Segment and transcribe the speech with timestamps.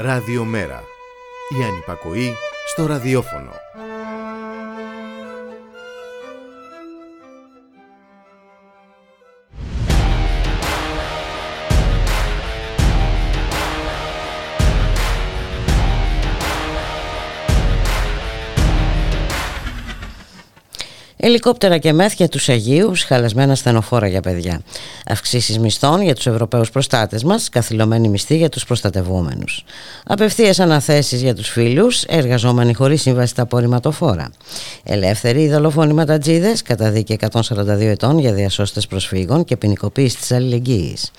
[0.00, 0.82] Ραδιομέρα.
[1.60, 2.34] Η ανυπακοή
[2.66, 3.50] στο ραδιόφωνο.
[21.16, 24.60] Ελικόπτερα και μεθ για τους Αγίους, χαλασμένα στενοφόρα για παιδιά.
[25.10, 29.64] Αυξήσεις μισθών για τους Ευρωπαίους προστάτες μας, καθυλωμένη μισθή για τους προστατευόμενους.
[30.04, 34.30] Απευθείας αναθέσεις για τους φίλους, εργαζόμενοι χωρίς σύμβαση στα απορριμματοφόρα.
[34.84, 41.10] Ελεύθεροι δολοφόνοι ματατζίδες, καταδίκη 142 ετών για διασώστες προσφύγων και ποινικοποίηση της αλληλεγγύης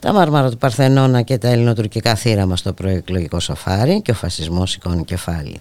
[0.00, 5.04] τα μάρμαρα του Παρθενώνα και τα ελληνοτουρκικά θύραμα στο προεκλογικό σοφάρι και ο φασισμός σηκώνει
[5.04, 5.60] κεφάλι.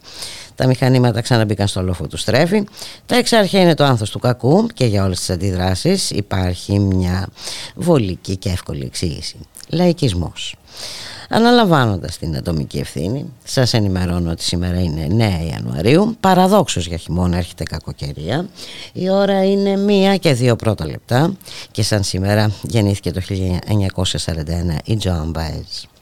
[0.55, 2.63] Τα μηχανήματα ξαναμπήκαν στο λόφο του στρέφει.
[3.05, 7.27] Τα εξάρχεια είναι το άνθος του κακού και για όλες τις αντιδράσεις υπάρχει μια
[7.75, 9.35] βολική και εύκολη εξήγηση.
[9.69, 10.55] Λαϊκισμός.
[11.29, 17.63] Αναλαμβάνοντας την ατομική ευθύνη, σας ενημερώνω ότι σήμερα είναι 9 Ιανουαρίου, παραδόξως για χειμώνα έρχεται
[17.63, 18.47] κακοκαιρία.
[18.93, 21.33] Η ώρα είναι μία και δύο πρώτα λεπτά
[21.71, 25.94] και σαν σήμερα γεννήθηκε το 1941 η Joan Baez.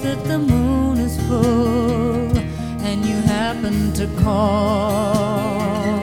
[0.00, 2.38] That the moon is full
[2.88, 6.02] and you happen to call.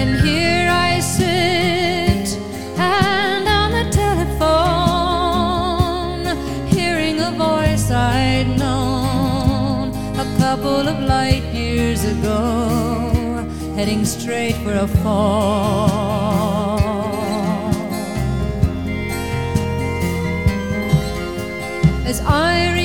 [0.00, 2.38] And here I sit
[2.78, 5.06] and on the telephone,
[6.66, 13.14] hearing a voice I'd known a couple of light years ago
[13.76, 16.83] heading straight for a fall.
[22.26, 22.83] I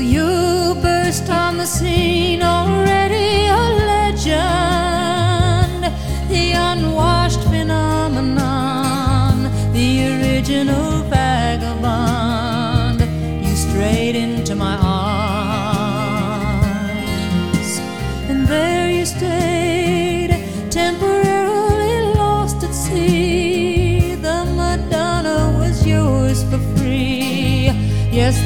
[0.00, 5.84] you burst on the scene already a legend,
[6.28, 10.99] the unwashed phenomenon, the original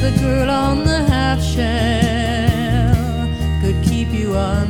[0.05, 2.93] the girl on the half shell
[3.61, 4.64] could keep you unharmed.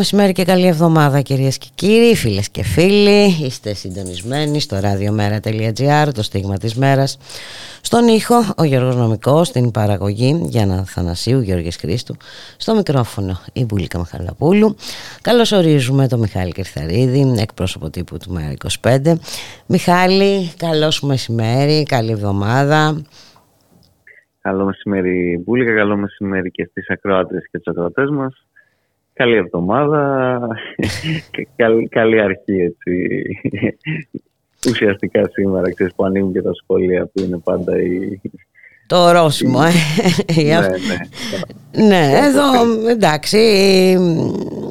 [0.00, 3.24] Μεσημέρι και καλή εβδομάδα κυρίες και κύριοι, φίλες και φίλοι.
[3.44, 7.18] Είστε συντονισμένοι στο radiomera.gr, το στίγμα της μέρας.
[7.82, 12.16] Στον ήχο, ο Γιώργος Νομικός, στην παραγωγή Γιάννα Θανασίου, Γιώργης Χρήστου.
[12.56, 14.76] Στο μικρόφωνο η Μπουλίκα Μαχαλαπούλου.
[15.22, 18.52] Καλώς ορίζουμε τον Μιχάλη Κερθαρίδη, εκπρόσωπο τύπου του ΜΕΡΑ
[18.82, 19.18] 25.
[19.66, 23.02] Μιχάλη, καλώς μεσημέρι, καλή εβδομάδα.
[24.40, 28.44] Καλό μεσημέρι Μπουλίκα, καλό μεσημέρι και στις ακροάτες και τους ακροατές μας.
[29.20, 30.38] Καλή εβδομάδα
[31.30, 33.22] και καλή, καλή αρχή έτσι.
[34.68, 38.20] Ουσιαστικά σήμερα ξέρεις που ανοίγουν και τα σχόλια που είναι πάντα η...
[38.86, 40.42] Το ορόσημο, ε.
[40.42, 40.68] ναι,
[41.72, 41.86] ναι.
[41.86, 42.42] ναι, εδώ
[42.88, 43.38] εντάξει,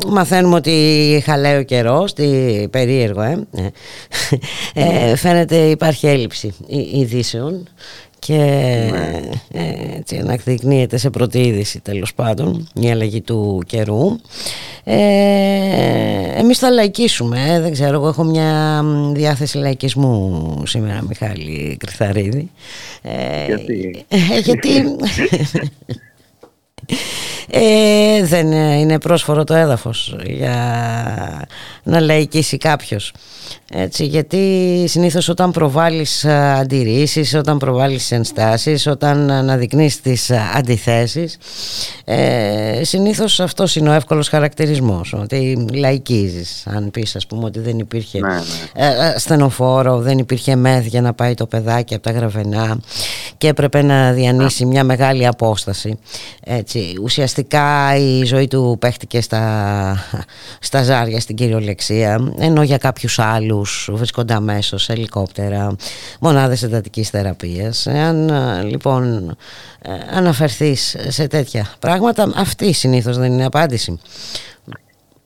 [0.07, 2.13] μαθαίνουμε ότι χαλάει ο καιρός,
[2.69, 3.45] περίεργο, ε.
[4.73, 5.15] ε.
[5.15, 6.53] Φαίνεται υπάρχει έλλειψη
[6.93, 7.67] ειδήσεων
[8.19, 8.35] και
[8.91, 9.19] ναι.
[9.51, 14.15] ε, έτσι ανακδεικνύεται σε πρώτη είδηση τέλος πάντων η αλλαγή του καιρού.
[14.83, 14.97] Ε,
[16.37, 18.83] εμείς θα λαϊκίσουμε ε, δεν ξέρω εγώ έχω μια
[19.13, 22.51] διάθεση λαϊκισμού σήμερα Μιχάλη Κρυθαρίδη.
[23.01, 24.95] Ε, γιατί; ε, γιατί;
[27.51, 31.47] Ε, δεν είναι πρόσφορο το έδαφος για
[31.83, 33.13] να λαϊκίσει κάποιος
[33.71, 41.37] έτσι, γιατί συνήθως όταν προβάλλεις αντιρρήσεις, όταν προβάλλεις ενστάσεις, όταν αναδεικνύεις τις αντιθέσεις
[42.05, 47.79] ε, συνήθως αυτός είναι ο εύκολος χαρακτηρισμός ότι λαϊκίζεις αν πεις ας πούμε ότι δεν
[47.79, 48.85] υπήρχε ναι, ναι.
[48.85, 52.79] Ε, στενοφόρο, δεν υπήρχε μεθ για να πάει το παιδάκι από τα γραβενά
[53.37, 55.99] και έπρεπε να διανύσει μια μεγάλη απόσταση
[56.43, 59.43] έτσι, ουσιαστικά η ζωή του παίχτηκε στα,
[60.59, 63.58] στα ζάρια στην κυριολεξία ενώ για κάποιους άλλους
[63.91, 65.75] βρίσκονται αμέσως σε ελικόπτερα
[66.19, 67.85] μονάδες εντατικής θεραπείας.
[67.85, 68.29] Εάν
[68.63, 69.35] λοιπόν
[70.13, 73.99] αναφερθείς σε τέτοια πράγματα αυτή συνήθως δεν είναι απάντηση.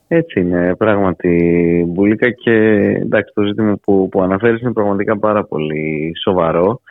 [0.07, 2.29] Έτσι είναι πράγματι Μπουλίκα.
[2.29, 2.51] Και
[3.01, 6.81] εντάξει το ζήτημα που, που αναφέρεις είναι πραγματικά πάρα πολύ σοβαρό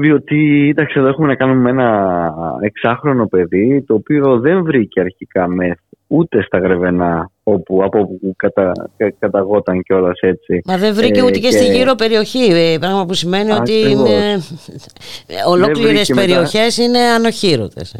[0.00, 5.78] διότι εντάξει, εδώ έχουμε να κάνουμε ένα εξάχρονο παιδί το οποίο δεν βρήκε αρχικά μεθ
[6.06, 8.72] ούτε στα Γρεβενά όπου, από όπου κατα,
[9.18, 10.60] καταγόταν κιόλας έτσι.
[10.64, 13.72] Μα δεν βρήκε ε, ούτε και, και, στη γύρω περιοχή, ε, πράγμα που σημαίνει ότι
[13.72, 14.42] είναι...
[15.46, 16.82] ολόκληρες περιοχές μετά...
[16.82, 17.96] είναι ανοχήρωτες.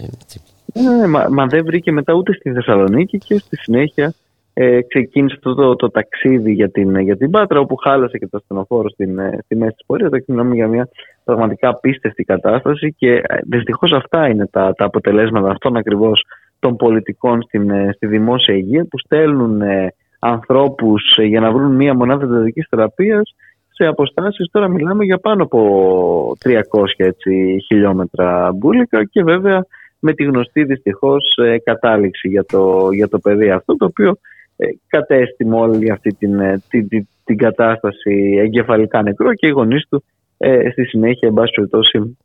[0.75, 4.15] Ναι, μα, μα δεν βρήκε μετά ούτε στη Θεσσαλονίκη και στη συνέχεια
[4.55, 8.37] ε, ξεκίνησε αυτό το, το, ταξίδι για την, για την Πάτρα όπου χάλασε και το
[8.37, 10.11] ασθενοφόρο στην, ε, στη μέση της πορείας.
[10.13, 10.89] Εδώ μιλάμε για μια
[11.31, 16.25] πραγματικά απίστευτη κατάσταση και ε, δυστυχώς αυτά είναι τα, τα αποτελέσματα αυτών ακριβώς
[16.59, 21.95] των πολιτικών στην, ε, στη δημόσια υγεία που στέλνουν ε, ανθρώπους για να βρουν μια
[21.95, 23.35] μονάδα εντατικής θεραπείας
[23.69, 24.49] σε αποστάσεις.
[24.51, 26.55] Τώρα μιλάμε για πάνω από 300
[26.97, 29.67] έτσι, χιλιόμετρα μπουλικα και βέβαια
[29.99, 34.17] με τη γνωστή δυστυχώς κατάληξη για το, για το παιδί αυτό το οποίο
[34.63, 39.51] ε, κατέστη με όλη αυτή την, ε, την, την, την κατάσταση εγκεφαλικά νεκρό και οι
[39.51, 40.05] γονείς του
[40.43, 42.19] ε, στη συνέχεια, εν πάση περιπτώσει,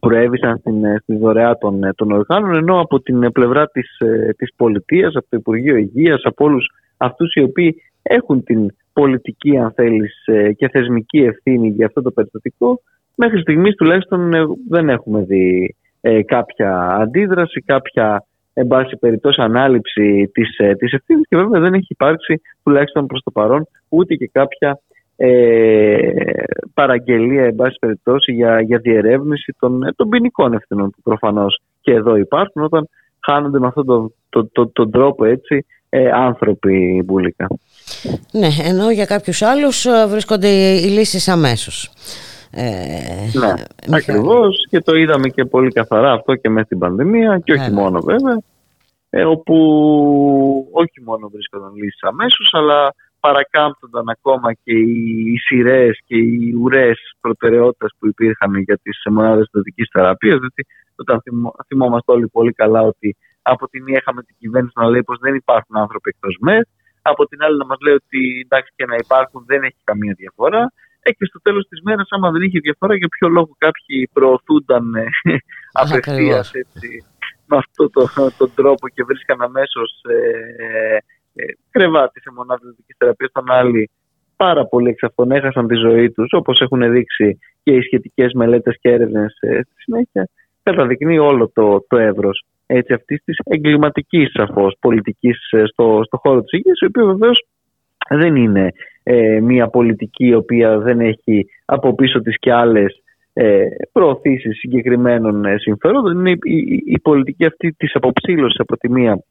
[0.00, 3.98] προέβησαν στην, ε, στη δωρεά των, των οργάνων ενώ από την πλευρά της,
[4.36, 6.66] της πολιτείας, από το Υπουργείο Υγείας, από όλους
[6.96, 10.24] αυτούς οι οποίοι έχουν την πολιτική αν θέλεις
[10.56, 12.82] και θεσμική ευθύνη για αυτό το περιστατικό
[13.14, 14.30] μέχρι στιγμής τουλάχιστον
[14.68, 15.76] δεν έχουμε δει
[16.26, 21.86] κάποια αντίδραση, κάποια εν πάση περιπτώσει ανάληψη της, ε, της ευθύνης και βέβαια δεν έχει
[21.88, 24.80] υπάρξει τουλάχιστον προς το παρόν ούτε και κάποια
[25.16, 25.98] ε,
[26.74, 31.92] παραγγελία εν πάση περιπτώσει για, για διερεύνηση των, ε, των ποινικών ευθυνών που προφανώς και
[31.92, 32.88] εδώ υπάρχουν όταν
[33.20, 37.46] χάνονται με αυτόν τον το, το, το, τρόπο έτσι ε, άνθρωποι μπουλικά.
[38.32, 41.92] Ναι, ενώ για κάποιους άλλους ε, βρίσκονται οι λύσεις αμέσως.
[42.50, 43.54] Ε, ναι,
[43.96, 48.00] ακριβώς και το είδαμε και πολύ καθαρά αυτό και μέσα στην πανδημία και όχι μόνο
[48.00, 48.42] βέβαια.
[49.10, 49.54] Ε, όπου
[50.72, 52.94] όχι μόνο βρίσκονταν λύσεις αμέσως, αλλά
[53.26, 59.88] παρακάμπτονταν ακόμα και οι σειρές και οι ουρές προτεραιότητα που υπήρχαν για τις μονάδες δοτικής
[59.92, 60.36] θεραπείας.
[60.38, 60.62] Δηλαδή,
[60.96, 61.22] Όταν
[61.66, 65.34] θυμόμαστε όλοι πολύ καλά ότι από τη μία είχαμε την κυβέρνηση να λέει πως δεν
[65.34, 66.64] υπάρχουν άνθρωποι εκτός ΜΕΘ,
[67.02, 70.72] από την άλλη να μας λέει ότι εντάξει και να υπάρχουν δεν έχει καμία διαφορά.
[71.04, 74.94] Ε, και στο τέλος της μέρας, άμα δεν είχε διαφορά, για ποιο λόγο κάποιοι προωθούνταν
[74.94, 75.04] ε,
[75.82, 76.52] απευθείας
[77.52, 80.18] με αυτόν το, τον τρόπο και βρίσκαν αμέσως ε,
[80.64, 80.98] ε,
[81.70, 83.90] κρεβάτι σε μονάδα δυτικής θεραπείας, όταν άλλοι
[84.36, 88.76] πάρα πολλοί εξ αυτών έχασαν τη ζωή τους, όπως έχουν δείξει και οι σχετικές μελέτες
[88.80, 90.28] και έρευνες ε, στη συνέχεια,
[90.62, 92.44] καταδεικνύει όλο το, το εύρος
[92.94, 97.46] αυτής της εγκληματικής σαφώς πολιτικής ε, στο, στο χώρο της υγείας, η οποία βεβαίως
[98.08, 98.72] δεν είναι
[99.02, 105.44] ε, μια πολιτική η οποία δεν έχει από πίσω της και άλλες ε, προωθήσεις συγκεκριμένων
[105.44, 106.18] ε, συμφερόντων.
[106.18, 109.22] Είναι η, η, η, πολιτική αυτή της αποψήλωσης από τη μία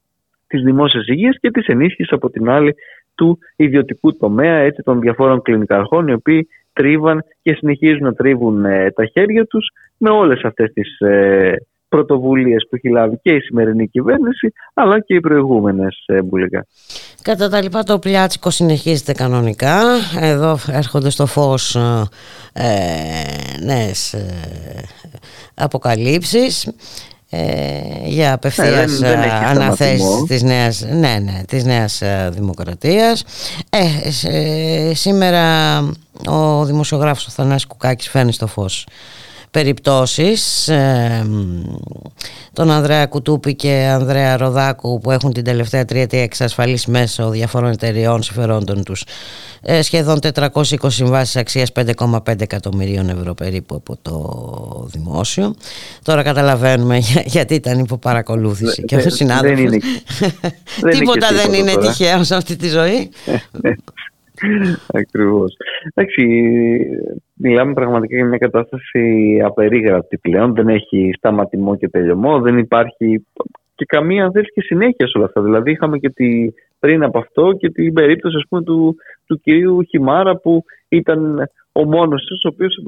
[0.52, 2.76] της δημόσιας υγείας και της ενίσχυσης από την άλλη
[3.16, 8.92] του ιδιωτικού τομέα έτσι, των διαφόρων κλινικαρχών οι οποίοι τρίβαν και συνεχίζουν να τρίβουν ε,
[8.92, 11.56] τα χέρια τους με όλες αυτές τις ε,
[11.90, 16.66] πρωτοβουλίες που έχει λάβει και η σημερινή κυβέρνηση αλλά και οι προηγούμενες μπουλικά.
[17.22, 19.82] Κατά τα λοιπά το πλιάτσικο συνεχίζεται κανονικά.
[20.22, 21.76] Εδώ έρχονται στο φως
[22.54, 22.74] ε,
[23.66, 24.26] νέες ε,
[25.56, 26.74] αποκαλύψεις
[27.34, 33.24] ε, για απευθείας ναι, αναθέσεις της νέας, ναι, ναι, της νέας δημοκρατίας.
[33.70, 35.78] Ε, σήμερα
[36.28, 38.86] ο δημοσιογράφος ο Θανάσης Κουκάκης φέρνει στο φως
[39.52, 41.26] περιπτώσεις ε,
[42.54, 48.24] τον Ανδρέα Κουτούπη και Ανδρέα Ροδάκου που έχουν την τελευταία τριετία εξασφαλίσει μέσω διαφορών εταιριών
[48.24, 49.04] συμφερόντων τους
[49.62, 55.56] ε, σχεδόν 420 συμβάσεις αξίας 5,5 εκατομμυρίων ευρώ περίπου από το δημόσιο.
[56.04, 56.98] Τώρα καταλαβαίνουμε
[57.34, 59.82] γιατί ήταν υπό παρακολούθηση και ο συνάδελφος.
[60.98, 63.10] τίποτα δεν είναι τυχαίο σε αυτή τη ζωή
[64.94, 65.58] Ακριβώς.
[65.94, 66.24] Εντάξει,
[67.34, 70.54] μιλάμε πραγματικά για μια κατάσταση απερίγραπτη πλέον.
[70.54, 72.40] Δεν έχει σταματημό και τελειωμό.
[72.40, 73.26] Δεν υπάρχει
[73.76, 75.42] και καμία δεν και συνέχεια σε όλα αυτά.
[75.42, 78.96] Δηλαδή, είχαμε και τη, πριν από αυτό και την περίπτωση ας πούμε, του,
[79.26, 82.84] του κυρίου Χιμάρα που ήταν ο μόνος του, ο οποίος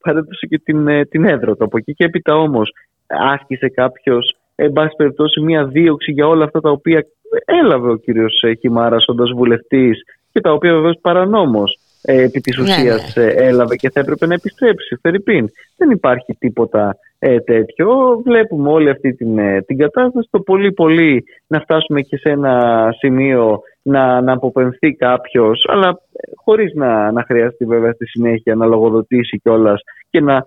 [0.00, 1.64] παρέδωσε και την, ε, την έδρα του.
[1.64, 2.72] Από εκεί και έπειτα όμως
[3.06, 7.06] άσκησε κάποιος, εν πάση περιπτώσει, μια δίωξη για όλα αυτά τα οποία
[7.44, 10.02] έλαβε ο κύριος Χιμάρας όντας βουλευτής
[10.38, 13.24] και τα οποία βεβαίως παρανόμως ε, επί της ναι, ουσίας ναι.
[13.24, 14.98] ε, έλαβε και θα έπρεπε να επιστρέψει.
[15.02, 15.48] Φερρυπίν.
[15.76, 18.20] Δεν υπάρχει τίποτα ε, τέτοιο.
[18.24, 20.28] Βλέπουμε όλη αυτή την, ε, την κατάσταση.
[20.30, 26.00] Το πολύ πολύ να φτάσουμε και σε ένα σημείο να, να αποπεμφθεί κάποιος, αλλά
[26.44, 29.80] χωρίς να, να χρειαστεί βέβαια στη συνέχεια να λογοδοτήσει κιόλας
[30.10, 30.42] και να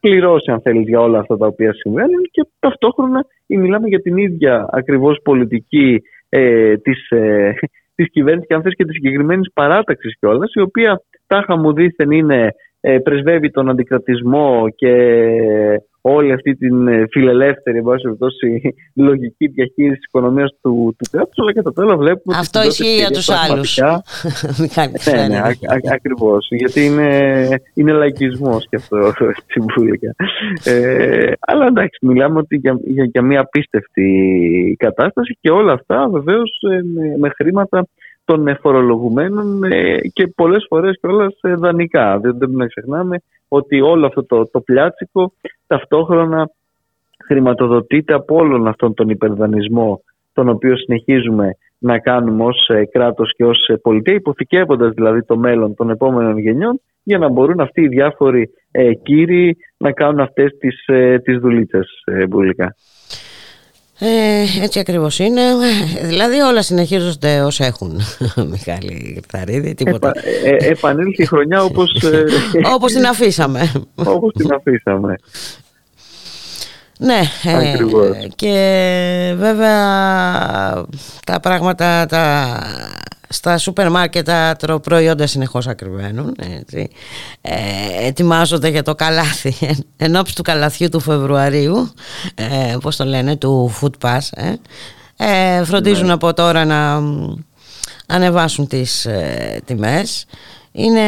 [0.00, 4.68] πληρώσει αν θέλεις για όλα αυτά τα οποία συμβαίνουν και ταυτόχρονα μιλάμε για την ίδια
[4.70, 7.54] ακριβώς πολιτική ε, της, ε,
[7.96, 12.10] της κυβέρνησης και αν θες και της συγκεκριμένης παράταξης κιόλας, η οποία τάχα μου δίθεν
[12.10, 12.50] είναι,
[12.80, 14.92] ε, πρεσβεύει τον αντικρατισμό και
[16.08, 21.72] όλη αυτή την ε, φιλελεύθερη περιπτώσει, λογική διαχείριση της οικονομίας του, του κράτους, αλλά κατά
[21.72, 22.36] τα βλέπουμε.
[22.38, 23.78] Αυτό ισχύει για τους άλλους.
[25.14, 25.40] ναι, ναι,
[25.92, 26.46] ακριβώς.
[26.50, 29.12] Γιατί είναι, είναι λαϊκισμός και αυτό
[29.52, 30.14] συμβούλικα.
[30.64, 36.60] Ε, αλλά εντάξει, μιλάμε ότι για, για, για μια απίστευτη κατάσταση και όλα αυτά βεβαίως
[36.70, 37.86] ε, με, με χρήματα
[38.24, 42.18] των φορολογουμένων ε, και πολλές φορές κιόλας δανεικά.
[42.18, 45.32] Δεν πρέπει να ξεχνάμε ότι όλο αυτό το, το πλιάτσικο
[45.66, 46.50] ταυτόχρονα
[47.26, 53.44] χρηματοδοτείται από όλον αυτόν τον υπερδανισμό τον οποίο συνεχίζουμε να κάνουμε ως ε, κράτος και
[53.44, 57.88] ως ε, πολιτεία υποθηκεύοντας δηλαδή το μέλλον των επόμενων γενιών για να μπορούν αυτοί οι
[57.88, 62.74] διάφοροι ε, κύριοι να κάνουν αυτές τις, ε, τις δουλίτσες ε, μπουλικά.
[63.98, 65.40] Ε, έτσι ακριβώς είναι.
[66.02, 68.00] Δηλαδή όλα συνεχίζονται όσα έχουν.
[68.50, 70.08] Μιχάλη Γρυθαρίδη, τίποτα.
[70.08, 72.02] Επα, ε, επανήλθε η χρονιά όπως...
[72.02, 72.24] Ε,
[72.74, 73.72] όπως την αφήσαμε.
[73.94, 75.14] όπως την αφήσαμε.
[76.98, 77.76] Ναι, ε,
[78.34, 79.74] και βέβαια
[81.26, 82.58] τα πράγματα τα,
[83.28, 86.90] στα σούπερ μάρκετ τα προϊόντα συνεχώς ακριβένουν έτσι.
[87.40, 89.54] Ε, ετοιμάζονται για το καλάθι
[89.96, 91.92] εν ώψη του καλαθιού του Φεβρουαρίου
[92.34, 94.54] ε, πώς το λένε του Food Pass ε.
[95.16, 96.12] Ε, φροντίζουν ναι.
[96.12, 97.02] από τώρα να
[98.06, 100.26] ανεβάσουν τις ε, τιμές
[100.76, 101.02] είναι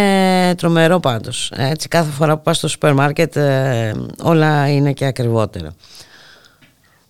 [0.57, 1.53] τρομερό πάντως.
[1.57, 3.93] Έτσι, κάθε φορά που πας στο σούπερ μάρκετ ε,
[4.25, 5.75] όλα είναι και ακριβότερα.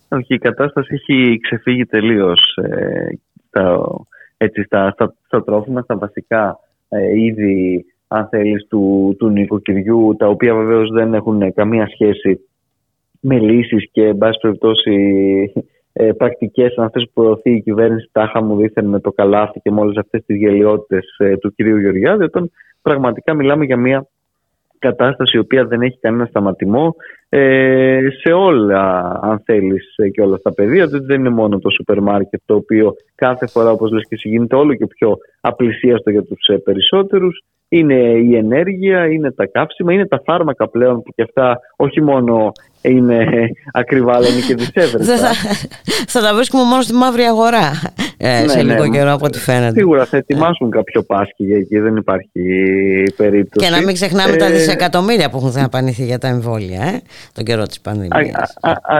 [0.09, 3.81] Όχι, η κατάσταση έχει ξεφύγει τελείως ε, στα,
[4.37, 10.27] έτσι, στα, στα, στα τρόφιμα, στα βασικά ε, είδη αν θέλεις, του, του νοικοκυριού, τα
[10.27, 12.39] οποία βεβαίως δεν έχουν καμία σχέση
[13.19, 14.93] με λύσεις και εν πάση περιπτώσει
[16.01, 19.71] ε, πρακτικές αν θες που προωθεί η κυβέρνηση τάχα μου δίθεν με το καλάθι και
[19.71, 22.51] με όλες αυτές τις γελιότητες ε, του κυρίου Γεωργιάδη όταν
[22.81, 24.07] πραγματικά μιλάμε για μια
[24.79, 26.95] κατάσταση η οποία δεν έχει κανένα σταματημό
[27.29, 32.01] ε, σε όλα αν θέλεις ε, και όλα στα πεδία δεν είναι μόνο το σούπερ
[32.01, 36.23] μάρκετ το οποίο κάθε φορά όπως λες και εσύ γίνεται όλο και πιο απλησίαστο για
[36.23, 41.21] τους ε, περισσότερους είναι η ενέργεια, είναι τα καύσιμα, είναι τα φάρμακα πλέον που και
[41.21, 45.17] αυτά όχι μόνο είναι ακριβά αλλά είναι και δυσέβρετα.
[45.17, 45.31] θα,
[46.07, 47.71] θα τα βρίσκουμε μόνο στη μαύρη αγορά
[48.21, 49.73] ε, ναι, σε λίγο ναι, καιρό από ό,τι φαίνεται.
[49.79, 52.41] Σίγουρα θα ετοιμάσουν κάποιο Πάσχη για εκεί, δεν υπάρχει
[53.15, 53.65] περίπτωση.
[53.65, 57.01] Και να μην ξεχνάμε ε, τα δισεκατομμύρια που έχουν δαπανηθεί για τα εμβόλια ε,
[57.33, 58.53] τον καιρό της πανδημίας.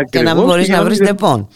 [0.09, 1.47] και να μην μπορείς να βρεις δεπών.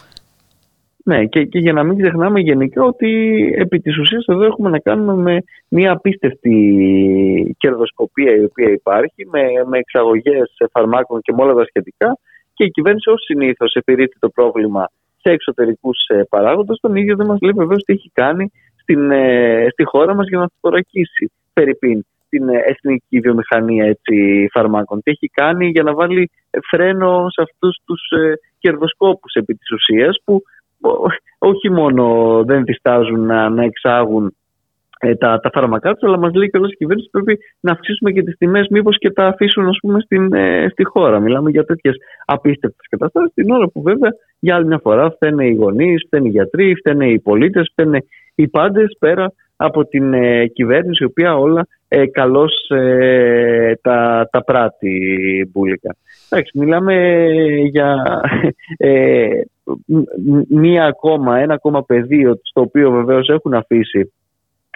[1.06, 3.10] Ναι, και, και για να μην ξεχνάμε γενικά ότι
[3.58, 9.42] επί της ουσίας εδώ έχουμε να κάνουμε με μια απίστευτη κερδοσκοπία η οποία υπάρχει, με,
[9.68, 12.18] με εξαγωγές φαρμάκων και με όλα τα σχετικά
[12.54, 14.90] και η κυβέρνηση ως συνήθως επιρρύπτει το πρόβλημα
[15.22, 18.52] σε εξωτερικούς ε, παράγοντες, τον ίδιο δεν μας λέει βεβαίως τι έχει κάνει
[18.82, 25.02] στην, ε, στη χώρα μας για να θωρακίσει περιπίν την ε, εθνική βιομηχανία έτσι, φαρμάκων.
[25.04, 26.32] Τι έχει κάνει για να βάλει
[26.70, 30.42] φρένο σε αυτούς τους ε, κερδοσκόπους επί της ουσίας που
[31.38, 34.36] όχι μόνο δεν διστάζουν να, να εξάγουν
[35.06, 38.12] ε, τα, τα φάρμακά τους, αλλά μας λέει και όλη η κυβέρνηση πρέπει να αυξήσουμε
[38.12, 41.20] και τις τιμές, μήπως και τα αφήσουν ας πούμε, στην, ε, στη χώρα.
[41.20, 41.96] Μιλάμε για τέτοιες
[42.26, 46.32] απίστευτες καταστάσεις, την ώρα που βέβαια για άλλη μια φορά φταίνε οι γονείς, φταίνε οι
[46.32, 48.06] γιατροί, φταίνε οι πολίτες, φταίνε
[48.36, 54.44] οι πάντες πέρα από την ε, κυβέρνηση, η οποία όλα ε, καλώς ε, τα, τα
[54.44, 55.00] πράττει
[55.52, 55.96] μπουλικα.
[56.30, 57.16] Εντάξει, μιλάμε
[57.72, 58.04] για
[58.78, 59.28] ε,
[60.50, 64.14] μία ακόμα, ένα ακόμα πεδίο στο οποίο βεβαίως έχουν αφήσει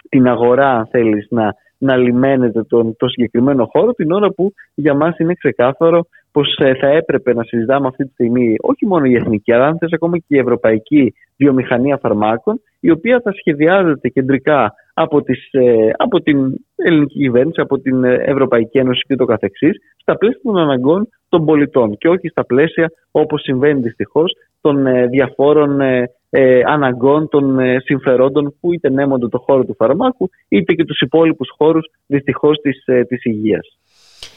[0.08, 4.94] την αγορά αν θέλεις να, να λιμένεται τον, το συγκεκριμένο χώρο την ώρα που για
[4.94, 9.14] μας είναι ξεκάθαρο πως ε, θα έπρεπε να συζητάμε αυτή τη στιγμή όχι μόνο η
[9.14, 14.74] εθνική αλλά αν θες ακόμα και η ευρωπαϊκή βιομηχανία φαρμάκων η οποία θα σχεδιάζεται κεντρικά
[15.00, 20.16] από, τις, ε, από την ελληνική κυβέρνηση, από την Ευρωπαϊκή Ένωση και το καθεξής στα
[20.16, 25.80] πλαίσια των αναγκών των πολιτών και όχι στα πλαίσια όπως συμβαίνει δυστυχώς των ε, διαφόρων
[25.80, 31.00] ε, ε, αναγκών των συμφερόντων που είτε νέμονται το χώρο του φαρμάκου είτε και τους
[31.00, 33.78] υπόλοιπους χώρους δυστυχώς της, της υγείας.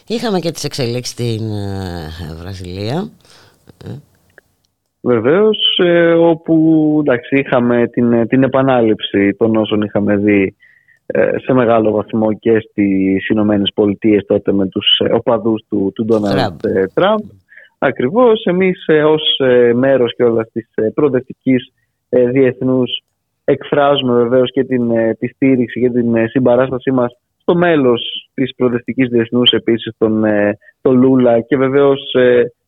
[0.07, 1.41] Είχαμε και τις εξελίξεις στην
[2.41, 3.09] Βραζιλία.
[5.01, 5.79] Βεβαίως,
[6.17, 10.55] όπου εντάξει, είχαμε την, την επανάληψη των όσων είχαμε δει
[11.45, 16.61] σε μεγάλο βαθμό και στις Ηνωμένες Πολιτείες τότε με τους οπαδούς του, του Ντόναλντ
[16.93, 17.19] Τραμπ.
[17.83, 21.73] Ακριβώς, εμείς ε, ως ε, μέρος και όλας της ε, προοδευτικής
[22.09, 23.01] διεθνούς
[23.43, 29.51] εκφράζουμε βεβαίως και την, τη στήριξη και την συμπαράστασή μας στο μέλος της προοδευτικής διεθνούς
[29.51, 30.23] επίσης τον,
[30.81, 32.15] τον Λούλα και βεβαίως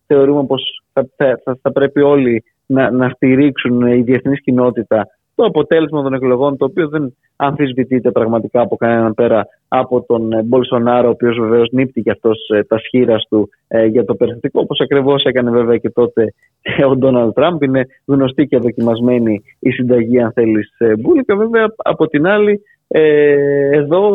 [0.08, 6.04] θεωρούμε πως θα, θα, θα πρέπει όλοι να, να στηρίξουν η διεθνής κοινότητα το αποτέλεσμα
[6.04, 11.12] των εκλογών, το οποίο δεν αμφισβητείται πραγματικά από κανέναν πέρα από τον ε, Μπολσονάρο, ο
[11.12, 15.24] οποίος βεβαίως νύπτει και αυτός ε, τα σχήρα του ε, για το περιστατικό, όπως ακριβώς
[15.24, 16.34] έκανε βέβαια και τότε
[16.90, 17.62] ο Ντόναλτ Τραμπ.
[17.62, 21.36] Είναι γνωστή και δοκιμασμένη η συνταγή, αν θέλεις, Μπούλικα.
[21.36, 24.10] Βέβαια, από την άλλη, ε, εδώ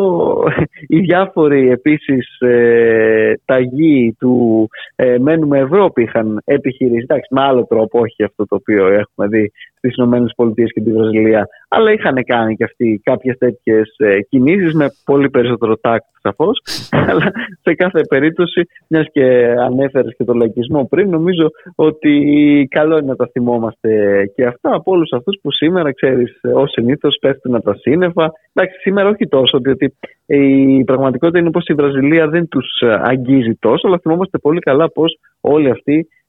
[0.93, 8.01] οι διάφοροι επίσης ε, ταγοί του ε, «Μένουμε Ευρώπη» είχαν επιχειρήσει, εντάξει με άλλο τρόπο,
[8.01, 12.65] όχι αυτό το οποίο έχουμε δει στις ΗΠΑ και τη Βραζιλία, αλλά είχαν κάνει και
[12.65, 16.61] αυτοί κάποιες τέτοιες ε, κινήσεις με πολύ περισσότερο τάκτ σαφώς,
[17.09, 22.13] αλλά σε κάθε περίπτωση, μιας και ανέφερες και τον λαϊκισμό πριν, νομίζω ότι
[22.71, 23.91] καλό είναι να τα θυμόμαστε
[24.35, 28.81] και αυτά από όλους αυτούς που σήμερα, ξέρεις, ως συνήθως πέφτουν από τα σύννεφα, Εντάξει,
[28.81, 29.95] σήμερα όχι τόσο, διότι
[30.27, 35.19] η πραγματικότητα είναι πως η Βραζιλία δεν τους αγγίζει τόσο, αλλά θυμόμαστε πολύ καλά πως
[35.41, 36.09] όλοι αυτοί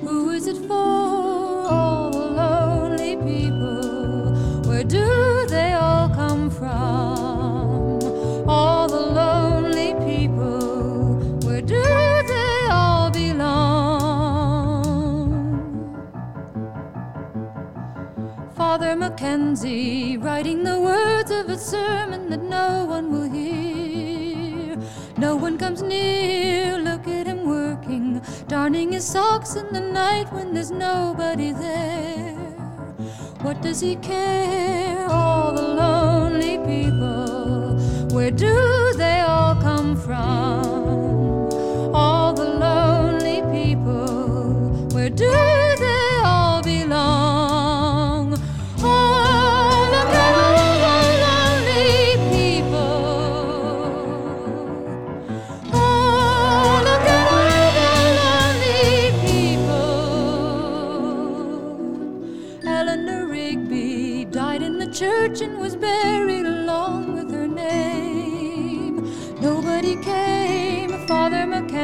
[0.00, 0.74] Who is it for?
[0.74, 4.34] All the lonely people.
[4.68, 8.00] Where do they all come from?
[8.48, 11.16] All the lonely people.
[11.46, 13.66] Where do they all belong?
[18.54, 24.76] Father Mackenzie writing the words of a sermon that no one will hear.
[25.16, 26.78] No one comes near,
[28.48, 32.34] darning his socks in the night when there's nobody there.
[33.42, 35.06] What does he care?
[35.08, 37.78] All the lonely people,
[38.14, 41.05] where do they all come from?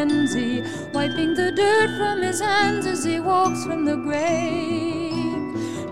[0.03, 5.13] Wiping the dirt from his hands as he walks from the grave.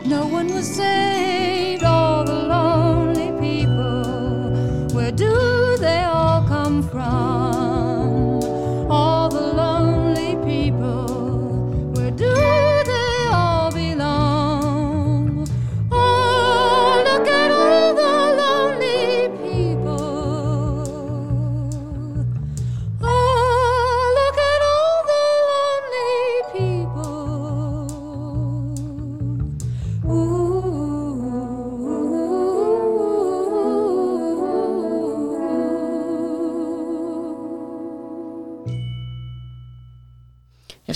[0.05, 4.89] No one was saved, all the lonely people.
[4.93, 7.70] Where do they all come from?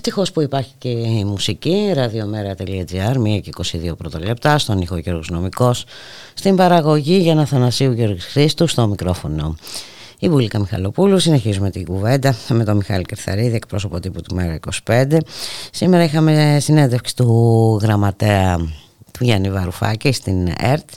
[0.06, 3.50] Ευτυχώς που υπάρχει και η μουσική, radiomera.gr, 1 και
[3.90, 5.84] 22 πρωτολεπτά, στον ήχο Γιώργος Νομικός,
[6.34, 9.56] στην παραγωγή για να Θανασίου Γιώργης Χρήστου, στο μικρόφωνο.
[10.18, 15.18] Η Βουλίκα Μιχαλοπούλου, συνεχίζουμε την κουβέντα με τον Μιχάλη Κερθαρίδη, εκπρόσωπο τύπου του Μέρα 25.
[15.70, 18.56] Σήμερα είχαμε συνέντευξη του γραμματέα
[19.18, 20.88] του Γιάννη Βαρουφάκη στην ΕΡΤ.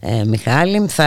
[0.00, 1.04] Ε, Μιχάλη, θα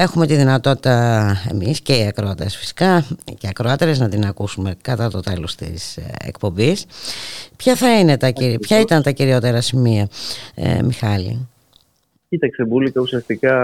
[0.00, 5.10] έχουμε τη δυνατότητα εμείς και οι ακροατές φυσικά και οι ακροάτερες να την ακούσουμε κατά
[5.10, 6.86] το τέλος της ε, εκπομπής.
[7.56, 10.08] Ποια, θα είναι τα, κυри- ποια ήταν τα κυριότερα σημεία,
[10.54, 11.48] ε, Μιχάλη;
[12.28, 13.56] Κοίταξε, Μπούλικα ουσιαστικά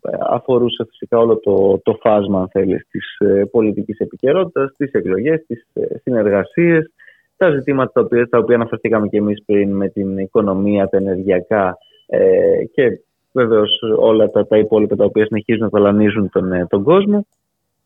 [0.00, 5.44] ε, αφορούσε φυσικά όλο το, το φάσμα, αν θέλεις, της ε, πολιτικής επικαιρότητας, τις εκλογές,
[5.46, 6.90] τις ε, συνεργασίες,
[7.38, 11.78] τα ζητήματα τα οποία, τα οποία αναφερθήκαμε και εμείς πριν με την οικονομία, τα ενεργειακά
[12.06, 13.00] ε, και
[13.32, 17.26] βεβαίως όλα τα, τα υπόλοιπα τα οποία συνεχίζουν να ταλανίζουν τον, ε, τον κόσμο,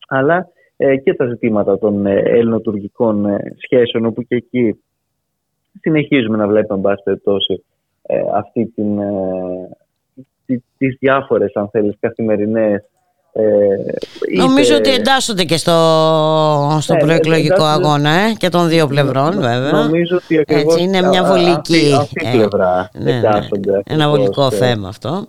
[0.07, 4.83] αλλά ε, και τα ζητήματα των ε, ελληνοτουρκικών ε, σχέσεων, όπου και εκεί
[5.79, 7.63] συνεχίζουμε να βλέπουμε, εν πάση περιπτώσει,
[8.01, 9.69] ε, αυτή την, ε,
[10.45, 12.83] τι- τις διάφορες, αν θέλεις, καθημερινές
[13.35, 13.43] ε,
[14.37, 15.71] Νομίζω είτε- ότι εντάσσονται και στο,
[16.79, 19.71] στο Ναι, προεκλογικό εντάσσονται- αγώνα ε, και των δύο πλευρών βέβαια.
[19.83, 23.11] Νομίζω ότι ακριβώς Έτσι, είναι μια α- α- βολική, Αυτή, αυτή η ε, πλευρά ναι,
[23.11, 23.17] ναι.
[23.17, 23.71] εντάσσονται.
[23.71, 24.49] Ένα ακριβώς, βολικό ε.
[24.49, 25.25] θέμα αυτό.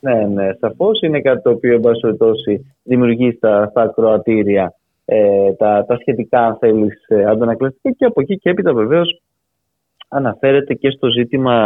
[0.00, 5.52] Ναι, ναι, σαφώς είναι κάτι το οποίο, εν πάση περιπτώσει, δημιουργεί στα, στα ακροατήρια ε,
[5.58, 6.94] τα, τα σχετικά, αν θέλεις,
[7.28, 9.20] αντανακλαστικά και από εκεί και έπειτα βεβαίως
[10.08, 11.56] αναφέρεται και στο ζήτημα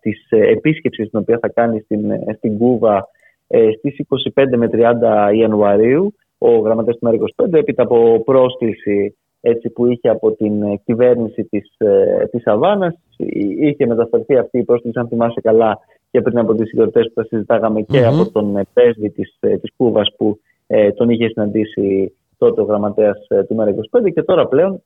[0.00, 3.08] της ε, επίσκεψης την οποία θα κάνει στην, ε, στην Κούβα
[3.46, 3.96] ε, στις
[4.34, 10.32] 25 με 30 Ιανουαρίου ο γραμματέας του ΜΕΡΑ25 έπειτα από πρόσκληση έτσι, που είχε από
[10.32, 15.40] την ε, κυβέρνηση της, ε, της Αβάνας Εί- είχε μεταφερθεί αυτή η πρόσκληση αν θυμάσαι
[15.40, 15.78] καλά
[16.10, 18.20] και πριν από τις γιορτές που τα συζητάγαμε και Μμμ.
[18.20, 22.64] από τον ε, πρέσβη της, ε, της Κούβας που ε, τον είχε συναντήσει τότε ο
[22.64, 24.82] γραμματέας ε, του ΜΕΡΑ25 και τώρα πλέον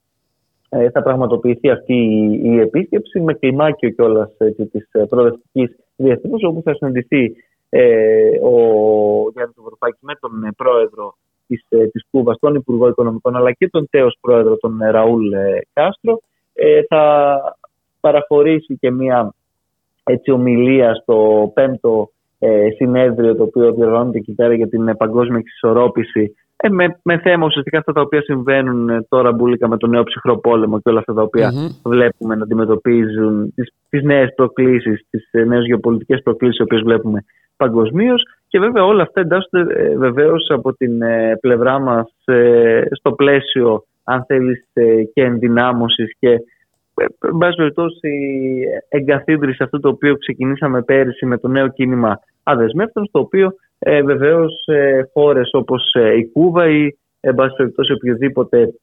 [0.68, 4.30] ε, θα πραγματοποιηθεί αυτή η, η επίσκεψη με κλιμάκιο κιόλας
[4.72, 7.34] της προοδευτικής διεθνούς, όπου θα συναντηθεί
[7.68, 8.54] ε, ο
[9.32, 11.14] Γιάννης Βαρουφάκη με τον ε, πρόεδρο
[11.46, 15.60] της της Κούβας, τον Υπουργό Οικονομικών, αλλά και τον τέος πρόεδρο, τον ε, Ραούλ ε,
[15.72, 16.20] Κάστρο.
[16.52, 17.40] Ε, θα
[18.00, 19.34] παραχωρήσει και μία
[20.04, 25.38] έτσι, ομιλία στο πέμπτο ε, συνέδριο το οποίο διοργανώνεται εκεί πέρα για την ε, παγκόσμια
[25.38, 29.90] εξισορρόπηση ε, με, με θέμα ουσιαστικά αυτά τα οποία συμβαίνουν ε, τώρα μπουλίκα με τον
[29.90, 31.68] νέο ψυχρό πόλεμο και όλα αυτά τα οποία Μμμ.
[31.84, 37.24] βλέπουμε να αντιμετωπίζουν τις, τις νέες προκλήσεις, τις ε, νέες γεωπολιτικές προκλήσεις τις οποίες βλέπουμε
[37.58, 38.22] παγκοσμίως.
[38.48, 43.84] και βέβαια όλα αυτά εντάσσονται ε, βεβαίως από την ε, πλευρά μας ε, στο πλαίσιο
[44.04, 48.10] αν θέλεις ε, και ενδυνάμωσης και ε, εν πάση περιπτώσει
[48.88, 54.66] εγκαθίδρυση αυτό το οποίο ξεκινήσαμε πέρυσι με το νέο κίνημα αδεσμεύτων στο οποίο ε, βεβαίως
[54.66, 58.74] ε, χώρες όπως ε, η Κούβα ή εν πάση περιπτώσει οποιοδήποτε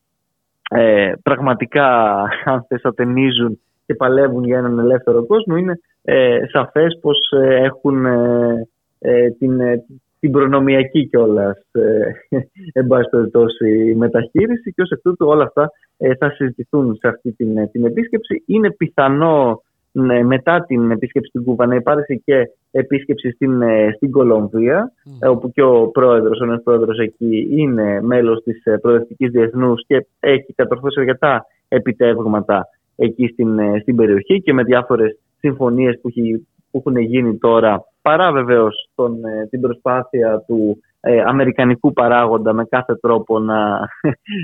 [0.70, 7.18] ε, πραγματικά αν θες ατενίζουν και παλεύουν για έναν ελεύθερο κόσμο είναι ε, σαφές πως
[7.32, 8.68] ε, έχουν ε,
[9.00, 9.86] ε, την, ε,
[10.20, 12.12] την προνομιακή κιόλας ε,
[12.80, 17.32] εν πάση περιπτώσει μεταχείριση και ως εκ τούτου όλα αυτά ε, θα συζητηθούν σε αυτή
[17.32, 18.44] την, ε, την επίσκεψη.
[18.46, 24.12] Είναι πιθανό ναι, μετά την επίσκεψη στην Κούβα να υπάρξει και επίσκεψη στην, ε, στην
[24.12, 29.32] Κολομβία ε, όπου και ο πρόεδρος, ο νέος πρόεδρος εκεί είναι μέλος της ε, προοδευτικής
[29.32, 36.00] διεθνούς και έχει κατορθώσει αρκετά επιτεύγματα εκεί στην, ε, στην περιοχή και με διάφορες συμφωνίες
[36.02, 41.94] που, έχει- που έχουν γίνει τώρα παρά βεβαίως τον, ε, την προσπάθεια του ε, αμερικανικού
[41.94, 43.90] παράγοντα με κάθε τρόπο να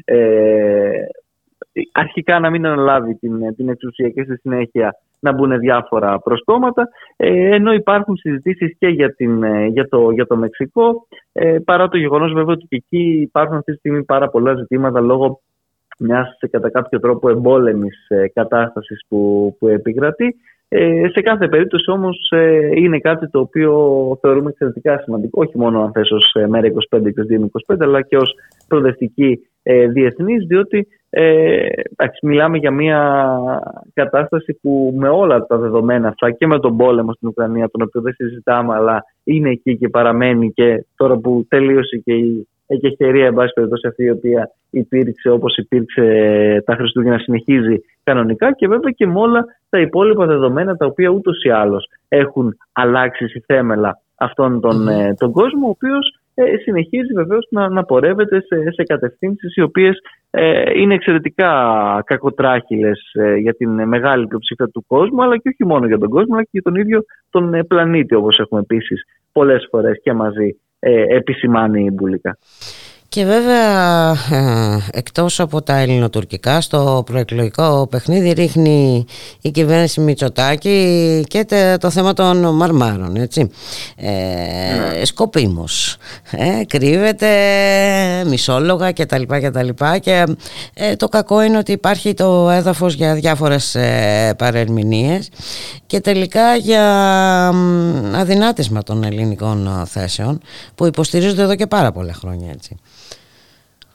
[0.06, 0.92] ε,
[1.92, 7.56] αρχικά να μην αναλάβει την, την εξουσία και στη συνέχεια να μπουν διάφορα προσκόμματα ε,
[7.56, 11.98] ενώ υπάρχουν συζητήσεις και για, την, ε, για, το, για το Μεξικό ε, παρά το
[11.98, 15.42] γεγονός βέβαια ότι και εκεί υπάρχουν αυτή τη στιγμή πάρα πολλά ζητήματα λόγω
[16.00, 20.36] μιας ε, κατά κάποιο τρόπο εμπόλεμης ε, κατάστασης που, που επικρατεί
[20.73, 23.73] Ε, σε κάθε περίπτωση όμως ε, είναι κάτι το οποίο
[24.21, 28.01] θεωρούμε εξαιρετικά σημαντικό, όχι μόνο αν θες ως ε, μέρα 25 και ως 25, αλλά
[28.01, 28.36] και ως
[28.67, 31.67] προοδευτική ε, διεθνής, διότι ε,
[32.21, 33.29] μιλάμε για μια
[33.93, 38.01] κατάσταση που με όλα τα δεδομένα αυτά και με τον πόλεμο στην Ουκρανία, τον οποίο
[38.01, 43.34] δεν συζητάμε, αλλά είναι εκεί και παραμένει και τώρα που τελείωσε και η εκεχηρία, εν
[43.34, 46.05] πάση περιπτώσει, αυτή η οποία υπήρξε όπως υπήρξε
[46.65, 51.43] τα Χριστούγεννα, συνεχίζει κανονικά και βέβαια και με όλα τα υπόλοιπα δεδομένα τα οποία ούτως
[51.43, 55.13] ή άλλως έχουν αλλάξει στη θέμελα αυτόν τον, mm.
[55.17, 59.99] τον κόσμο, ο οποίος ε, συνεχίζει βεβαίως να, να πορεύεται σε, σε κατευθύνσεις οι οποίες
[60.29, 61.51] ε, είναι εξαιρετικά
[62.05, 66.34] κακοτράχυλες ε, για την μεγάλη πλειοψηφία του κόσμου αλλά και όχι μόνο για τον κόσμο
[66.34, 70.60] αλλά και για τον ίδιο τον ε, πλανήτη όπως έχουμε επίσης πολλές φορές και μαζί
[71.10, 72.38] επισημάνει η Μπουλίκα.
[73.13, 79.06] Και βέβαια ε, εκτός από τα ελληνοτουρκικά στο προεκλογικό παιχνίδι ρίχνει
[79.41, 81.45] η κυβέρνηση Μητσοτάκη και
[81.80, 83.50] το θέμα των μαρμάρων έτσι.
[83.95, 85.06] Ε, ναι.
[85.06, 85.97] Σκοπίμως
[86.32, 87.30] ε, κρύβεται
[88.28, 90.26] μισόλογα και τα λοιπά και τα λοιπά και
[90.74, 95.30] ε, το κακό είναι ότι υπάρχει το έδαφος για διάφορες ε, παρερμηνίες
[95.86, 96.86] και τελικά για
[98.13, 100.41] αδυνάτισμα των ελληνικών θέσεων
[100.76, 102.78] που υποστηρίζονται εδώ και πάρα πολλά χρόνια έτσι.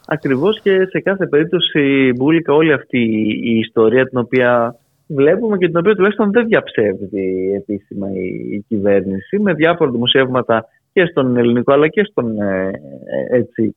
[0.09, 2.99] Ακριβώς και σε κάθε περίπτωση Μπούλικα όλη αυτή
[3.43, 4.75] η ιστορία την οποία
[5.07, 8.07] βλέπουμε και την οποία τουλάχιστον δεν διαψεύδει επίσημα
[8.51, 12.71] η, κυβέρνηση με διάφορα δημοσιεύματα και στον ελληνικό αλλά και στον ε,
[13.05, 13.75] ε, έτσι,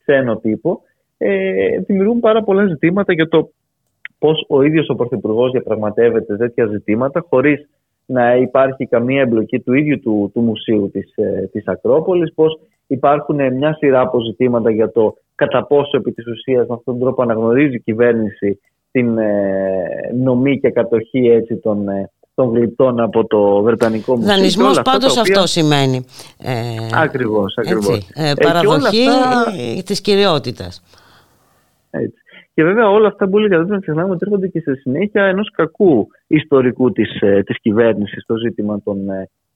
[0.00, 0.80] ξένο τύπο
[1.18, 3.50] ε, δημιουργούν πάρα πολλά ζητήματα για το
[4.18, 7.68] πώς ο ίδιος ο Πρωθυπουργός διαπραγματεύεται τέτοια ζητήματα χωρίς
[8.06, 13.54] να υπάρχει καμία εμπλοκή του ίδιου του, του μουσείου της, ε, της Ακρόπολης, πώς υπάρχουν
[13.54, 17.74] μια σειρά αποζητήματα για το κατά πόσο επί της ουσίας με αυτόν τον τρόπο αναγνωρίζει
[17.74, 19.32] η κυβέρνηση την ε,
[20.14, 24.34] νομή και κατοχή έτσι, των, ε, των γλυπτών από το Βρετανικό Μουσείο.
[24.34, 26.04] Δανεισμός πάντως αυτό σημαίνει.
[26.42, 26.52] Ε,
[26.94, 28.10] ακριβώς, ακριβώς.
[28.14, 29.52] ε, παραδοχή αυτά...
[29.84, 30.82] της κυριότητας.
[31.90, 32.20] Έτσι.
[32.54, 35.50] Και βέβαια όλα αυτά που έλεγα δεν να ξεχνάμε ότι έρχονται και σε συνέχεια ενός
[35.50, 37.10] κακού ιστορικού της
[37.44, 38.98] της κυβέρνησης στο ζήτημα των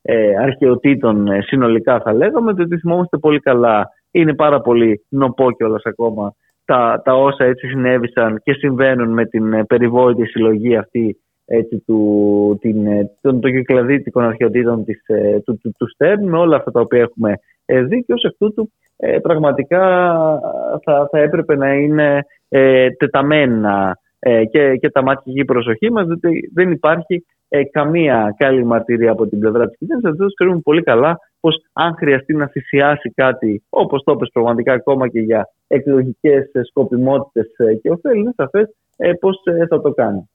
[0.02, 3.88] ε, αρχαιοτήτων συνολικά θα λέγαμε, διότι θυμόμαστε πολύ καλά.
[4.10, 6.34] Είναι πάρα πολύ νοπό κιόλας ακόμα
[6.70, 12.58] τα, τα όσα έτσι συνέβησαν και συμβαίνουν με την ε, περιβόητη συλλογή αυτή έτσι, του,
[12.60, 16.70] την, ε, των, των κυκλαδίτικων αρχαιοτήτων της, ε, του, του, του Στέρν με όλα αυτά
[16.70, 17.34] τα οποία έχουμε
[17.66, 18.70] δει και ως εκ τούτου
[19.22, 19.80] πραγματικά
[20.84, 23.96] θα, θα έπρεπε να είναι ε, τεταμένα
[24.50, 27.24] και, και τα μάτια και η προσοχή μας διότι δεν υπάρχει
[27.70, 30.10] καμία καλή μαρτυρία από την πλευρά της κυβέρνησης.
[30.10, 35.08] Αυτό ξέρουμε πολύ καλά πως αν χρειαστεί να θυσιάσει κάτι, όπως το είπες πραγματικά ακόμα
[35.08, 37.46] και για εκλογικές σκοπιμότητες
[37.82, 40.28] και ωφέλη, είναι σαφές ε, πώς ε, θα το κάνει.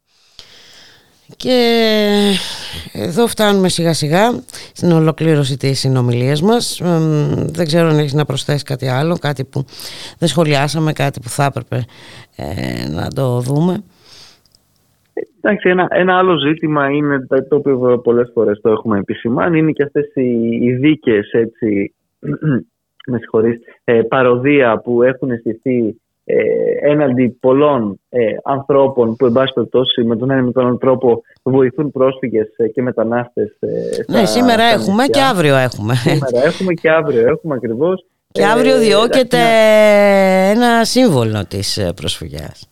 [1.37, 1.57] Και
[2.93, 6.81] εδώ φτάνουμε σιγά σιγά στην ολοκλήρωση της συνομιλίας μας.
[7.35, 9.65] Δεν ξέρω αν έχεις να προσθέσεις κάτι άλλο, κάτι που
[10.17, 11.85] δεν σχολιάσαμε, κάτι που θα έπρεπε
[12.35, 13.83] ε, να το δούμε.
[15.41, 19.83] Εντάξει, ένα, ένα άλλο ζήτημα είναι το οποίο πολλές φορές το έχουμε επισημάνει είναι και
[19.83, 21.95] αυτές οι, οι δίκες έτσι,
[23.11, 23.19] με
[23.83, 25.95] ε, παροδία που έχουν στηθεί
[26.27, 26.35] ε,
[26.91, 31.21] έναντι πολλών ε, ανθρώπων που εν πάση περιπτώσει με τον ένα με τον άλλο τρόπο
[31.43, 33.57] βοηθούν πρόσφυγες ε, και μετανάστες.
[33.59, 33.67] Ε,
[34.07, 35.95] ναι, σήμερα έχουμε και αύριο έχουμε.
[35.95, 38.05] Σήμερα έχουμε και αύριο έχουμε ακριβώς.
[38.31, 39.37] Και αύριο διώκεται
[40.49, 42.69] ένα σύμβολο της προσφυγιάς.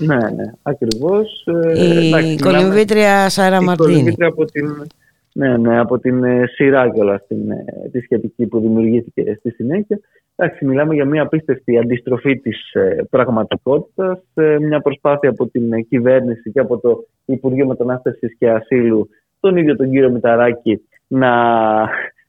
[0.00, 1.46] Ναι, ναι, ακριβώς.
[1.74, 3.90] Ε, η κολυμβήτρια Σάρα Μαρτίνη.
[3.90, 4.86] Η κολυμβήτρια από την,
[5.32, 10.00] ναι, ναι, από την ε, σειρά κιόλας την, ε, τη σχετική που δημιουργήθηκε στη συνέχεια.
[10.36, 14.18] Εντάξει, μιλάμε για μια απίστευτη αντιστροφή της ε, πραγματικότητας,
[14.60, 19.08] μια προσπάθεια από την κυβέρνηση και από το Υπουργείο Μετανάστευσης και Ασύλου,
[19.40, 21.32] τον ίδιο τον κύριο Μηταράκη, να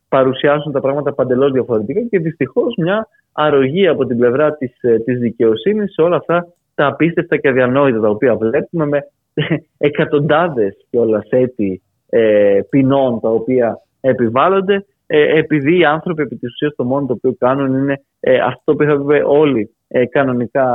[0.07, 4.71] παρουσιάσουν τα πράγματα παντελώς διαφορετικά και δυστυχώς μια αρρωγή από την πλευρά της,
[5.05, 8.99] της δικαιοσύνης σε όλα αυτά τα απίστευτα και αδιανόητα τα οποία βλέπουμε με
[9.77, 16.75] εκατοντάδες κιόλας έτη ε, ποινών τα οποία επιβάλλονται ε, επειδή οι άνθρωποι επί της ουσίας
[16.75, 20.65] το μόνο το οποίο κάνουν είναι ε, αυτό που θα όλοι ε, κανονικά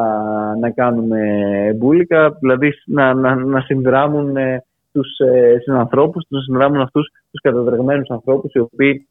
[0.61, 1.21] να κάνουμε
[1.77, 8.09] μπουλικα, δηλαδή να, να, να συνδράμουν ε, τους ε, συνανθρώπους, να συνδράμουν αυτούς τους καταδρεγμένους
[8.09, 9.09] ανθρώπους οι οποίοι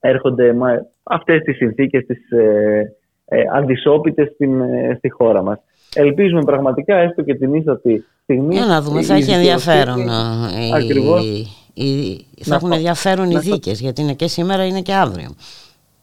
[0.00, 2.94] έρχονται με αυτές τις συνθήκες τις ε,
[3.24, 5.58] ε, αντισόπιτες στην, ε, στη χώρα μας.
[5.94, 8.54] Ελπίζουμε πραγματικά έστω και την ίστατη στιγμή.
[8.54, 10.08] Για να δούμε, θα έχει ενδιαφέρον.
[10.74, 11.24] Ακριβώς.
[12.40, 15.34] θα έχουν ενδιαφέρον οι δίκες, γιατί είναι και σήμερα είναι και αύριο.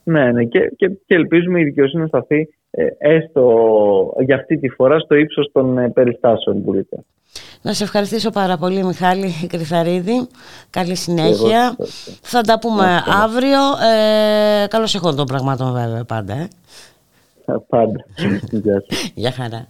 [0.03, 4.69] Ναι, ναι, και, και, και ελπίζουμε η δικαιοσύνη να σταθεί ε, έστω για αυτή τη
[4.69, 6.97] φορά στο ύψος των ε, περιστάσεων που λέτε.
[7.61, 10.27] Να σε ευχαριστήσω πάρα πολύ Μιχάλη Κρυθαρίδη.
[10.69, 11.75] Καλή συνέχεια.
[12.21, 13.59] Θα τα πούμε αύριο.
[14.63, 16.33] Ε, καλώς έχω των πραγμάτων βέβαια πάντα.
[16.33, 16.47] Ε.
[17.59, 18.05] Πάντα.
[19.13, 19.67] Γεια χαρά.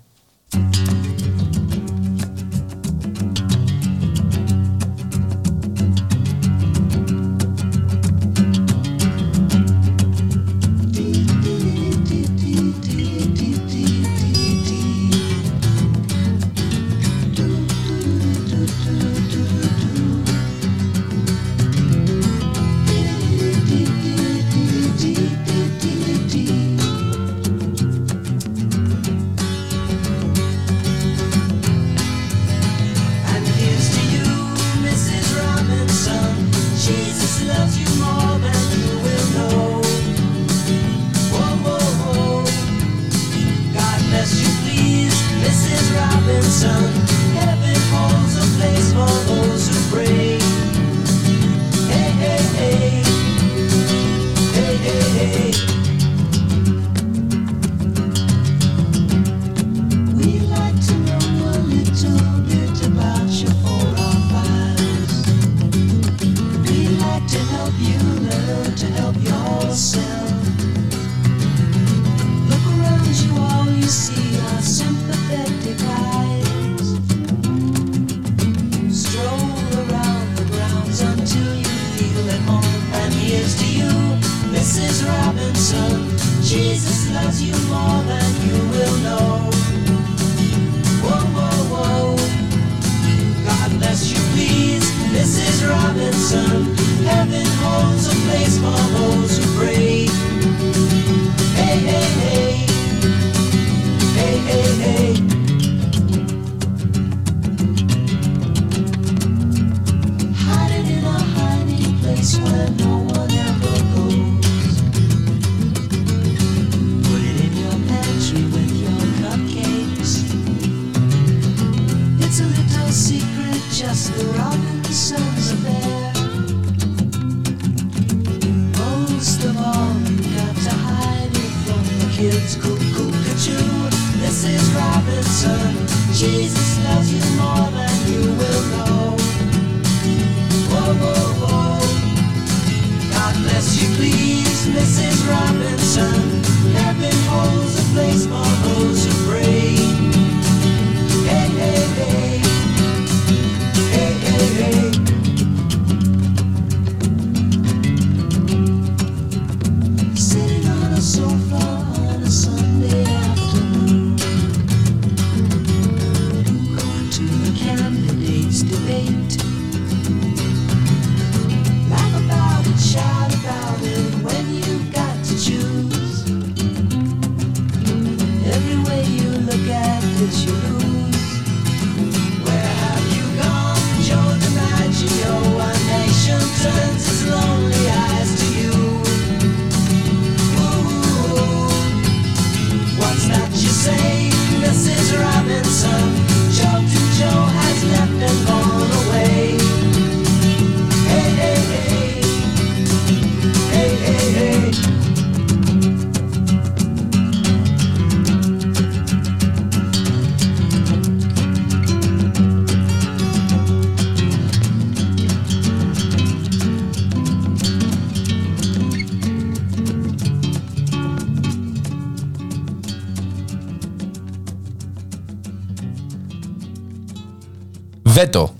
[228.22, 228.54] Βέτο.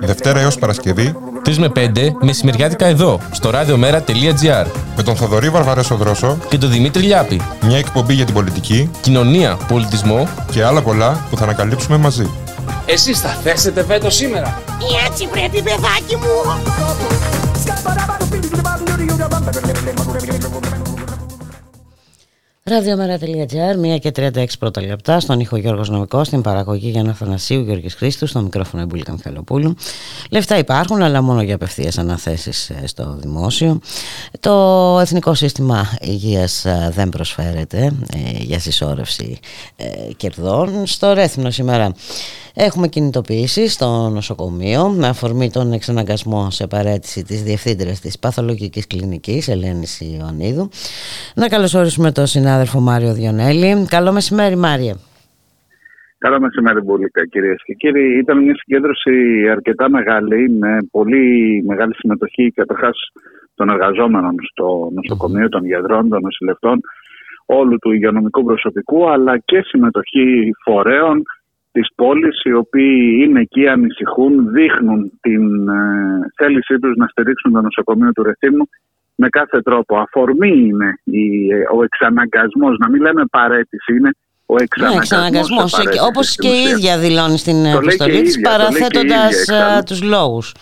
[0.00, 1.88] Δευτέρα έως Παρασκευή 3 με 5
[2.20, 7.40] μεσημεριάτικα εδώ, στο radiomera.gr με τον Θοδωρή Βαρβαρέσο Δρόσο και τον Δημήτρη Λιάπη.
[7.62, 12.30] Μια εκπομπή για την πολιτική, κοινωνία, πολιτισμό και άλλα πολλά που θα ανακαλύψουμε μαζί.
[12.86, 14.62] Εσείς θα θέσετε βέτο σήμερα.
[15.06, 16.99] Έτσι πρέπει παιδάκι μου.
[22.70, 27.94] Ραδιομέρα.gr, 1 και 36 πρώτα λεπτά, στον ήχο Γιώργος Νομικός, στην παραγωγή Γιάννα Θανασίου, Γιώργης
[27.94, 29.74] Χρήστου, στο μικρόφωνο Εμπούλικα Μιχαλοπούλου.
[30.30, 33.80] Λεφτά υπάρχουν, αλλά μόνο για απευθείας αναθέσεις ε, στο δημόσιο.
[34.40, 39.38] Το Εθνικό Σύστημα Υγείας ε, δεν προσφέρεται ε, για συσσόρευση
[40.16, 40.86] κερδών.
[40.86, 41.94] Στο Ρέθινο σήμερα
[42.54, 49.48] Έχουμε κινητοποιήσει στο νοσοκομείο με αφορμή τον εξαναγκασμό σε παρέτηση της Διευθύντριας της Παθολογικής Κλινικής
[49.48, 50.68] Ελένης Ιωαννίδου.
[51.34, 53.86] Να καλωσορίσουμε τον συνάδελφο Μάριο Διονέλη.
[53.88, 54.94] Καλό μεσημέρι Μάριε.
[56.18, 58.18] Καλό μεσημέρι, Μπουλίκα, κυρίες και κύριοι.
[58.18, 59.12] Ήταν μια συγκέντρωση
[59.50, 62.98] αρκετά μεγάλη, με πολύ μεγάλη συμμετοχή καταρχάς
[63.54, 66.80] των εργαζόμενων στο νοσοκομείο, των γιατρών, των νοσηλευτών,
[67.46, 71.22] όλου του υγειονομικού προσωπικού, αλλά και συμμετοχή φορέων
[71.72, 77.60] της πόλης, οι οποίοι είναι εκεί, ανησυχούν, δείχνουν την ε, θέλησή τους να στηρίξουν το
[77.60, 78.68] νοσοκομείο του Ρεθύμνου
[79.14, 79.98] με κάθε τρόπο.
[79.98, 84.10] Αφορμή είναι η, ο εξαναγκασμός, να μην λέμε παρέτηση, είναι
[84.46, 84.54] ο
[84.96, 85.84] εξαναγκασμός.
[85.84, 89.48] Ναι, όπως και η ίδια δηλώνει στην επιστολή της, παραθέτοντας
[89.86, 90.54] τους λόγους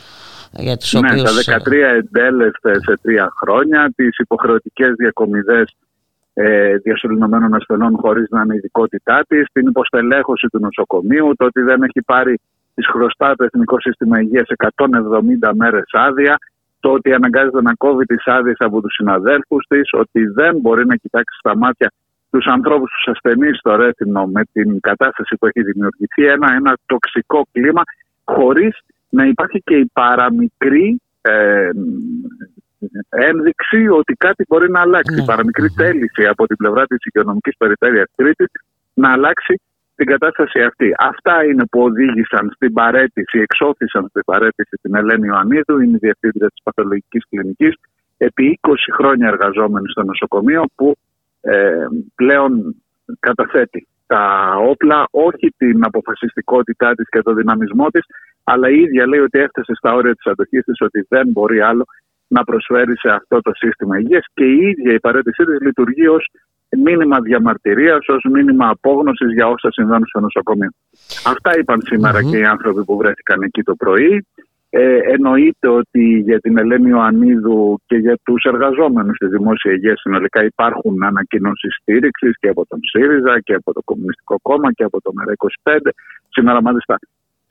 [0.52, 1.44] για τους ναι, οποίους...
[1.44, 5.74] τα 13 εντέλεσθε σε τρία χρόνια, τις υποχρεωτικές διακομιδές
[6.40, 11.82] ε, διασωληνωμένων ασθενών χωρίς να είναι ειδικότητά της, την υποστελέχωση του νοσοκομείου, το ότι δεν
[11.82, 12.40] έχει πάρει
[12.74, 16.38] της χρωστά το Εθνικό Σύστημα Υγείας 170 μέρες άδεια,
[16.80, 20.96] το ότι αναγκάζεται να κόβει τις άδειες από τους συναδέλφους της, ότι δεν μπορεί να
[20.96, 21.92] κοιτάξει στα μάτια
[22.30, 27.46] τους ανθρώπους, τους ασθενείς στο Ρέθινο με την κατάσταση που έχει δημιουργηθεί, ένα, ένα τοξικό
[27.52, 27.82] κλίμα,
[28.24, 28.78] χωρίς
[29.08, 31.70] να υπάρχει και η παραμικρή ε,
[33.08, 35.14] ένδειξη ότι κάτι μπορεί να αλλάξει.
[35.14, 35.24] Ναι.
[35.24, 38.50] Παραμικρή θέληση από την πλευρά της οικονομική περιφέρειας Κρήτης
[38.94, 39.60] να αλλάξει
[39.94, 40.94] την κατάσταση αυτή.
[40.98, 46.48] Αυτά είναι που οδήγησαν στην παρέτηση, εξώθησαν στην παρέτηση την Ελένη Ιωαννίδου, είναι η διευθύντρια
[46.48, 47.74] της παθολογικής κλινικής,
[48.16, 50.96] επί 20 χρόνια εργαζόμενη στο νοσοκομείο, που
[51.40, 52.74] ε, πλέον
[53.20, 58.04] καταθέτει τα όπλα, όχι την αποφασιστικότητά της και το δυναμισμό της,
[58.44, 61.84] αλλά η ίδια λέει ότι έφτασε στα όρια της αντοχής της, ότι δεν μπορεί άλλο
[62.28, 66.30] να προσφέρει σε αυτό το σύστημα υγείας και η ίδια η παρέτησή της λειτουργεί ως
[66.76, 70.70] μήνυμα διαμαρτυρίας, ως μήνυμα απόγνωσης για όσα συμβαίνουν στο νοσοκομείο.
[71.26, 71.80] Αυτά είπαν
[72.30, 74.26] και οι άνθρωποι που βρέθηκαν εκεί το πρωί.
[74.70, 80.44] Ε, εννοείται ότι για την Ελένη Ιωαννίδου και για τους εργαζόμενους στη δημόσια υγεία συνολικά
[80.44, 85.10] υπάρχουν ανακοινώσεις στήριξης και από τον ΣΥΡΙΖΑ και από το Κομμουνιστικό Κόμμα και από το
[85.16, 85.78] ΜΕΡΑ25.
[86.28, 86.98] Σήμερα μάλιστα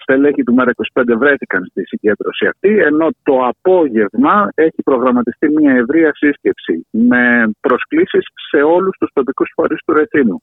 [0.08, 6.86] στελέχη του ΜΕΡΑ25 βρέθηκαν στη συγκέντρωση αυτή, ενώ το απόγευμα έχει προγραμματιστεί μια ευρεία σύσκεψη
[6.89, 10.41] με προσκλήσεις σε όλους τους τοπικούς φορείς του Ρεθίνου.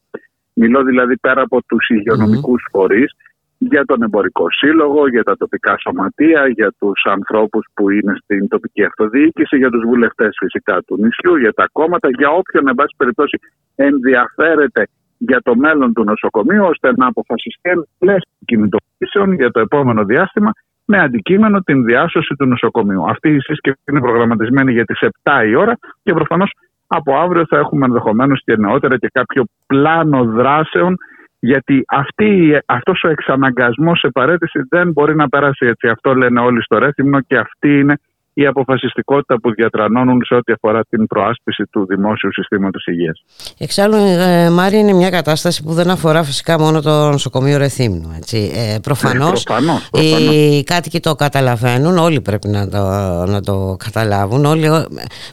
[0.54, 2.78] Μιλώ δηλαδή πέρα από τους υγειονομικούς mm-hmm.
[2.78, 3.12] φορείς,
[3.58, 8.84] για τον εμπορικό σύλλογο, για τα τοπικά σωματεία, για τους ανθρώπους που είναι στην τοπική
[8.84, 13.38] αυτοδιοίκηση, για τους βουλευτές φυσικά του νησιού, για τα κόμματα, για όποιον εν πάση περιπτώσει
[13.74, 14.88] ενδιαφέρεται
[15.28, 20.50] για το μέλλον του νοσοκομείου, ώστε να αποφασιστεί ένα κινητοποιήσεων για το επόμενο διάστημα
[20.84, 23.10] με αντικείμενο την διάσωση του νοσοκομείου.
[23.10, 26.50] Αυτή η σύσκεψη είναι προγραμματισμένη για τις 7 η ώρα και προφανώς
[26.86, 30.96] από αύριο θα έχουμε ενδεχομένως και νεότερα και κάποιο πλάνο δράσεων
[31.38, 35.88] γιατί αυτή, αυτός ο εξαναγκασμός σε παρέτηση δεν μπορεί να περάσει έτσι.
[35.88, 37.98] Αυτό λένε όλοι στο Ρέθυμνο και αυτή είναι
[38.34, 43.24] η αποφασιστικότητα που διατρανώνουν σε ό,τι αφορά την προάσπιση του δημόσιου συστήματος υγείας.
[43.58, 48.12] Εξάλλου, ε, Μάρη, είναι μια κατάσταση που δεν αφορά φυσικά μόνο το νοσοκομείο Ρεθύμνου.
[48.16, 48.52] Έτσι.
[48.54, 49.46] Ε, προφανώς,
[49.90, 52.78] ε, οι κάτοικοι το καταλαβαίνουν, όλοι πρέπει να το,
[53.26, 54.68] να το καταλάβουν, όλοι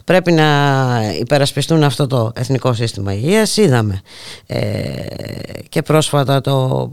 [0.04, 0.46] πρέπει να
[1.20, 3.56] υπερασπιστούν αυτό το εθνικό σύστημα υγείας.
[3.56, 4.00] Είδαμε
[4.46, 4.60] ε,
[5.68, 6.90] και πρόσφατα το,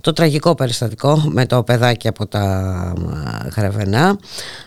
[0.00, 2.92] το τραγικό περιστατικό με το παιδάκι από τα
[3.56, 4.18] Γρεβενά.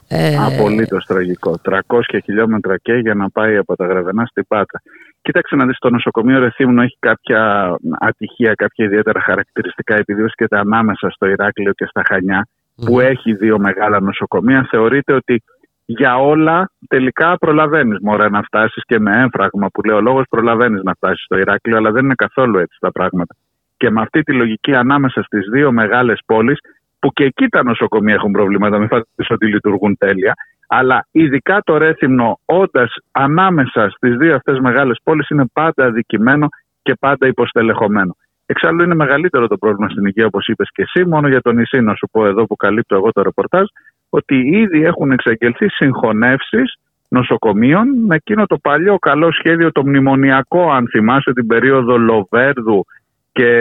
[0.08, 0.39] Ε...
[0.46, 1.60] Απολύτως τραγικό.
[1.64, 1.80] 300
[2.24, 4.82] χιλιόμετρα και για να πάει από τα Γραβενά στην Πάτα.
[5.22, 11.10] Κοίταξε να δεις, το νοσοκομείο Ρεθύμνου έχει κάποια ατυχία, κάποια ιδιαίτερα χαρακτηριστικά, επειδή βρίσκεται ανάμεσα
[11.10, 12.48] στο Ηράκλειο και στα Χανιά,
[12.86, 14.68] που έχει δύο μεγάλα νοσοκομεία.
[14.70, 15.44] Θεωρείται ότι
[15.86, 20.82] για όλα τελικά προλαβαίνεις μωρέ να φτάσεις και με έμφραγμα που λέει ο λόγος προλαβαίνεις
[20.84, 23.36] να φτάσεις στο Ηράκλειο, αλλά δεν είναι καθόλου έτσι τα πράγματα.
[23.78, 26.60] Και με αυτή τη λογική ανάμεσα στις δύο μεγάλες πόλεις
[27.00, 30.34] που και εκεί τα νοσοκομεία έχουν προβλήματα, μην φανταστείτε ότι λειτουργούν τέλεια.
[30.68, 36.48] Αλλά ειδικά το Ρέθυμνο, όντας ανάμεσα στις δύο αυτές μεγάλες πόλεις, είναι πάντα αδικημένο
[36.82, 38.16] και πάντα υποστελεχωμένο.
[38.46, 41.06] Εξάλλου, είναι μεγαλύτερο το πρόβλημα στην υγεία, όπως είπες και εσύ.
[41.06, 43.64] Μόνο για τον νησί, να σου πω εδώ που καλύπτω εγώ το ρεπορτάζ,
[44.10, 46.78] ότι ήδη έχουν εξαγγελθεί συγχωνεύσεις
[47.10, 52.86] νοσοκομείων με εκείνο το παλιό καλό σχέδιο, το μνημονιακό, αν θυμάσαι, την περίοδο Λοβέρδου
[53.32, 53.52] και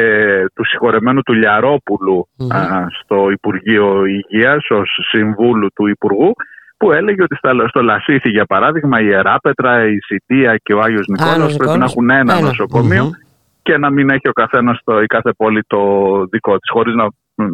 [0.55, 2.29] του συγχωρεμένου του λιαροπουλου
[3.03, 6.33] στο Υπουργείο Υγείας ως συμβούλου του Υπουργού
[6.77, 7.37] που έλεγε ότι
[7.69, 12.11] στο Λασίθι για παράδειγμα η Ιεράπετρα, η Σιτία και ο Άγιος Νικόλαος πρέπει να έχουν
[12.11, 12.35] ένα
[13.63, 15.81] και να μην έχει ο καθένας το, η κάθε πόλη το
[16.31, 17.09] δικό της χωρίς να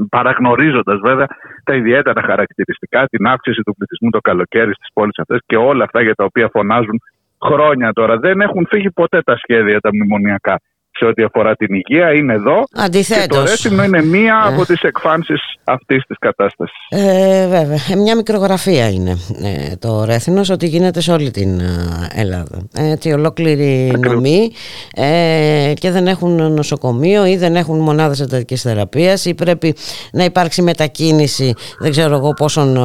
[0.09, 1.27] παραγνωρίζοντας βέβαια
[1.65, 6.03] τα ιδιαίτερα χαρακτηριστικά, την αύξηση του πληθυσμού το καλοκαίρι στις πόλεις αυτές και όλα αυτά
[6.03, 7.01] για τα οποία φωνάζουν
[7.45, 8.19] χρόνια τώρα.
[8.19, 10.61] Δεν έχουν φύγει ποτέ τα σχέδια τα μνημονιακά
[10.99, 13.23] σε ό,τι αφορά την υγεία είναι εδώ Αντιθέτως.
[13.27, 14.55] και το Ρέθινο είναι μία Ε.
[14.55, 16.77] από τις εκφάνσεις αυτής της κατάστασης.
[16.89, 19.11] Ε, βέβαια, Ε, μια μικρογραφία είναι
[19.43, 22.67] ε, το Ρέθινος ότι γίνεται σε όλη την ε, Ελλάδα.
[22.77, 24.53] Ε, ότι ολόκληρη νομή
[24.95, 29.75] ε, και δεν έχουν νοσοκομείο ή δεν έχουν μονάδες εντατικής θεραπείας ή πρέπει
[30.13, 32.77] να υπάρξει μετακίνηση δεν ξέρω εγώ πόσων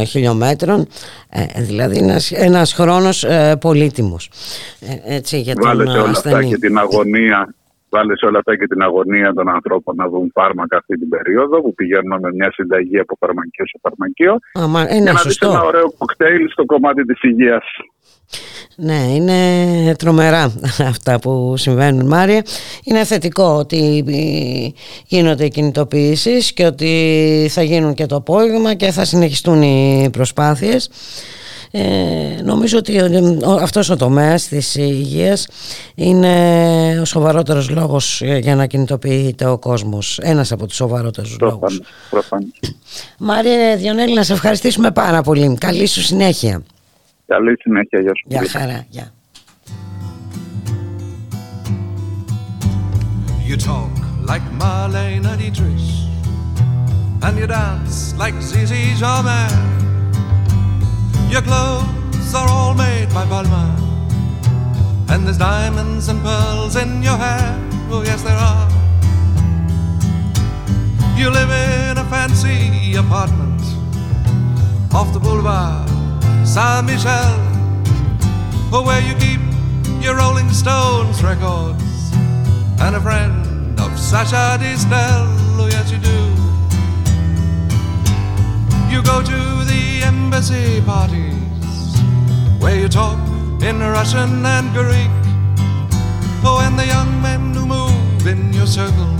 [0.00, 0.86] ε, χιλιόμετρων.
[1.28, 4.30] Ε, δηλαδή ένας, ένας χρόνος ε, πολύτιμος.
[5.06, 6.48] Ε, έτσι, για τον Βάλε σε όλα αυτά ασθενή.
[6.48, 7.54] και την αγωνία
[7.94, 11.62] Βάλε σε όλα αυτά και την αγωνία των ανθρώπων να δουν φάρμακα αυτή την περίοδο
[11.62, 14.32] που πηγαίνουμε με μια συνταγή από φαρμακείο σε φαρμακείο.
[14.60, 15.48] Α, μα, ε, για ναι, να δεις σωστό.
[15.48, 17.64] ένα ωραίο κοκτέιλ στο κομμάτι της υγείας.
[18.76, 19.38] Ναι, είναι
[19.96, 20.52] τρομερά
[20.94, 22.42] αυτά που συμβαίνουν Μάρια.
[22.84, 26.90] Είναι θετικό ότι ε, γίνονται οι κινητοποιήσεις και ότι
[27.50, 30.90] θα γίνουν και το απόγευμα και θα συνεχιστούν οι προσπάθειες.
[31.76, 33.04] Ε, νομίζω ότι ε,
[33.46, 35.46] ο- αυτός ο τομέας της υγείας
[35.94, 40.18] είναι ο σοβαρότερος λόγος ε, για να κινητοποιείται ο κόσμος.
[40.22, 41.58] Ένας από τους σοβαρότερους λόγους.
[41.58, 42.50] Προφανώς, προφανώς.
[43.18, 45.56] Μάρια Διονέλη, να σε ευχαριστήσουμε πάρα πολύ.
[45.60, 46.62] Καλή σου συνέχεια.
[47.26, 48.24] Καλή συνέχεια, γεια σου.
[48.28, 48.86] Γεια χαρά.
[48.88, 49.12] Γεια.
[53.48, 53.94] You talk
[54.30, 55.86] like Marlene Dietrich,
[57.26, 59.52] and you dance like Zizi Jamais.
[61.34, 63.76] Your clothes are all made by Balmain,
[65.10, 67.58] and there's diamonds and pearls in your hair.
[67.90, 68.70] Oh, yes, there are.
[71.18, 73.60] You live in a fancy apartment
[74.94, 75.88] off the boulevard
[76.46, 77.34] Saint Michel,
[78.72, 79.40] oh, where you keep
[80.00, 82.12] your Rolling Stones records
[82.78, 85.26] and a friend of Sasha Distel.
[85.58, 86.20] Oh, yes, you do.
[88.88, 89.83] You go to the
[90.34, 92.00] embassy parties
[92.58, 93.20] where you talk
[93.62, 95.14] in Russian and Greek.
[96.42, 99.14] Oh, and the young men who move in your circle,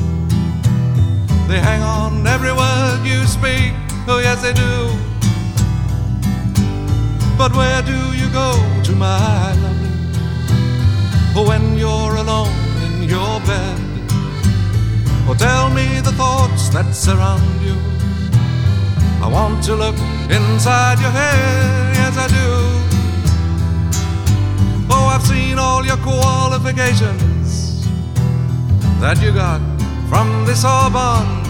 [1.47, 3.73] they hang on every word you speak.
[4.09, 4.75] Oh, yes, they do.
[7.39, 8.51] But where do you go
[8.83, 9.95] to, my lovely?
[11.37, 13.79] Oh, when you're alone in your bed.
[15.29, 17.93] Or tell me the thoughts that surround you.
[19.25, 19.97] I want to look
[20.29, 22.51] inside your head, yes I do.
[24.91, 27.87] Oh, I've seen all your qualifications
[29.01, 29.62] that you got
[30.11, 31.43] from the Sorbonne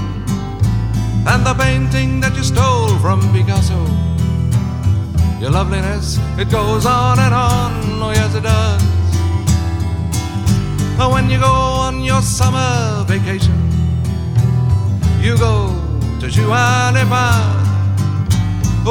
[1.26, 3.80] and the painting that you stole from Picasso.
[5.40, 8.82] Your loveliness, it goes on and on, oh yes it does.
[11.00, 13.58] Oh, When you go on your summer vacation,
[15.20, 15.74] you go
[16.20, 17.63] to Juan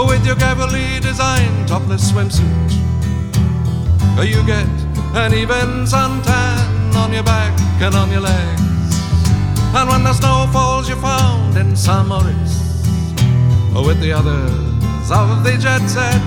[0.01, 2.71] with your carefully designed topless swimsuit.
[4.25, 4.67] You get
[5.13, 8.61] an even suntan on your back and on your legs.
[9.75, 12.83] And when the snow falls, you're found in San Maurice
[13.75, 16.21] with the others of the jet set.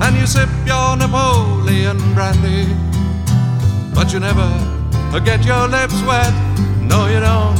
[0.00, 2.74] And you sip your Napoleon brandy,
[3.94, 4.50] but you never
[5.24, 6.34] get your lips wet.
[6.82, 7.56] No, you don't.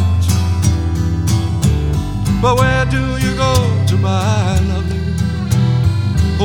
[2.42, 4.98] But where do you go to, my lovely,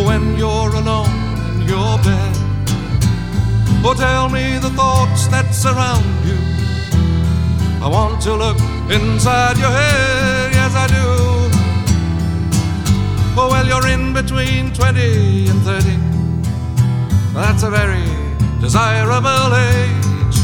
[0.06, 1.10] when you're alone
[1.50, 2.36] in your bed?
[3.84, 6.38] Oh, tell me the thoughts that surround you.
[7.84, 8.58] I want to look
[8.90, 11.08] inside your head, yes, I do.
[13.36, 15.98] Oh, well, you're in between 20 and 30.
[17.34, 18.08] That's a very
[18.62, 20.38] desirable age.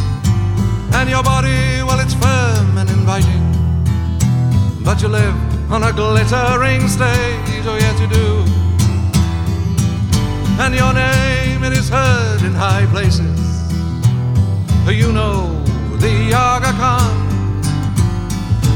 [0.95, 3.45] And your body, well, it's firm and inviting.
[4.84, 8.43] But you live on a glittering stage, oh, yes, you do.
[10.61, 13.38] And your name, it is heard in high places.
[14.88, 15.61] You know
[15.97, 17.30] the Aga Khan.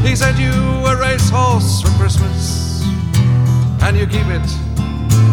[0.05, 0.53] He said you
[0.85, 2.83] a racehorse for Christmas,
[3.81, 4.45] and you keep it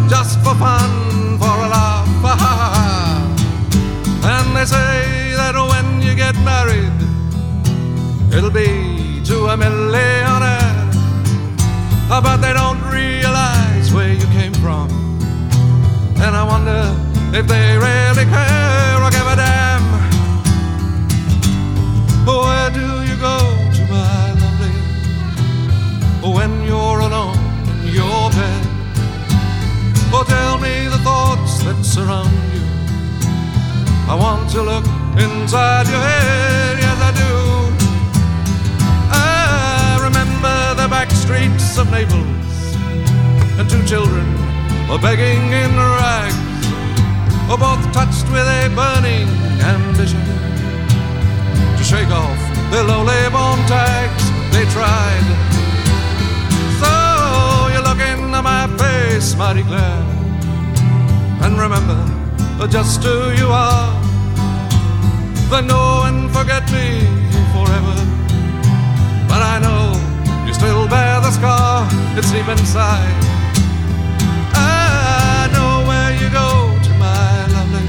[0.09, 2.07] just for fun, for a laugh.
[4.25, 6.91] and they say that when you get married,
[8.35, 10.60] it'll be to a millionaire.
[12.11, 14.89] But they don't realize where you came from,
[16.21, 16.93] and I wonder
[17.35, 19.83] if they really care or give a damn.
[22.27, 23.37] Where do you go
[23.75, 24.75] to, my lovely,
[26.35, 27.39] when you're alone
[27.71, 28.67] in your bed?
[30.13, 32.65] Oh, tell me the thoughts that surround you.
[34.07, 34.85] I want to look
[35.17, 37.40] inside your head, yes, I do.
[40.91, 42.75] Back streets of Naples,
[43.57, 44.27] and two children
[44.89, 46.35] were begging in rags,
[47.49, 49.29] oh, both touched with a burning
[49.63, 50.19] ambition.
[51.77, 52.37] to shake off
[52.71, 54.23] their lowly bone tags.
[54.51, 55.27] They tried.
[56.81, 56.91] So
[57.73, 60.03] you look into my face, mighty glad,
[61.43, 61.99] and remember
[62.67, 63.89] just who you are.
[65.49, 66.99] Then go and forget me
[67.53, 67.95] forever.
[69.27, 69.90] But I know
[70.61, 73.15] still bear the scar, it's deep inside.
[74.53, 76.49] I know where you go
[76.99, 77.87] my lovely,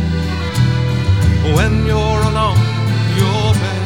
[1.57, 2.63] when you're alone,
[3.19, 3.85] you're bed.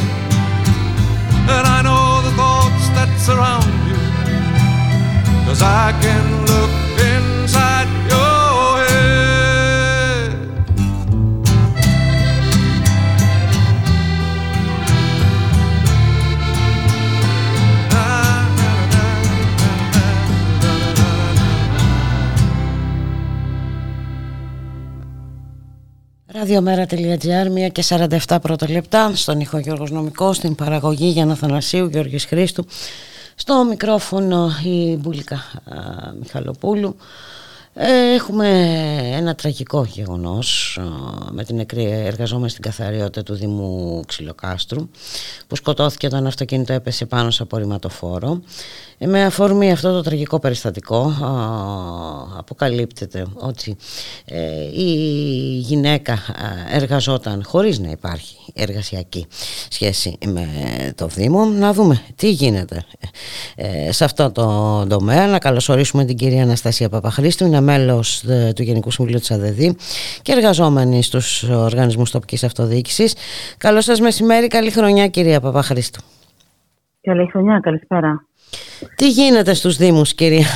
[1.54, 3.98] And I know the thoughts that surround you,
[5.46, 6.45] cause I can
[26.46, 27.84] Ραδιομέρα.gr, 1 και
[28.26, 32.66] 47 πρώτα λεπτά, στον ήχο Γιώργος Νομικός, στην παραγωγή Γιάννα Θανασίου, Γιώργης Χρήστου,
[33.34, 35.42] στο μικρόφωνο η Μπουλίκα α,
[36.20, 36.96] Μιχαλοπούλου.
[37.74, 38.48] Ε, Έχουμε
[39.12, 40.84] ένα τραγικό γεγονός α,
[41.32, 44.88] με την νεκρή εργαζόμενη στην καθαριότητα του Δήμου Ξυλοκάστρου
[45.46, 48.40] που σκοτώθηκε όταν αυτοκίνητο έπεσε πάνω σε απορριμματοφόρο.
[48.98, 53.76] Ε, Με αφορμή αυτό το τραγικό περιστατικό α, αποκαλύπτεται ότι
[54.24, 54.90] ε, η
[55.58, 56.18] γυναίκα α,
[56.70, 59.26] εργαζόταν χωρίς να υπάρχει εργασιακή
[59.68, 60.46] σχέση με
[60.94, 61.44] το Δήμο.
[61.44, 62.84] Να δούμε τι γίνεται
[63.56, 65.26] ε, σε αυτό το τομέα.
[65.26, 69.76] Να καλωσορίσουμε την κυρία Αναστασία Παπαχρήστου, είναι μέλος ε, του Γενικού Συμβουλίου της ΑΔΕΔΗ
[70.22, 73.14] και εργαζόμενη στους οργανισμούς τοπικής αυτοδιοίκησης.
[73.58, 76.00] Καλώς σας μεσημέρι, καλή χρονιά κυρία Παπαχρήστου.
[77.00, 78.26] Καλή χρονιά, καλησπέρα.
[78.96, 80.46] Τι γίνεται στους Δήμους κυρία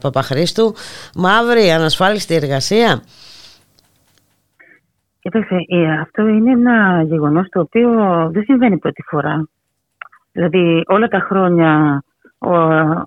[0.00, 0.74] Παπαχρήστου,
[1.14, 3.02] μαύρη, ανασφάλιστη εργασία;
[5.22, 7.90] Κοιτάξτε, ε, αυτό είναι ένα γεγονός το οποίο
[8.32, 9.48] δεν συμβαίνει πρώτη φορά.
[10.32, 12.02] Δηλαδή όλα τα χρόνια
[12.38, 12.54] ο,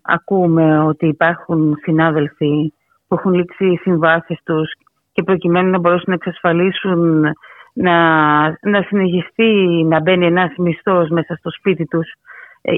[0.02, 2.74] ακούμε ότι υπάρχουν συνάδελφοι
[3.08, 4.72] που έχουν λήξει συμβάσεις τους
[5.12, 7.24] και προκειμένου να μπορέσουν να εξασφαλίσουν
[7.74, 7.98] να,
[8.50, 12.18] να συνεχιστεί να μπαίνει ένας μισθός μέσα στο σπίτι τους ε,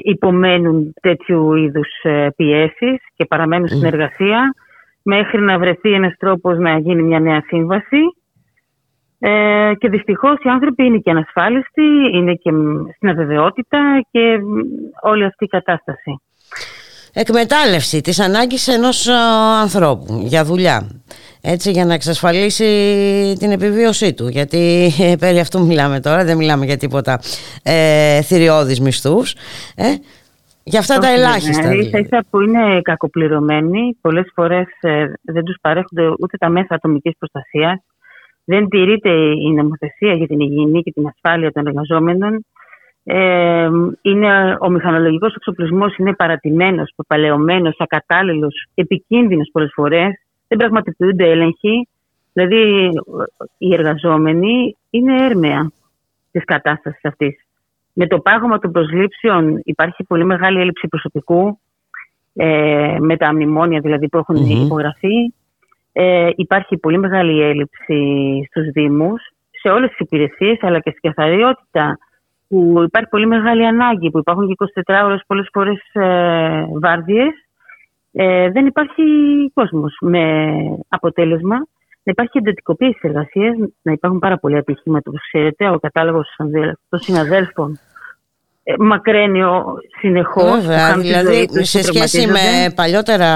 [0.02, 4.54] υπομένουν τέτοιου είδους ε, πιέσεις και παραμένουν στην εργασία
[5.02, 8.00] μέχρι να βρεθεί ένας τρόπος να γίνει μια νέα σύμβαση
[9.18, 11.82] ε, και δυστυχώς οι άνθρωποι είναι και ανασφάλιστοι,
[12.12, 12.50] είναι και
[12.96, 14.38] στην αβεβαιότητα και
[15.02, 16.20] όλη αυτή η κατάσταση.
[17.20, 19.20] Εκμετάλλευση της ανάγκης ενός α,
[19.60, 20.88] ανθρώπου για δουλειά.
[21.40, 22.64] Έτσι για να εξασφαλίσει
[23.38, 24.28] την επιβίωσή του.
[24.28, 27.20] Γιατί ε, περί αυτού μιλάμε τώρα, δεν μιλάμε για τίποτα
[27.62, 29.34] ε, θηριώδεις μισθούς.
[29.76, 29.84] Ε,
[30.64, 31.62] για αυτά τα Όχι, ελάχιστα.
[31.62, 31.86] ναι, δηλαδή.
[31.86, 37.12] Ίσα ίσα που είναι κακοπληρωμένοι, πολλές φορές ε, δεν τους παρέχονται ούτε τα μέσα ατομικής
[37.18, 37.78] προστασίας.
[38.44, 39.10] Δεν τηρείται
[39.46, 42.44] η νομοθεσία για την υγιεινή και την ασφάλεια των εργαζόμενων.
[43.10, 43.68] Ε,
[44.02, 50.20] είναι, ο μηχανολογικός εξοπλισμός είναι παρατημένος, πεπαλαιωμένος, ακατάλληλος, επικίνδυνος πολλές φορές.
[50.48, 51.88] Δεν πραγματοποιούνται έλεγχοι.
[52.32, 52.88] Δηλαδή
[53.58, 55.72] οι εργαζόμενοι είναι έρμεα
[56.30, 57.44] της κατάστασης αυτής.
[57.92, 61.58] Με το πάγωμα των προσλήψεων υπάρχει πολύ μεγάλη έλλειψη προσωπικού,
[62.34, 64.64] ε, με τα μνημόνια δηλαδή που έχουν Μμμ.
[64.64, 65.32] υπογραφεί.
[65.92, 67.96] Ε, υπάρχει πολύ μεγάλη έλλειψη
[68.50, 71.98] στους Δήμους, σε όλες τις υπηρεσίες, αλλά και στην καθαριότητα,
[72.48, 74.54] που υπάρχει πολύ μεγάλη ανάγκη, που υπάρχουν και
[74.86, 77.32] 24 ώρες πολλές φορές ε, βάρδιες.
[78.12, 79.02] Ε, δεν υπάρχει
[79.54, 80.44] κόσμος με
[80.88, 81.56] αποτέλεσμα
[82.08, 86.34] να υπάρχει εντατικοποίηση εργασίας, να υπάρχουν πάρα πολλοί ατυχήματα, όπως ξέρετε, ο κατάλογος
[86.88, 87.78] των συναδέλφων
[88.62, 89.40] ε, μακραίνει
[90.00, 90.60] συνεχώς.
[90.60, 93.30] Βέβαια, δηλαδή σε σχέση με παλιότερα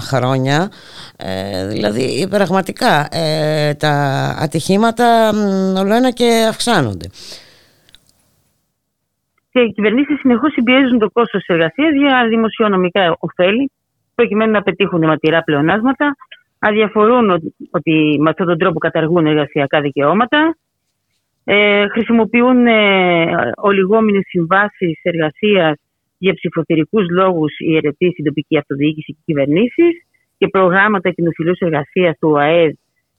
[0.00, 0.70] χρόνια,
[1.16, 3.90] ε, δηλαδή πραγματικά ε, τα
[4.38, 7.06] ατυχήματα μ, όλο ένα και αυξάνονται.
[9.54, 13.70] Και οι κυβερνήσεις συνεχώς συμπιέζουν το κόστος της εργασίας για δημοσιονομικά ωφέλη,
[14.14, 16.16] προκειμένου να πετύχουν ματηρά πλεονάσματα.
[16.58, 20.56] Αδιαφορούν ότι, ότι με αυτόν τον τρόπο καταργούν εργασιακά δικαιώματα.
[21.44, 23.26] Ε, χρησιμοποιούν ε,
[23.56, 25.80] ολιγόμενε συμβάσεις εργασίας
[26.18, 30.06] για ψηφοθερικού λόγους οι αιρετοί στην τοπική αυτοδιοίκηση και κυβερνήσεις
[30.38, 32.72] και προγράμματα κοινοφιλούς εργασίας του ΑΕΔ,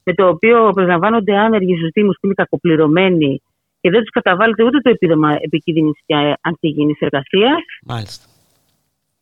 [0.04, 3.42] με το οποίο προσλαμβάνονται άνεργοι στους Δήμου που είναι κακοπληρωμένοι
[3.80, 7.62] και δεν τους καταβάλλεται ούτε το επίδομα επικίνδυνης και αντιγενή εργασίας.
[7.86, 8.24] Μάλιστα.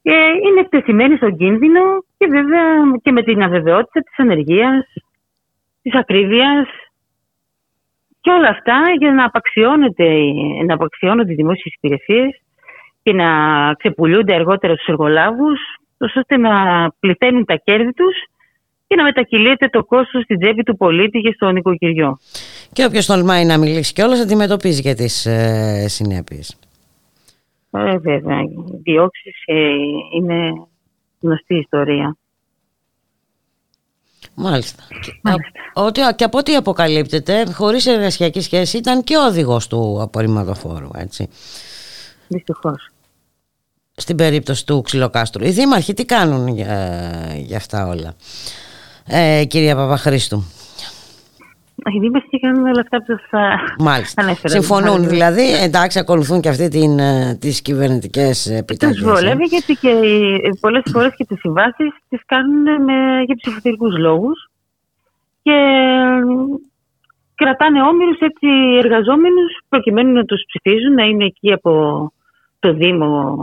[0.03, 0.17] Και
[0.49, 1.81] είναι εκτεθειμένοι στον κίνδυνο
[2.19, 2.65] και βέβαια
[3.03, 4.93] και με την αβεβαιότητα της ανεργίας,
[5.83, 6.67] της ακρίβειας
[8.21, 10.09] και όλα αυτά για να απαξιώνεται,
[10.67, 12.41] να απαξιώνονται οι δημόσιες υπηρεσίες
[13.03, 13.29] και να
[13.75, 15.61] ξεπουλούνται αργότερα στους εργολάβους,
[15.99, 16.53] ώστε να
[17.01, 18.17] πληθαίνουν τα κέρδη τους
[18.87, 22.19] και να μετακυλείται το κόστος στην τσέπη του πολίτη και στο νοικοκυριό.
[22.73, 26.57] Και όποιος τολμάει να μιλήσει κιόλας αντιμετωπίζει και τις ε, συνέπειες.
[27.71, 29.55] Ε, βέβαια, οι διώξεις ε,
[30.17, 30.51] είναι
[31.21, 32.17] γνωστή ιστορία.
[34.35, 34.83] Μάλιστα.
[35.75, 41.29] Ότι, και από ό,τι αποκαλύπτεται, χωρίς εργασιακή σχέση ήταν και ο οδηγός του απορριμματοφόρου, έτσι.
[42.29, 42.89] Δυστυχώς.
[43.97, 45.45] Στην περίπτωση του Ξυλοκάστρου.
[45.45, 47.01] Οι δήμαρχοι τι κάνουν για,
[47.37, 48.15] για αυτά όλα,
[49.07, 50.45] ε, κυρία Παπαχρήστου.
[51.77, 54.23] Οι δήμαρχοι κάνουν όλα αυτά που θα Μάλιστα.
[54.23, 58.97] Ανέφερα, Συμφωνούν δηλαδή, εντάξει, ακολουθούν και αυτή την, ε, τις κυβερνητικές επιταγές.
[58.97, 59.93] Τους βολεύει γιατί και
[60.61, 64.51] πολλές φορές και τις συμβάσεις τις κάνουν με, για ψηφοθερικούς λόγους
[65.43, 65.59] και
[67.35, 68.47] κρατάνε όμοιρους έτσι
[68.83, 72.13] εργαζόμενους προκειμένου να τους ψηφίζουν, να είναι εκεί από
[72.59, 73.37] το Δήμο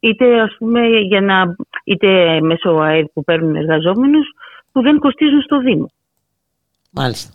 [0.00, 1.54] είτε ας πούμε για να,
[1.84, 4.26] είτε μέσω ΑΕΔ που παίρνουν εργαζόμενους
[4.72, 5.90] που δεν κοστίζουν στο Δήμο.
[6.90, 7.32] Μάλιστα.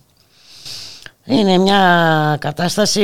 [1.29, 3.01] Είναι μια κατάσταση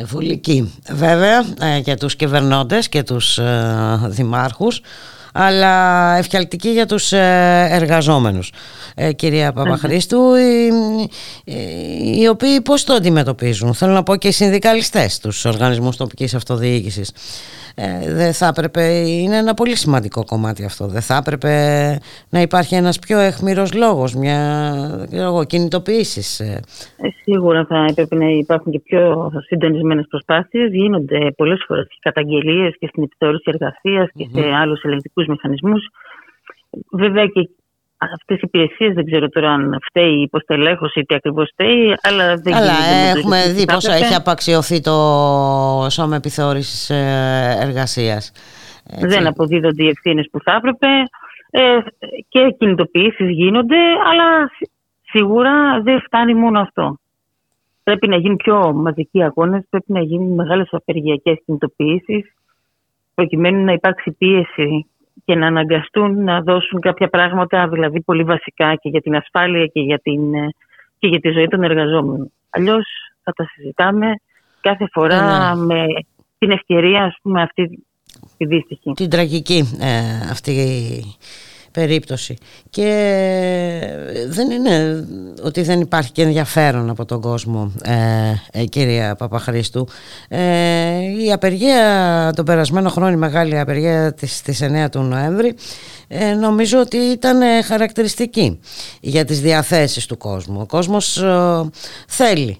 [0.00, 4.80] ε, βουλική βέβαια ε, για τους κυβερνώντες και τους ε, δημάρχους
[5.32, 8.52] αλλά ευχαλτική για τους ε, εργαζόμενους
[9.16, 10.72] κυρία Παπαχρήστου οι,
[12.20, 17.12] οι οποίοι πώς το αντιμετωπίζουν θέλω να πω και οι συνδικαλιστές τους οργανισμούς τοπικής αυτοδιοίκησης
[17.74, 21.52] ε, δεν θα έπρεπε, είναι ένα πολύ σημαντικό κομμάτι αυτό, δεν θα έπρεπε
[22.30, 24.38] να υπάρχει ένας πιο εχμηρός λόγος, μια
[25.12, 26.40] λόγω, κινητοποιήσεις.
[26.40, 26.60] Ε.
[26.96, 32.86] Ε, σίγουρα θα έπρεπε να υπάρχουν και πιο συντονισμένες προσπάθειες, γίνονται πολλές φορές καταγγελίες και
[32.86, 35.88] στην επιτόρηση εργασίας και σε άλλους ελεγκτικούς μηχανισμούς.
[36.90, 37.48] Βέβαια και
[38.14, 42.36] αυτές οι υπηρεσίες δεν ξέρω τώρα αν φταίει η υποστελέχωση ή τι ακριβώς φταίει, αλλά
[42.36, 42.72] δεν Αλλά
[43.16, 44.96] έχουμε δει πόσο έχει απαξιωθεί το
[45.90, 48.32] σώμα επιθεώρησης ε, εργασίας.
[49.00, 50.86] Δεν αποδίδονται οι ευθύνες που θα έπρεπε
[51.50, 51.78] ε,
[52.28, 53.76] και κινητοποιήσεις γίνονται,
[54.10, 54.50] αλλά
[55.02, 56.96] σίγουρα δεν φτάνει μόνο αυτό.
[57.82, 62.34] Πρέπει να γίνουν πιο μαζικοί αγώνες, πρέπει να γίνουν μεγάλες απεργιακές κινητοποιήσεις
[63.14, 64.86] προκειμένου να υπάρξει πίεση
[65.32, 69.80] και να αναγκαστούν να δώσουν κάποια πράγματα δηλαδή πολύ βασικά και για την ασφάλεια και
[69.80, 70.48] για, την, ε,
[70.98, 72.32] και για τη ζωή των εργαζόμενων.
[72.50, 72.84] Αλλιώς
[73.22, 74.06] θα τα συζητάμε
[74.60, 75.64] κάθε φορά ναι.
[75.64, 75.84] με
[76.38, 77.84] την ευκαιρία ας πούμε αυτή
[78.36, 78.92] τη δύστιχη.
[78.92, 80.52] Την τραγική ε, αυτή
[81.72, 82.36] περίπτωση.
[82.70, 82.88] Και
[84.28, 85.06] δεν είναι
[85.42, 89.86] ότι δεν υπάρχει και ενδιαφέρον από τον κόσμο ε, ε κυρία Παπαχρήστου.
[90.28, 90.42] Ε,
[91.24, 95.54] η απεργία τον περασμένο χρόνο η μεγάλη απεργία της, της 9 του Νοέμβρη
[96.08, 98.60] ε, νομίζω ότι ήταν χαρακτηριστική
[99.00, 100.60] για τις διαθέσεις του κόσμου.
[100.60, 101.24] Ο κόσμος
[102.08, 102.56] θέλει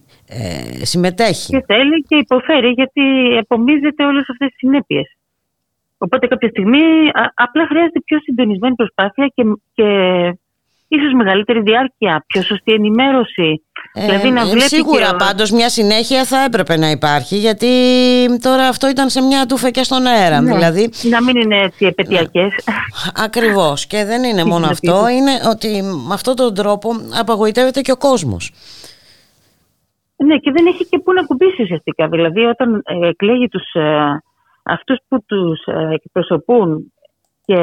[0.83, 1.47] συμμετέχει.
[1.47, 3.03] Και θέλει και υποφέρει γιατί
[3.39, 5.17] επομίζεται όλες αυτές τις συνέπειες
[6.05, 6.85] Οπότε κάποια στιγμή
[7.35, 9.43] απλά χρειάζεται πιο συντονισμένη προσπάθεια και,
[9.75, 9.89] και
[10.89, 13.63] ίσως μεγαλύτερη διάρκεια, πιο σωστή ενημέρωση.
[13.93, 15.17] Ε, δηλαδή να ε, σίγουρα και...
[15.19, 17.69] πάντως μια συνέχεια θα έπρεπε να υπάρχει γιατί
[18.43, 20.41] τώρα αυτό ήταν σε μια τούφα και στον αέρα.
[20.41, 20.91] Ναι, δηλαδή...
[21.11, 22.53] Να μην είναι έτσι επαιτειακές.
[23.15, 26.91] Ακριβώς και δεν είναι μόνο αυτό, είναι ότι με αυτόν τον τρόπο
[27.21, 28.53] απαγοητεύεται και ο κόσμος.
[30.17, 32.09] Ναι και δεν έχει και πού να κουμπίσει ουσιαστικά.
[32.09, 33.65] Δηλαδή όταν ε, εκλέγει τους
[34.63, 36.93] αυτούς που τους ε, εκπροσωπούν
[37.45, 37.57] και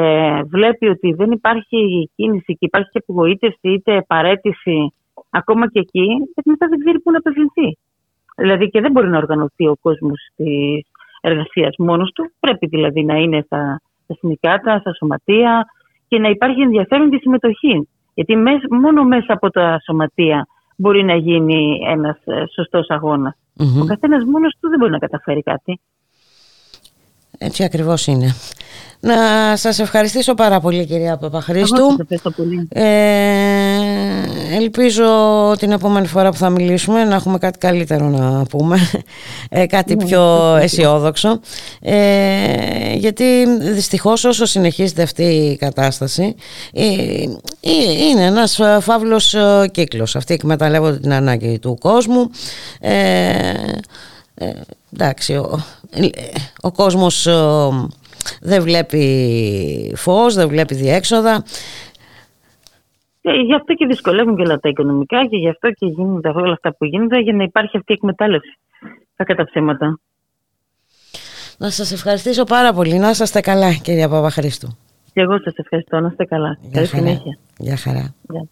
[0.46, 4.92] βλέπει ότι δεν υπάρχει κίνηση και υπάρχει και απογοήτευση είτε παρέτηση
[5.30, 6.06] ακόμα και εκεί,
[6.44, 7.78] μετά δεν ξέρει πού να απευθυνθεί.
[8.36, 10.86] Δηλαδή και δεν μπορεί να οργανωθεί ο κόσμος της
[11.20, 12.32] εργασίας μόνος του.
[12.40, 15.64] Πρέπει δηλαδή να είναι στα, στα συνδικάτα, στα σωματεία
[16.08, 17.88] και να υπάρχει ενδιαφέρον και συμμετοχή.
[18.14, 18.36] Γιατί
[18.70, 20.46] μόνο μέσα από τα σωματεία
[20.76, 22.88] μπορεί να γίνει ένας ε, σωστός
[23.82, 25.80] Ο καθένας μόνος του δεν μπορεί να καταφέρει κάτι.
[27.42, 28.34] Έτσι ακριβώς είναι.
[29.00, 29.16] Να
[29.56, 31.96] σας ευχαριστήσω πάρα πολύ κυρία Παπαχρήστου.
[32.36, 32.68] πολύ.
[32.72, 32.84] Ε,
[34.56, 35.06] ελπίζω
[35.58, 38.78] την επόμενη φορά που θα μιλήσουμε να έχουμε κάτι καλύτερο να πούμε.
[39.48, 41.40] Ε, κάτι ναι, πιο αισιόδοξο.
[41.80, 43.24] Ε, γιατί
[43.60, 46.34] δυστυχώς όσο συνεχίζεται αυτή η κατάσταση
[46.72, 49.34] ε, ε είναι ένας φαύλος
[49.70, 50.16] κύκλος.
[50.16, 52.30] Αυτοί εκμεταλλεύονται την ανάγκη του κόσμου.
[54.40, 54.62] Ε, ε,
[54.92, 55.58] εντάξει, ο,
[55.90, 56.08] ε,
[56.62, 57.28] ο κόσμος
[58.40, 61.44] δεν βλέπει φως, δεν βλέπει διέξοδα.
[63.22, 66.52] Ε, γι' αυτό και δυσκολεύουν και όλα τα οικονομικά και γι' αυτό και γίνονται όλα
[66.52, 68.58] αυτά που γίνονται για να υπάρχει αυτή η εκμετάλλευση
[69.16, 69.98] τα καταψέματα.
[71.58, 72.98] Να σας ευχαριστήσω πάρα πολύ.
[72.98, 74.68] Να είστε καλά κυρία Παπαχρήστου.
[75.12, 76.00] Και εγώ σας ευχαριστώ.
[76.00, 76.58] Να είστε καλά.
[76.72, 77.38] Καλή συνέχεια.
[77.58, 78.14] Γεια χαρά.
[78.28, 78.48] Γεια.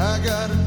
[0.00, 0.59] I got a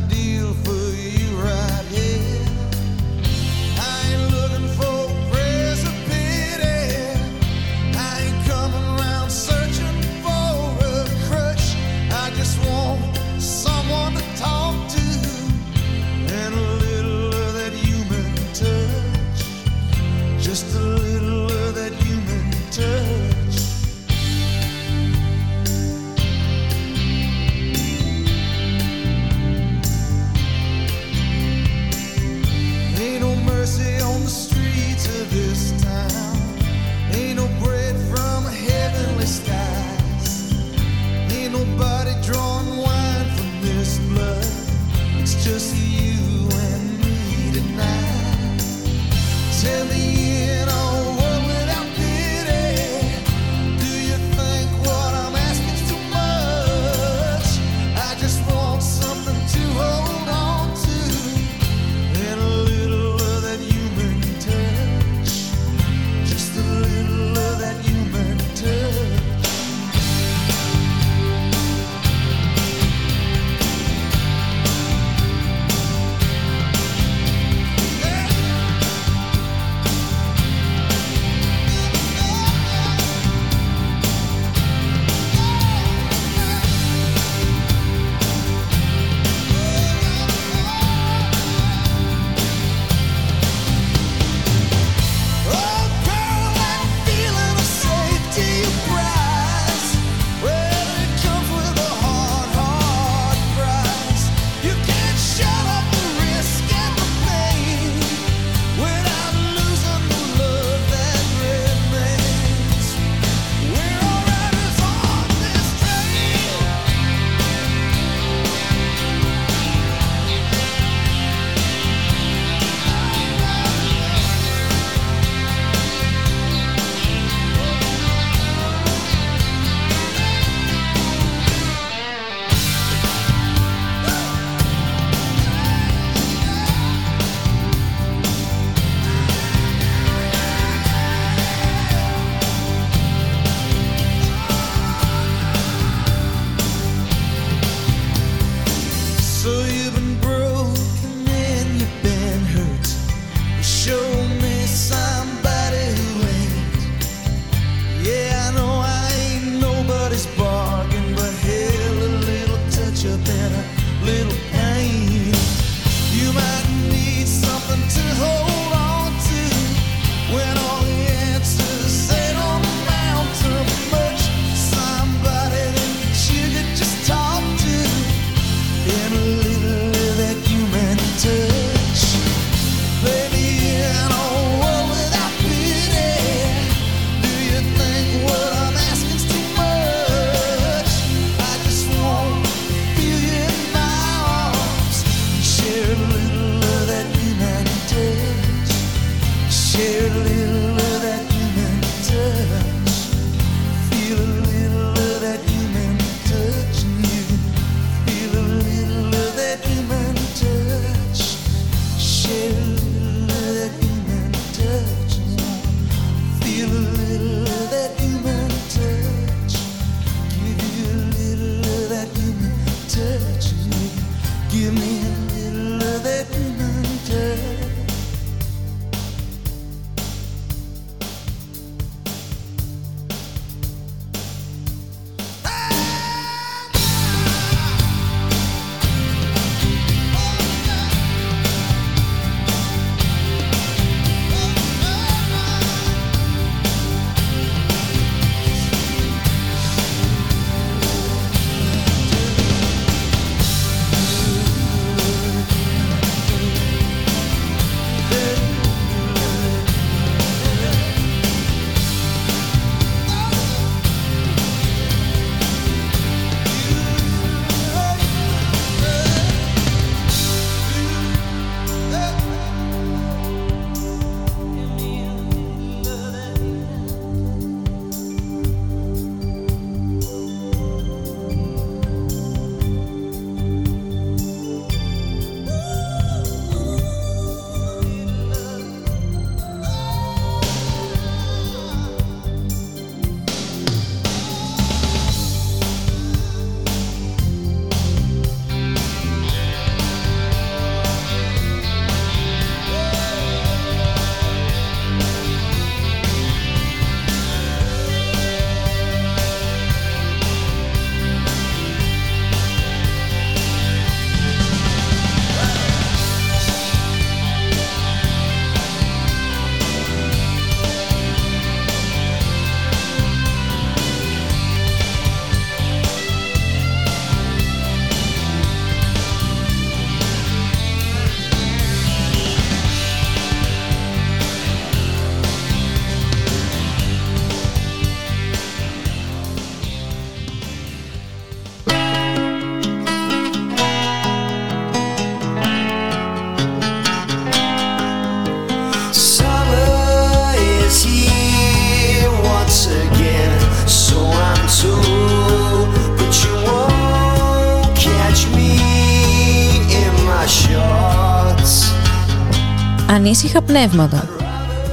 [363.05, 364.07] Ανήσυχα πνεύματα.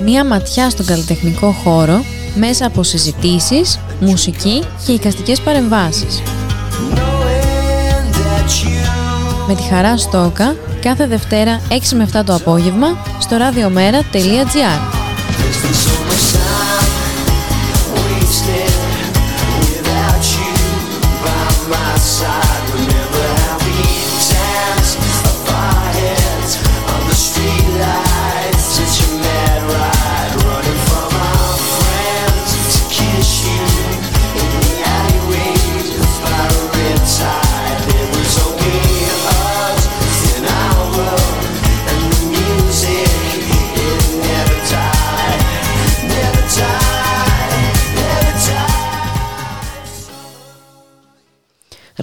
[0.05, 2.05] Μία ματιά στον καλλιτεχνικό χώρο
[2.35, 6.22] μέσα από συζητήσεις, μουσική και εικαστικές παρεμβάσεις.
[9.49, 12.87] Με τη Χαρά Στόκα κάθε Δευτέρα 6 με 7 το απόγευμα
[13.20, 14.89] στο radiomera.gr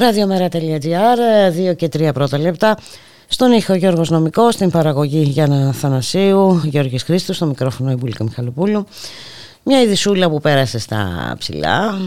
[0.08, 1.20] Ραδιομέρα.gr,
[1.72, 2.78] 2 και 3 πρώτα λεπτά.
[3.28, 8.86] Στον ήχο Γιώργος Νομικός, στην παραγωγή Γιάννα Θανασίου, Γιώργης Χρήστος, στο μικρόφωνο Ιμπούλικα Μιχαλοπούλου.
[9.70, 11.98] Μια ειδισούλα που πέρασε στα ψηλά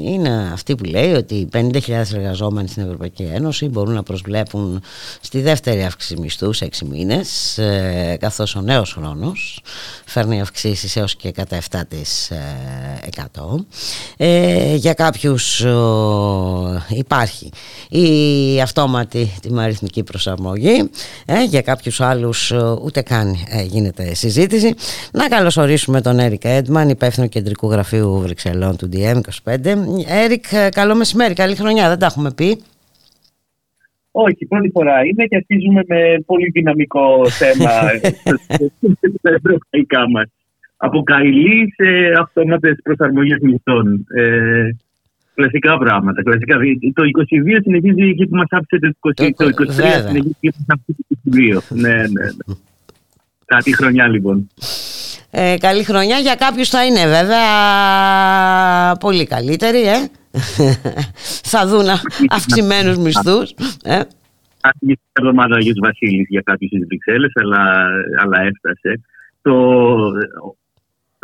[0.00, 4.82] είναι αυτή που λέει ότι οι 50.000 εργαζόμενοι στην Ευρωπαϊκή Ένωση μπορούν να προσβλέπουν
[5.20, 9.60] στη δεύτερη αύξηση μισθού σε 6 μήνες ε, καθώς ο νέος χρόνος
[10.04, 11.80] φέρνει αυξήσεις έως και κατά 7%
[14.16, 15.64] ε, για κάποιους
[16.88, 17.50] υπάρχει
[17.88, 20.90] η αυτόματη τιμαριθμική προσαρμογή
[21.26, 22.52] ε, για κάποιους άλλους
[22.82, 23.36] ούτε καν
[23.66, 24.74] γίνεται συζήτηση.
[25.12, 29.56] Να καλωσορίσουμε τον Έρικα Έντμαν υπεύθυνο κεντρικού γραφείου Βρυξελών του DM25.
[30.24, 32.62] Έρικ, καλό μεσημέρι, καλή χρονιά, δεν τα έχουμε πει.
[34.10, 37.70] Όχι, πρώτη φορά είναι και αρχίζουμε με πολύ δυναμικό θέμα
[39.18, 40.26] στα ευρωπαϊκά μας.
[40.76, 41.88] Από καηλή σε
[42.20, 44.06] αυτόματε προσαρμογές μισθών.
[44.14, 44.68] Ε,
[45.34, 46.22] κλασικά πράγματα.
[46.22, 46.56] Κλασικά.
[46.94, 49.30] Το 22 συνεχίζει εκεί που μας άφησε το 20.
[49.36, 49.66] Το, 23
[50.06, 51.76] συνεχίζει εκεί που μας άφησε το 22.
[51.80, 52.54] ναι, ναι, ναι.
[53.44, 54.48] Κάτι χρονιά λοιπόν.
[55.30, 56.18] Ε, καλή χρονιά.
[56.18, 57.46] Για κάποιους θα είναι βέβαια
[59.00, 59.98] πολύ καλύτερη ε;
[61.52, 61.88] θα δουν
[62.28, 63.54] αυξημένους μισθούς
[63.84, 64.00] ε;
[64.60, 67.62] Άρχισε εβδομάδα ο Αγίος Βασίλης για κάποιους στις Βρυξέλλες αλλά,
[68.22, 69.00] αλλά έφτασε.
[69.42, 69.54] Το,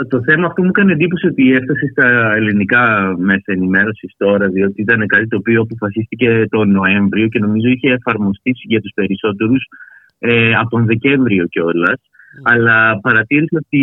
[0.09, 5.07] το θέμα αυτό μου έκανε εντύπωση ότι έφτασε στα ελληνικά μέσα ενημέρωσης τώρα, διότι ήταν
[5.07, 9.64] κάτι το οποίο αποφασίστηκε τον Νοέμβριο και νομίζω είχε εφαρμοστεί για τους περισσότερους
[10.18, 12.00] ε, από τον Δεκέμβριο κιόλας.
[12.43, 13.82] Αλλά παρατήρησα ότι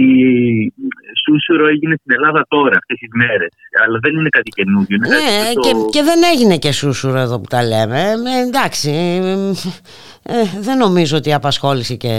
[1.24, 3.50] σούσουρο έγινε στην Ελλάδα τώρα, αυτές τις μέρες.
[3.86, 4.98] Αλλά δεν είναι κάτι καινούργιο.
[4.98, 8.00] Ναι, και, και δεν έγινε και σούσουρο εδώ που τα λέμε.
[8.00, 8.92] Ε, εντάξει.
[10.24, 12.16] Ε, δεν νομίζω ότι απασχόλησε και,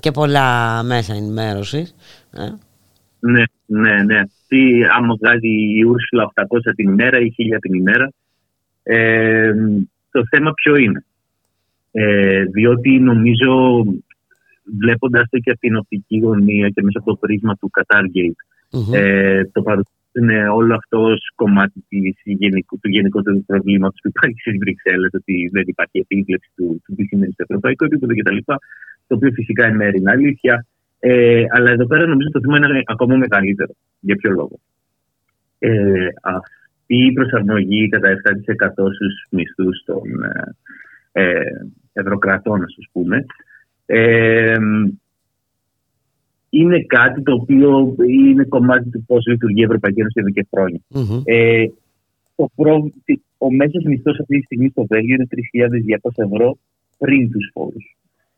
[0.00, 1.94] και πολλά μέσα ενημέρωσης.
[2.32, 2.48] Ε.
[3.20, 4.20] Ναι, ναι, ναι.
[4.48, 6.44] Τι, άμα βγάζει η Ούρσουλα 800
[6.76, 8.12] την ημέρα ή 1000 την ημέρα,
[8.82, 9.52] ε,
[10.10, 11.04] το θέμα ποιο είναι.
[11.92, 13.84] Ε, διότι νομίζω
[14.78, 18.40] βλέποντας το και από την οπτική γωνία και μέσα από το πρίσμα του Qatar Gate,
[18.70, 18.94] mm-hmm.
[18.94, 25.10] ε, το παρουσιάζουν όλο αυτός κομμάτι της γενικού, του γενικότερου προβλήματος που υπάρχει στις Βρυξέλλες,
[25.12, 28.36] ότι δεν υπάρχει επίβλεψη του, του τι σημαίνει στο ευρωπαϊκό επίπεδο κτλ.
[29.06, 30.66] Το οποίο φυσικά είναι μέρη είναι αλήθεια.
[30.98, 33.72] Ε, αλλά εδώ πέρα νομίζω το θέμα είναι ακόμα μεγαλύτερο.
[34.00, 34.60] Για ποιο λόγο;
[35.58, 41.42] Ε, αυτή η προσαρμογή κατά 7% στους μισθούς των ε, ε,
[41.92, 43.24] ευρωκρατών, ας πούμε,
[43.92, 44.56] ε,
[46.50, 50.80] είναι κάτι το οποίο είναι κομμάτι του πώς λειτουργεί η Ευρωπαϊκή Ένωση εδώ και χρόνια.
[50.94, 51.22] Mm-hmm.
[51.24, 51.64] Ε,
[52.36, 52.90] το προ...
[53.38, 55.28] Ο μέσος μισθός αυτή τη στιγμή στο Βέλγιο είναι
[56.00, 56.58] 3.200 ευρώ
[56.98, 57.82] πριν τους φόρου.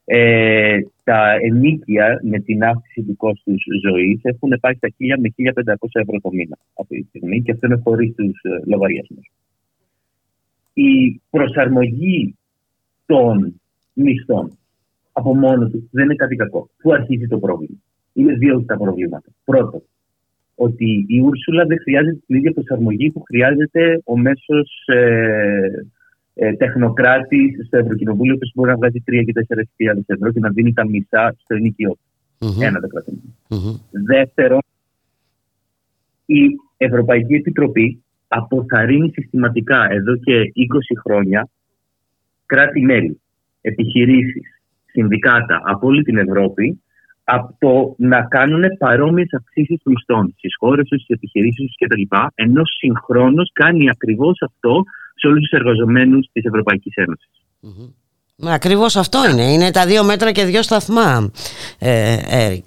[0.05, 5.33] Ε, τα ενίκια με την αύξηση τους κόστου ζωής έχουν πάει στα 1.000 με
[5.65, 9.31] 1.500 ευρώ το μήνα αυτή τη στιγμή και αυτό είναι χωρίς τους ε, λογαριασμούς.
[10.73, 12.37] Η προσαρμογή
[13.07, 13.61] των
[13.93, 14.59] μισθών
[15.13, 16.69] από μόνο τους δεν είναι κάτι κακό.
[16.83, 17.77] Πού αρχίζει το πρόβλημα;
[18.13, 19.29] Είναι δύο τα προβλήματα.
[19.45, 19.83] Πρώτον,
[20.55, 25.87] ότι η Ούρσουλα δεν χρειάζεται την ίδια προσαρμογή που χρειάζεται ο μέσος ε,
[26.35, 29.33] ε, τεχνοκράτης στο Ευρωκοινοβούλιο που μπορεί να βγάζει 3 και
[29.87, 31.97] 4 ευρώ και να δίνει τα μισά στο ενοικιό
[32.61, 34.61] Ένα το κρατημενο Δεύτερον,
[36.27, 36.41] η
[36.77, 40.43] Ευρωπαϊκή Επιτροπή αποθαρρύνει συστηματικά εδώ και 20
[41.05, 41.49] χρόνια
[42.47, 43.21] κράτη-μέλη,
[43.61, 44.62] επιχειρήσεις,
[44.93, 46.83] συνδικάτα από όλη την Ευρώπη
[47.25, 52.17] από το να κάνουν παρόμοιες αυξήσεις μισθών στις χώρες τους, στις επιχειρήσεις τους κτλ.
[52.35, 54.83] Ενώ συγχρόνως κάνει ακριβώς αυτό
[55.15, 57.31] σε όλους τους εργαζομένους της Ευρωπαϊκής Ένωσης.
[57.63, 57.91] Mm-hmm.
[58.49, 59.53] Ακριβώς αυτό είναι.
[59.53, 61.31] Είναι τα δύο μέτρα και δύο σταθμά,
[61.79, 62.67] ε, Έρικ.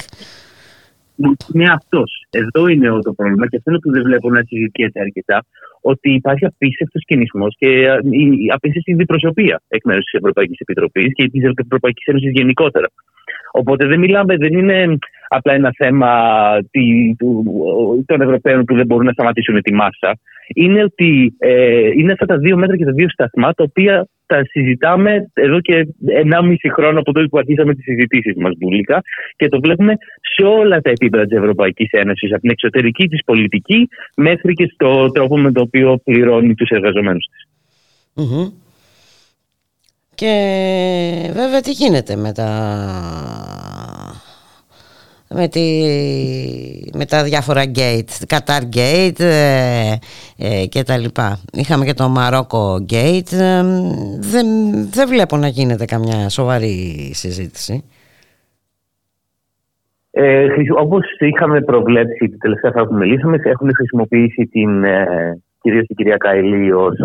[1.53, 2.25] Είναι αυτός.
[2.29, 5.45] Εδώ είναι το πρόβλημα και αυτό είναι που δεν βλέπω να συζητιέται αρκετά
[5.91, 11.29] ότι υπάρχει απίστευτος κινησμός και ε, η απίστευτη διπροσωπεία εκ μέρους της Ευρωπαϊκής Επιτροπής και
[11.29, 12.87] της Ευρωπαϊκής Ένωσης γενικότερα.
[13.51, 16.11] Οπότε δεν μιλάμε, δεν είναι απλά ένα θέμα
[16.71, 20.11] τι- του- των Ευρωπαίων που δεν μπορούν να σταματήσουν τη μάσα.
[20.47, 24.41] Είναι ότι ε, είναι αυτά τα δύο μέτρα και τα δύο σταθμά τα οποία τα
[24.49, 29.01] συζητάμε εδώ και 1,5 χρόνο από τότε που αρχίσαμε τις συζητήσεις μας, Μπουλίκα,
[29.35, 29.93] και το βλέπουμε
[30.35, 35.11] σε όλα τα επίπεδα της Ευρωπαϊκής Ένωσης, από την εξωτερική της πολιτική μέχρι και στο
[35.11, 37.47] τρόπο με τον οποίο πληρώνει τους εργαζομένους της.
[38.13, 38.47] Μμμ.
[40.15, 40.33] Και
[41.33, 42.49] βέβαια τι γίνεται με τα
[45.29, 45.61] με, τη,
[46.93, 49.93] με τα διάφορα gate, Qatar gate ε,
[50.37, 51.39] ε, και τα λοιπά.
[51.53, 53.31] Είχαμε και το Μαρόκο gate.
[53.31, 53.63] ε,
[54.19, 54.47] δεν,
[54.89, 57.83] δεν βλέπω να γίνεται καμιά σοβαρή συζήτηση.
[60.11, 65.85] Ε, χρησι- όπως είχαμε προβλέψει την τελευταία φορά που μιλήσαμε, έχουν χρησιμοποιήσει την, ε, κυρίως
[65.85, 66.95] την κυρία Καηλή ως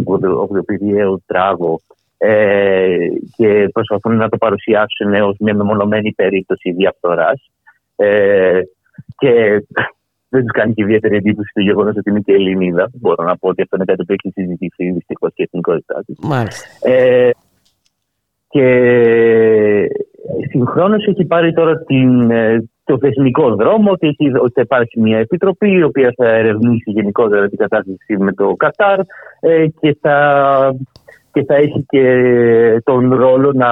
[0.43, 1.81] οποιοποιηδιαίο τράγο
[2.19, 2.97] ε,
[3.37, 7.51] και προσπαθούν να το παρουσιάσουν ως μια μεμονωμένη περίπτωση διαφθοράς.
[8.01, 8.61] Ε,
[9.19, 9.63] και
[10.29, 12.91] δεν τους κάνει και ιδιαίτερη εντύπωση το γεγονός ότι είναι και Ελληνίδα.
[13.01, 16.19] Μπορώ να πω ότι αυτό είναι κάτι που έχει συζητηθεί δυστυχώς και η εθνικότητά της.
[16.23, 16.67] Μάλιστα.
[16.91, 17.31] Ε,
[18.49, 18.67] και
[20.51, 25.19] συγχρόνως έχει πάρει τώρα την, ε, το θεσμικό δρόμο ότι, έχει, ότι θα υπάρξει μια
[25.19, 29.01] επιτροπή η οποία θα ερευνήσει γενικότερα την κατάσταση με το Κατάρ
[29.41, 30.17] ε, και, θα,
[31.33, 32.05] και θα έχει και
[32.85, 33.71] τον ρόλο να,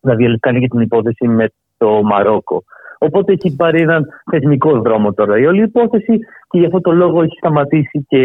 [0.00, 1.46] να διαλυκάνει και την υπόθεση με
[1.82, 2.64] το Μαρόκο.
[2.98, 6.18] Οπότε έχει πάρει έναν θεσμικό δρόμο τώρα η όλη υπόθεση
[6.50, 8.18] και γι' αυτό το λόγο έχει σταματήσει και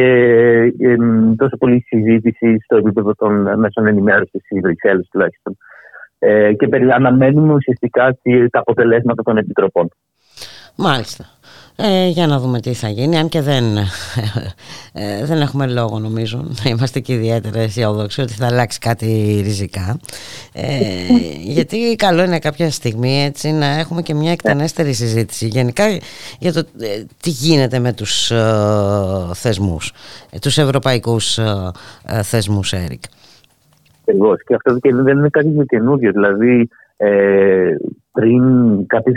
[0.80, 0.96] ε,
[1.38, 5.58] τόσο πολύ συζήτηση στο επίπεδο των μέσων ενημέρωσης της Βρυξέλλες τουλάχιστον.
[6.20, 9.90] Ε, και περι- αναμένουμε ουσιαστικά τι- τα αποτελέσματα των επιτροπών.
[10.76, 11.26] Μάλιστα.
[11.80, 13.64] Ε, για να δούμε τι θα γίνει, αν και δεν,
[14.94, 20.00] ε, δεν έχουμε λόγο νομίζω να είμαστε και ιδιαίτερα αισιόδοξοι ότι θα αλλάξει κάτι ριζικά.
[20.54, 20.70] Ε,
[21.44, 25.84] γιατί καλό είναι κάποια στιγμή έτσι να έχουμε και μια εκτενέστερη συζήτηση γενικά
[26.40, 28.44] για το ε, τι γίνεται με τους ε,
[29.34, 29.94] θεσμούς,
[30.32, 31.72] ε, τους ευρωπαϊκούς ε,
[32.08, 33.02] ε, θεσμούς, Έρικ.
[34.02, 34.44] Ακριβώς.
[34.44, 36.12] Και αυτό και δεν είναι κάτι καινούριο.
[36.12, 37.76] Δηλαδή, ε,
[38.12, 38.42] πριν
[38.88, 39.16] κάποιες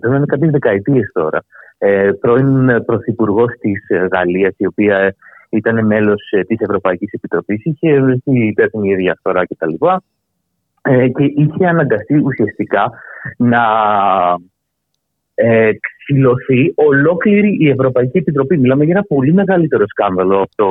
[0.00, 1.42] δεν είναι κάποιες δεκαετίες τώρα, ε,
[2.20, 3.80] πρώην πρωθυπουργός της
[4.12, 5.14] Γαλλίας, η οποία
[5.48, 9.74] ήταν μέλος της Ευρωπαϊκής Επιτροπής, είχε βρεθεί υπεύθυνη για διαφθορά κτλ.
[10.82, 12.92] Ε, και είχε αναγκαστεί ουσιαστικά
[13.36, 13.62] να
[15.34, 18.58] ε, ξυλωθεί ολόκληρη η Ευρωπαϊκή Επιτροπή.
[18.58, 20.66] Μιλάμε για ένα πολύ μεγαλύτερο σκάνδαλο από το,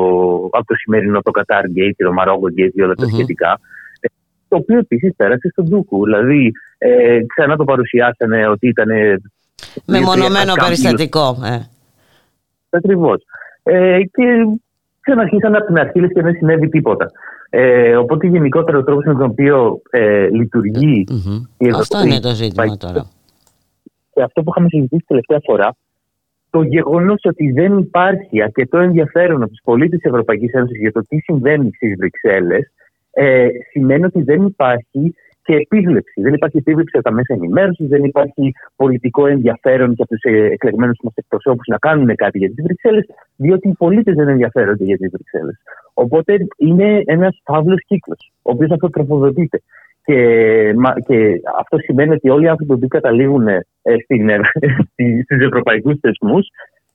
[0.57, 3.59] από το σημερινό το Qatar Gate και το Maroc Gate και όλα τα σχετικά.
[3.99, 4.07] ε,
[4.47, 6.03] Το οποίο επίσης πέρασε στον Τούκου.
[6.03, 8.89] Δηλαδή, ε, ξανά το παρουσιάσανε ότι ήταν.
[9.85, 11.37] Μεμονωμένο περιστατικό.
[11.45, 11.59] Ε.
[12.69, 13.23] Ακριβώς.
[13.63, 14.23] Ε, και
[14.99, 17.11] ξαναρχίσαν από την αρχή λες και δεν συνέβη τίποτα.
[17.49, 21.05] Ε, οπότε γενικότερα ο τρόπος με τον οποίο ε, λειτουργεί
[21.57, 23.09] η Αυτό Ευρωπαϊκή είναι το ζήτημα τώρα.
[24.13, 25.75] και αυτό που είχαμε συζητήσει τελευταία φορά,
[26.49, 31.01] το γεγονός ότι δεν υπάρχει αρκετό ενδιαφέρον από τους πολίτες της Ευρωπαϊκής Ένωσης για το
[31.01, 32.71] τι συμβαίνει στις Βρυξέλλες,
[33.11, 35.15] ε, σημαίνει ότι δεν υπάρχει
[35.45, 36.21] και επίβλεψη.
[36.21, 40.97] Δεν υπάρχει επίβλεψη από τα μέσα ενημέρωσης, δεν υπάρχει πολιτικό ενδιαφέρον και από του εκλεγμένους
[41.03, 43.05] μα εκπροσώπους να κάνουν κάτι για τις Βρυξέλλες,
[43.35, 45.57] διότι οι πολίτες δεν ενδιαφέρονται για τις Βρυξέλλες.
[45.93, 49.61] Οπότε είναι ένας φαύλος κύκλος, ο οποίος αυτοτροφοδοτείται.
[50.05, 50.17] Και,
[50.77, 53.59] μα- και αυτό σημαίνει ότι όλοι οι άνθρωποι που καταλήγουν ε,
[54.03, 54.39] στην, ε,
[54.91, 56.47] στη- στους ευρωπαϊκούς θεσμούς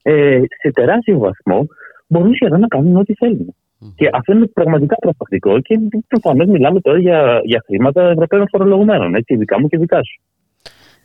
[0.03, 1.67] ε, σε τεράστιο βαθμό
[2.07, 3.55] μπορούν σχεδόν να κάνουν ό,τι θέλουν.
[3.97, 5.79] Και αυτό είναι πραγματικά προφακτικό και
[6.09, 10.21] προφανώς μιλάμε τώρα για, για χρήματα Ευρωπαίων φορολογουμένων, έτσι, δικά μου και δικά σου.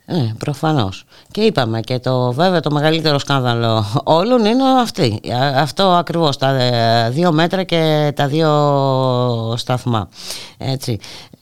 [0.08, 1.04] Ε, προφανώς.
[1.30, 5.20] Και είπαμε και το βέβαια το μεγαλύτερο σκάνδαλο όλων είναι αυτή.
[5.34, 8.48] Α- Αυτό ακριβώς, τα ε, δύο μέτρα και τα δύο
[9.56, 10.08] σταθμά.
[10.58, 10.98] Έτσι.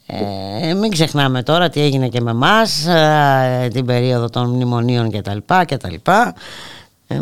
[0.07, 2.87] Ε, μην ξεχνάμε τώρα τι έγινε και με εμάς
[3.71, 5.37] την περίοδο των μνημονίων κτλ.
[5.65, 5.93] κτλ.
[7.07, 7.19] Ε,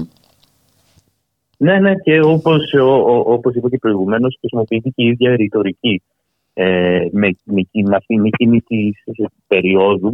[1.63, 6.01] Ναι, ναι, και όπως, ο, ο, όπως είπα και προηγουμένως, χρησιμοποιείται και η ίδια ρητορική
[6.53, 8.91] ε, με, με, εκείνη- με αυτή- με εκείνη τη
[9.47, 10.13] περίοδου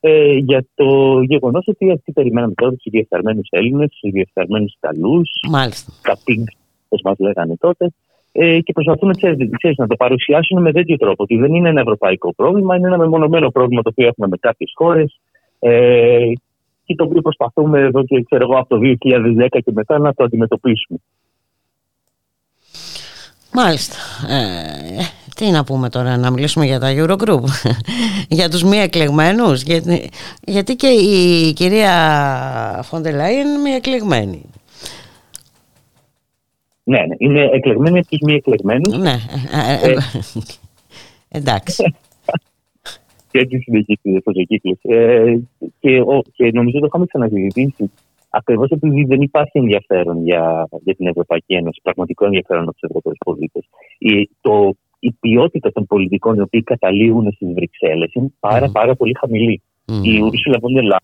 [0.00, 5.92] ε, για το γεγονός ότι αυτοί περιμέναμε τώρα τους διεφθαρμένου Έλληνες, τους διεφθαρμένου Ιταλούς, Μάλιστα.
[6.02, 6.46] τα πιγκ,
[6.88, 7.92] όπως μας λέγανε τότε,
[8.32, 11.22] ε, και προσπαθούν ξέρεις, ξέρεις, να το παρουσιάσουν με τέτοιο τρόπο.
[11.22, 14.72] Ότι δεν είναι ένα ευρωπαϊκό πρόβλημα, είναι ένα μεμονωμένο πρόβλημα το οποίο έχουμε με κάποιες
[14.74, 15.20] χώρες.
[15.58, 16.32] Ε,
[16.86, 20.24] και το οποίο προσπαθούμε εδώ και ξέρω εγώ από το 2010 και μετά να το
[20.24, 20.98] αντιμετωπίσουμε.
[23.52, 23.96] Μάλιστα.
[24.28, 25.02] Ε,
[25.36, 27.44] τι να πούμε τώρα, να μιλήσουμε για τα Eurogroup,
[28.38, 30.10] για τους μη εκλεγμένους, γιατί,
[30.46, 34.42] γιατί και η κυρία Φοντελάι είναι μη εκλεγμένη.
[36.84, 38.98] Ναι, ναι, είναι εκλεγμένοι από τους μη εκλεγμένους.
[38.98, 39.16] Ναι,
[39.52, 39.96] ε, ε, ε,
[41.28, 41.94] εντάξει.
[43.36, 44.76] και έτσι συνεχίστηκε αυτό ο κύκλο.
[44.82, 45.36] Ε,
[45.80, 47.90] και, ο- και νομίζω το είχαμε ξανασυζητήσει.
[48.30, 53.16] Ακριβώς επειδή δεν υπάρχει ενδιαφέρον για, για την Ευρωπαϊκή Ένωση, πραγματικό ενδιαφέρον από τους Ευρωπαίους
[53.24, 53.64] πολίτες.
[53.98, 59.14] Η, το, η ποιότητα των πολιτικών οι οποίοι καταλήγουν στις Βρυξέλλες είναι πάρα, πάρα πολύ
[59.20, 59.62] χαμηλή.
[60.02, 60.98] Η Ursula von der Leyen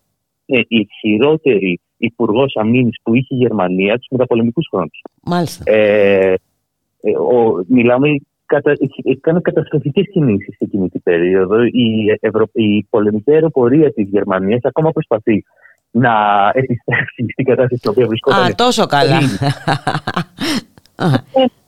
[0.45, 5.01] είναι η χειρότερη υπουργός αμήνης που είχε η Γερμανία τους μεταπολεμικούς χρόνους.
[5.23, 5.71] Μάλιστα.
[5.71, 6.33] Ε,
[7.01, 8.09] ε, ο, μιλάμε,
[8.45, 11.63] κατα, έκανε καταστροφικές κινήσεις εκείνη την περίοδο.
[11.63, 15.43] Η, Ευρω, η πολεμική αεροπορία της Γερμανίας ακόμα προσπαθεί
[15.91, 16.13] να
[16.53, 18.43] επιστρέψει στην κατάσταση στην οποία βρισκόταν.
[18.43, 19.17] Α, τόσο καλά.
[19.17, 19.29] πριν.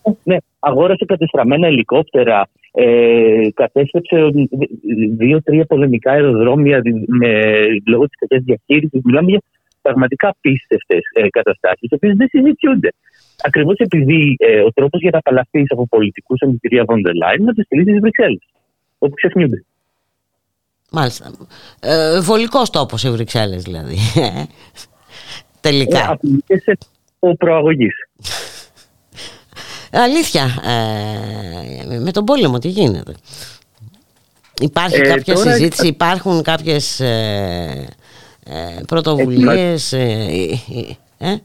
[0.23, 4.29] ναι, αγόρασε κατεστραμμένα ελικόπτερα, ε, κατέστρεψε
[5.17, 7.41] δύο-τρία πολεμικά αεροδρόμια με,
[7.85, 9.01] λόγω της κακής διαχείρισης.
[9.03, 9.41] Μιλάμε για
[9.81, 12.89] πραγματικά απίστευτες ε, καταστάσεις, οι οποίες δεν συζητιούνται.
[13.43, 17.35] Ακριβώς επειδή ε, ο τρόπος για να απαλλαχθείς από πολιτικούς σαν την κυρία Βόντερ Λάιν
[17.39, 18.43] είναι να τη στείλεις στις Βρυξέλλες.
[18.97, 19.63] Όπου ξεχνιούνται.
[20.91, 21.31] Μάλιστα.
[21.79, 23.97] Ε, βολικός τόπος οι Βρυξέλλες δηλαδή.
[25.61, 25.99] Τελικά.
[25.99, 26.77] Ε, Απειλητές σε
[27.37, 27.93] προαγωγής.
[29.91, 30.43] Αλήθεια.
[30.65, 33.13] Ε, με τον πόλεμο τι γίνεται.
[34.61, 37.87] Υπάρχει Ε, κάποια τώρα- συζήτηση, υπάρχουν κάποιες ε,
[38.45, 39.93] ε, πρωτοβουλίες.
[39.93, 40.27] Ε,
[41.19, 41.35] ε, ε,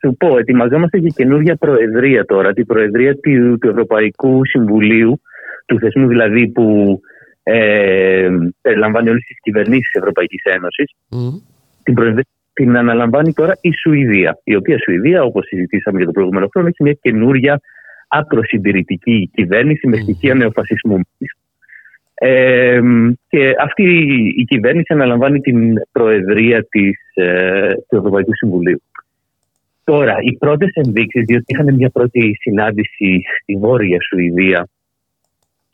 [0.00, 5.20] Σου πω, ετοιμαζόμαστε για καινούργια προεδρία τώρα, την προεδρία του, του Ευρωπαϊκού Συμβουλίου,
[5.66, 7.00] του θεσμού δηλαδή που
[7.42, 8.28] ε,
[8.60, 10.94] περιλαμβάνει όλες τις κυβερνήσεις της Ευρωπαϊκής Ένωσης.
[11.82, 14.38] Την, προεδρία- την αναλαμβάνει τώρα η Σουηδία.
[14.44, 17.60] Η οποία Σουηδία, όπως συζητήσαμε για το προηγούμενο χρόνο, έχει μια καινούρια
[18.08, 21.00] ακροσυντηρητική κυβέρνηση με στοιχεία νεοφασισμού.
[22.14, 22.80] Ε,
[23.28, 23.84] και αυτή
[24.36, 28.82] η κυβέρνηση αναλαμβάνει την προεδρία της, ε, του Ευρωπαϊκού Συμβουλίου.
[29.88, 34.68] Τώρα, οι πρώτες ενδείξεις, διότι είχαν μια πρώτη συνάντηση στη Βόρεια Σουηδία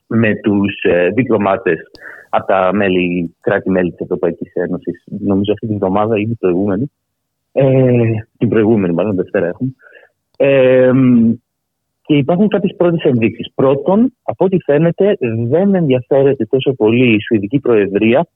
[0.07, 1.79] με τους ε, διπλωμάτες
[2.29, 6.91] από τα μέλη, κράτη-μέλη της Ευρωπαϊκής Ένωσης, νομίζω αυτή την εβδομάδα ή την προηγούμενη.
[7.53, 9.75] Ε, την προηγούμενη, μάλλον Δευτέρα έχουμε.
[10.37, 10.91] Ε,
[12.03, 13.53] και υπάρχουν κάποιες πρώτες ενδείξεις.
[13.55, 15.17] Πρώτον, από ό,τι φαίνεται,
[15.49, 18.27] δεν ενδιαφέρεται τόσο πολύ η Σουηδική Προεδρία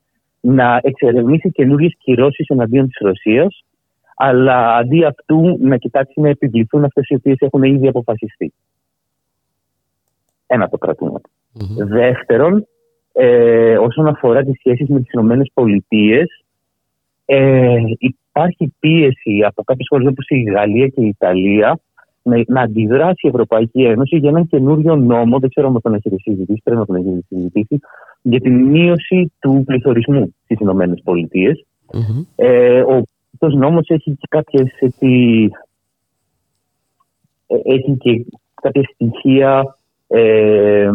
[0.40, 3.64] να εξερευνήσει καινούριε κυρώσεις εναντίον της Ρωσίας,
[4.20, 8.52] αλλά αντί αυτού να κοιτάξει να επιβληθούν αυτές οι οποίες έχουν ήδη αποφασιστεί.
[10.46, 11.20] Ένα το κρατούμε.
[11.76, 12.66] Δεύτερον,
[13.12, 16.44] ε, όσον αφορά τις σχέσεις με τις Ηνωμένες Πολιτείες,
[17.24, 21.80] ε, υπάρχει πίεση από κάποιες χώρες όπως η Γαλλία και η Ιταλία
[22.22, 26.16] να, να αντιδράσει η Ευρωπαϊκή Ένωση για έναν καινούριο νόμο, δεν ξέρω αν τον έχετε
[26.18, 27.78] συζητήσει, πρέπει να τον έχετε συζητήσει,
[28.22, 31.64] για την μείωση του πληθωρισμού στις Ηνωμένες Πολιτείες.
[32.36, 33.02] Ε, ο
[33.32, 35.48] αυτός νόμος έχει και κάποιες έτσι,
[37.46, 38.24] ε, έχει και
[38.62, 39.78] κάποια στοιχεία
[40.08, 40.90] ε,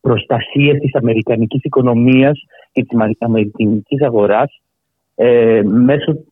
[0.00, 4.60] προστασίας της αμερικανικής οικονομίας και της αμα- αμερικανικής αγοράς
[5.14, 6.24] ε, μέσω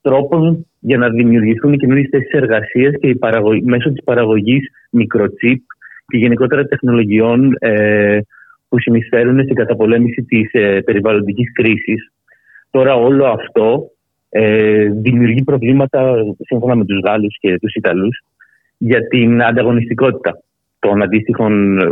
[0.00, 5.62] τρόπων για να δημιουργηθούν καινούριε θέσεις εργασίας και η παραγωγή, μέσω της παραγωγής μικροτσίπ
[6.06, 8.18] και γενικότερα τεχνολογιών ε,
[8.68, 12.12] που συνεισφέρουν στην καταπολέμηση της ε, περιβαλλοντικής κρίσης.
[12.70, 13.90] Τώρα όλο αυτό
[14.28, 18.22] ε, δημιουργεί προβλήματα σύμφωνα με τους Γάλλους και τους Ιταλούς
[18.78, 20.42] για την ανταγωνιστικότητα
[20.78, 21.84] των αντίστοιχων ε,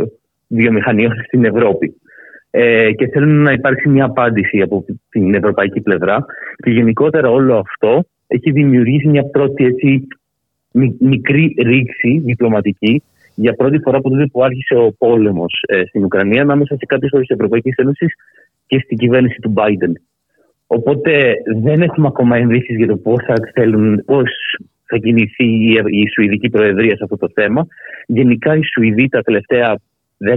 [0.47, 1.95] βιομηχανιών στην Ευρώπη.
[2.51, 6.25] Ε, και θέλουν να υπάρξει μια απάντηση από την ευρωπαϊκή πλευρά
[6.63, 10.07] και γενικότερα όλο αυτό έχει δημιουργήσει μια πρώτη έτσι,
[10.71, 13.03] μι- μικρή ρήξη διπλωματική
[13.35, 17.09] για πρώτη φορά από τότε που άρχισε ο πόλεμος ε, στην Ουκρανία ανάμεσα σε κάποιες
[17.11, 18.13] χώρες της Ευρωπαϊκής Ένωσης
[18.67, 19.91] και στην κυβέρνηση του Biden.
[20.67, 24.29] Οπότε δεν έχουμε ακόμα ενδείξεις για το πώς θα θέλουν, πώς
[24.85, 27.67] θα κινηθεί η, η Σουηδική Προεδρία σε αυτό το θέμα.
[28.07, 29.77] Γενικά οι Σουηδοί τα τελευταία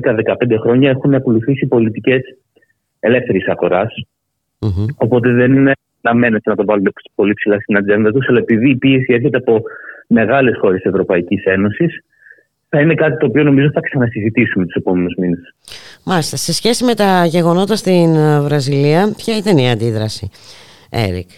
[0.00, 2.20] 10-15 χρόνια έχουν ακολουθήσει πολιτικές
[3.00, 3.94] ελεύθερης αγοράς.
[4.96, 8.76] Οπότε δεν είναι αναμένεται να το βάλουν πολύ ψηλά στην ατζέντα τους, αλλά επειδή η
[8.76, 9.62] πίεση έρχεται από
[10.06, 12.04] μεγάλες χώρες της Ευρωπαϊκής Ένωσης,
[12.70, 15.54] θα είναι κάτι το οποίο νομίζω θα ξανασυζητήσουμε τους επόμενους μήνες.
[16.04, 16.36] Μάλιστα.
[16.36, 20.30] Σε σχέση με τα γεγονότα στην ε, Βραζιλία, ποια ήταν η αντίδραση,
[20.90, 21.28] Έρικ;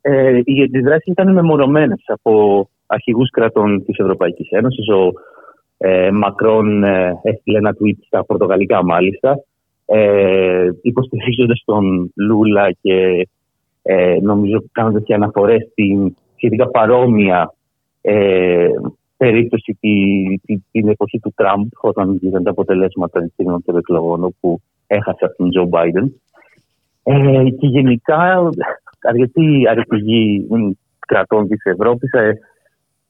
[0.00, 4.88] Ε, οι αντιδράσει ήταν μεμονωμένες από αρχηγούς κρατών της Ευρωπαϊκής Ένωσης.
[4.88, 5.12] Ο
[5.78, 9.44] ε, Μακρόν ε, έστειλε ένα tweet στα πορτογαλικά, μάλιστα,
[9.86, 13.28] ε, υποστηρίζοντας τον Λούλα και
[13.82, 17.54] ε, νομίζω κάνοντας και αναφορές στην σχετικά παρόμοια
[18.00, 18.68] ε,
[19.22, 19.94] περίπτωση τη,
[20.46, 23.30] τη, την εποχή του Τραμπ, όταν ήταν τα αποτελέσματα
[23.64, 26.20] των εκλογών, όπου έχασε από τον Τζο Μπάιντεν.
[27.02, 28.50] Ε, και γενικά
[29.00, 30.70] αρκετοί αρχηγοί μ,
[31.06, 32.38] κρατών της Ευρώπης ε,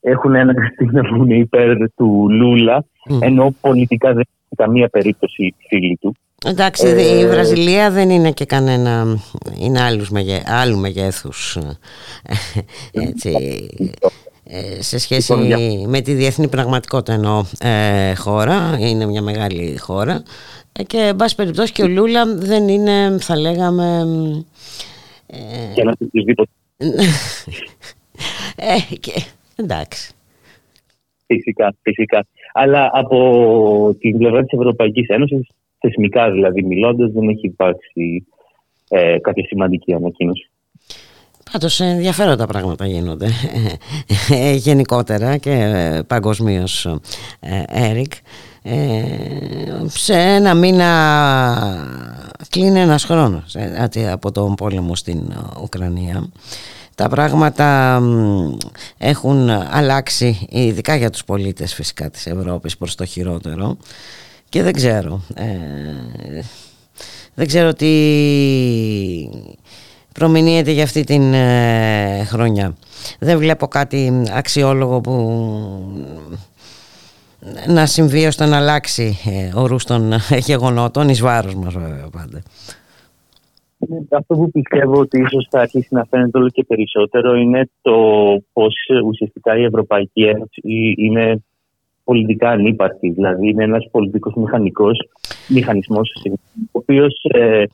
[0.00, 2.84] έχουν αναγκαστεί να βγουν υπέρ του Λούλα,
[3.20, 6.14] ενώ πολιτικά δεν σε καμία περίπτωση φίλοι του.
[6.46, 9.04] Εντάξει, Ε, η Βραζιλία δεν είναι και κανένα,
[9.58, 11.58] είναι άλλους μεγε, άλλου μεγέθους
[12.92, 13.30] έτσι,
[13.78, 13.86] ε,
[14.78, 20.22] σε σχέση Λοιπόν, για- με τη διεθνή πραγματικότητα εννοώ ε, χώρα, είναι μια μεγάλη χώρα
[20.72, 24.06] ε, και εν πάση περιπτώσει και ο Λούλα δεν είναι θα λέγαμε
[25.26, 25.36] ε,
[25.74, 26.50] Και ένα οποιοδήποτε
[28.56, 29.12] ε, και,
[29.56, 30.12] εντάξει
[31.26, 32.26] Φυσικά, φυσικά.
[32.52, 35.48] Αλλά από την πλευρά της Ευρωπαϊκής Ένωσης,
[35.78, 38.26] θεσμικά δηλαδή μιλώντας, δεν έχει υπάρξει
[38.88, 40.50] ε, κάποια σημαντική ανακοίνωση.
[41.50, 43.30] Πάντως ενδιαφέροντα πράγματα γίνονται
[44.30, 46.96] ε, γενικότερα και ε, παγκοσμίως
[47.68, 48.12] Έρικ.
[48.62, 49.02] Ε,
[49.86, 51.86] σε ένα μήνα
[52.48, 56.28] κλείνει ένας χρόνος ε, άτι- από τον πόλεμο στην ε, Ουκρανία.
[56.94, 58.56] Τα πράγματα μ,
[58.98, 63.76] έχουν αλλάξει ειδικά για τους πολίτες φυσικά της Ευρώπης προς το χειρότερο
[64.48, 65.44] και δεν ξέρω ε,
[67.34, 67.86] δεν ξέρω τι
[70.14, 72.76] προμηνύεται για αυτή την ε, χρονιά.
[73.18, 75.12] Δεν βλέπω κάτι αξιόλογο που
[77.68, 82.42] να συμβεί ώστε να αλλάξει ε, ο ρούς των γεγονότων εις βάρος μας βέβαια πάντα.
[84.10, 87.92] Αυτό που πιστεύω ότι ίσως θα αρχίσει να φαίνεται όλο και περισσότερο είναι το
[88.52, 88.74] πώς
[89.04, 90.60] ουσιαστικά η Ευρωπαϊκή Ένωση
[90.96, 91.42] είναι
[92.04, 93.10] πολιτικά ανύπαρκτη.
[93.10, 95.08] Δηλαδή είναι ένας πολιτικός μηχανικός,
[95.48, 96.12] μηχανισμός
[96.56, 97.64] ο οποίος ε,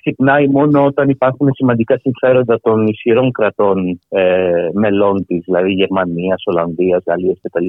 [0.00, 7.02] ξυπνάει μόνο όταν υπάρχουν σημαντικά συμφέροντα των ισχυρών κρατών ε, μελών της, δηλαδή Γερμανίας, Ολλανδίας,
[7.06, 7.66] Γαλλίας κτλ.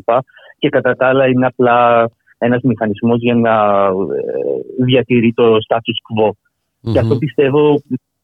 [0.57, 6.29] Και κατά τα άλλα είναι απλά ένας μηχανισμός για να ε, διατηρεί το status quo.
[6.93, 7.81] Και αυτό πιστεύω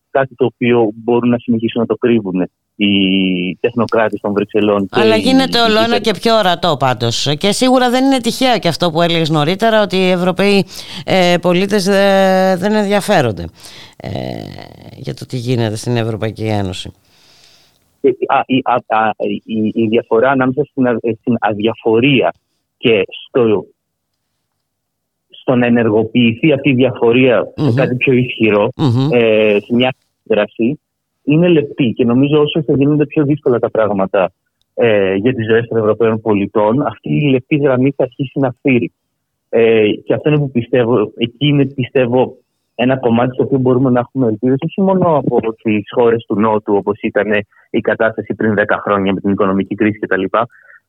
[0.09, 4.87] κάτι το οποίο μπορούν να συνεχίσουν να το κρύβουν οι τεχνοκράτες των Βρυξελών.
[4.87, 8.17] και Αλλά οι- γίνεται όλο οι- ένα και πιο ορατό πάντως και σίγουρα δεν είναι
[8.19, 10.65] τυχαίο και αυτό που έλεγες νωρίτερα ότι οι Ευρωπαίοι
[11.05, 13.45] ε, πολίτες ε, δεν ενδιαφέρονται
[13.97, 14.09] ε,
[14.95, 16.91] για το τι γίνεται στην Ευρωπαϊκή Ένωση.
[18.01, 19.09] Ε, α, η, α, α,
[19.45, 22.33] η, η διαφορά ανάμεσα στην, α- στην αδιαφορία
[22.77, 23.65] και στο,
[25.29, 28.69] στο να ενεργοποιηθεί αυτή η διαφορία σε κάτι πιο ισχυρο
[29.11, 29.93] ε, σε μια
[30.23, 30.79] δράση,
[31.27, 31.93] είναι λεπτή.
[31.95, 34.31] Και νομίζω όσο θα γίνονται πιο δύσκολα τα πράγματα
[34.73, 38.91] ε, για τις ζωές των Ευρωπαίων πολιτών, αυτή η λεπτή γραμμή θα αρχίσει να φύρει.
[39.49, 42.37] Ε, και αυτό είναι που πιστεύω, εκεί είναι πιστεύω
[42.75, 46.75] ένα κομμάτι στο οποίο μπορούμε να έχουμε ελπίδες, όχι μόνο από τις χώρες του Νότου,
[46.75, 47.27] όπως ήταν
[47.69, 50.23] η κατάσταση πριν 10 χρόνια με την οικονομική κρίση κτλ.,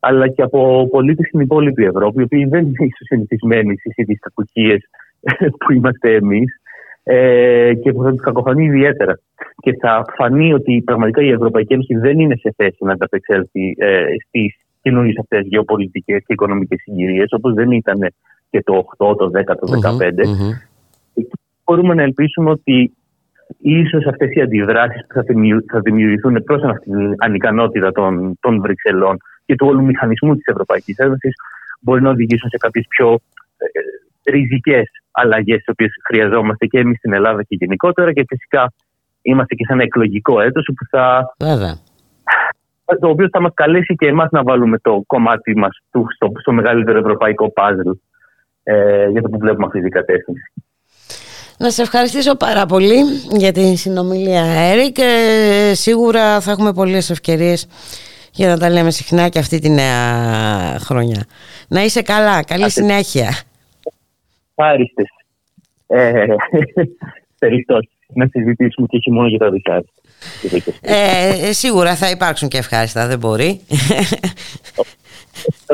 [0.00, 4.18] αλλά και από πολίτες στην υπόλοιπη Ευρώπη, οι οποίοι δεν είναι ίσως συνηθισμένοι στις ίδιες
[4.20, 4.76] κακοκίε
[5.58, 6.60] που είμαστε εμείς
[7.02, 9.18] ε, και που θα τους κακοφανεί ιδιαίτερα.
[9.56, 14.04] Και θα φανεί ότι πραγματικά η Ευρωπαϊκή Ένωση δεν είναι σε θέση να ανταπεξέλθει ε,
[14.26, 17.98] στις καινούριες αυτές γεωπολιτικές και οικονομικές συγκυρίες, όπως δεν ήταν
[18.50, 20.12] και το 8, το 10, το 15
[21.68, 22.92] μπορούμε να ελπίσουμε ότι
[23.58, 28.60] ίσως αυτές οι αντιδράσεις που θα, δημιου- θα δημιουργηθούν προς αυτή την ανικανότητα των, των
[28.60, 29.16] Βρυξελών
[29.46, 31.34] και του όλου μηχανισμού της Ευρωπαϊκής Ένωσης
[31.80, 33.18] μπορεί να οδηγήσουν σε κάποιες πιο
[33.56, 38.72] ε, ριζικές αλλαγές τις οποίες χρειαζόμαστε και εμείς στην Ελλάδα και γενικότερα και φυσικά
[39.30, 41.78] είμαστε και σε ένα εκλογικό έτος που θα, Βέβαια.
[43.00, 46.52] το οποίο θα μας καλέσει και εμάς να βάλουμε το κομμάτι μας του, στο, στο
[46.52, 47.90] μεγαλύτερο ευρωπαϊκό πάζλ
[48.62, 50.52] ε, για το που βλέπουμε αυτή την κατεύθυνση.
[51.58, 52.96] Να σε ευχαριστήσω πάρα πολύ
[53.36, 55.10] για την συνομιλία Έρη και
[55.74, 57.68] σίγουρα θα έχουμε πολλές ευκαιρίες
[58.32, 60.02] για να τα λέμε συχνά και αυτή τη νέα
[60.78, 61.24] χρονιά.
[61.68, 63.28] Να είσαι καλά, καλή συνέχεια.
[64.54, 65.06] Ευχάριστες
[65.86, 66.26] ε,
[67.38, 69.92] περιπτώσεις να συζητήσουμε και όχι μόνο για τα δικά σας.
[70.80, 73.60] Ε, σίγουρα θα υπάρξουν και ευχάριστα, δεν μπορεί.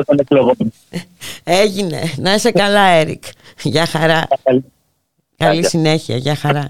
[0.05, 0.55] Των εκλογών.
[1.43, 2.01] Έγινε.
[2.17, 3.23] Να είσαι καλά, Έρικ.
[3.61, 4.27] Γεια χαρά.
[5.37, 5.69] Καλή Γεια.
[5.69, 6.17] συνέχεια.
[6.17, 6.69] Γεια χαρά.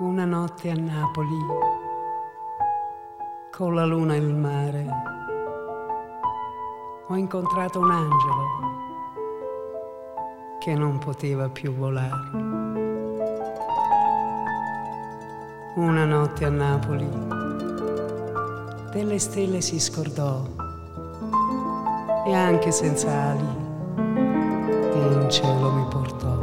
[0.00, 1.40] Una notte a Napoli,
[3.56, 4.84] con la luna e il mare,
[7.08, 8.77] ho incontrato un angelo
[10.58, 12.30] che non poteva più volare.
[15.74, 17.08] Una notte a Napoli,
[18.92, 20.44] delle stelle si scordò
[22.26, 23.66] e anche senza ali
[25.28, 26.36] in cielo mi portò.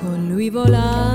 [0.00, 1.07] Con lui volando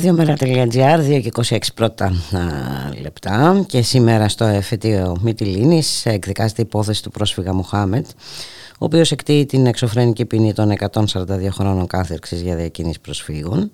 [0.00, 2.12] Ραδιομέρα.gr, 2 και 26 πρώτα α,
[3.02, 3.64] λεπτά.
[3.68, 8.06] Και σήμερα στο εφετείο Μυτιλίνης εκδικάζεται η υπόθεση του πρόσφυγα Μουχάμετ
[8.82, 13.72] ο οποίος εκτείει την εξωφρενική ποινή των 142 χρόνων κάθερξης για διακίνηση προσφύγων.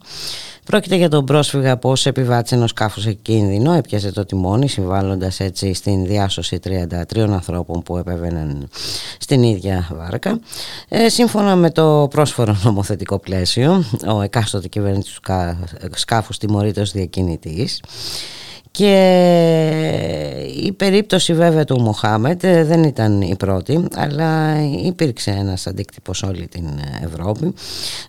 [0.64, 5.40] Πρόκειται για τον πρόσφυγα που ως επιβάτης ενός σκάφους σε κίνδυνο έπιασε το τιμόνι συμβάλλοντας
[5.40, 8.68] έτσι στην διάσωση 33 ανθρώπων που επέβαιναν
[9.18, 10.40] στην ίδια βάρκα.
[10.88, 15.20] Ε, σύμφωνα με το πρόσφορο νομοθετικό πλαίσιο, ο εκάστοτε κυβέρνητης του
[15.94, 17.80] σκάφους τιμωρείται ως διακινητής
[18.76, 18.92] και
[20.62, 26.46] η περίπτωση βέβαια του Μοχάμετ ε, δεν ήταν η πρώτη αλλά υπήρξε ένας αντίκτυπος όλη
[26.46, 26.64] την
[27.04, 27.54] Ευρώπη.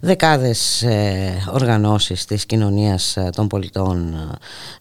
[0.01, 4.15] Δεκάδες ε, οργανώσεις της κοινωνίας ε, των πολιτών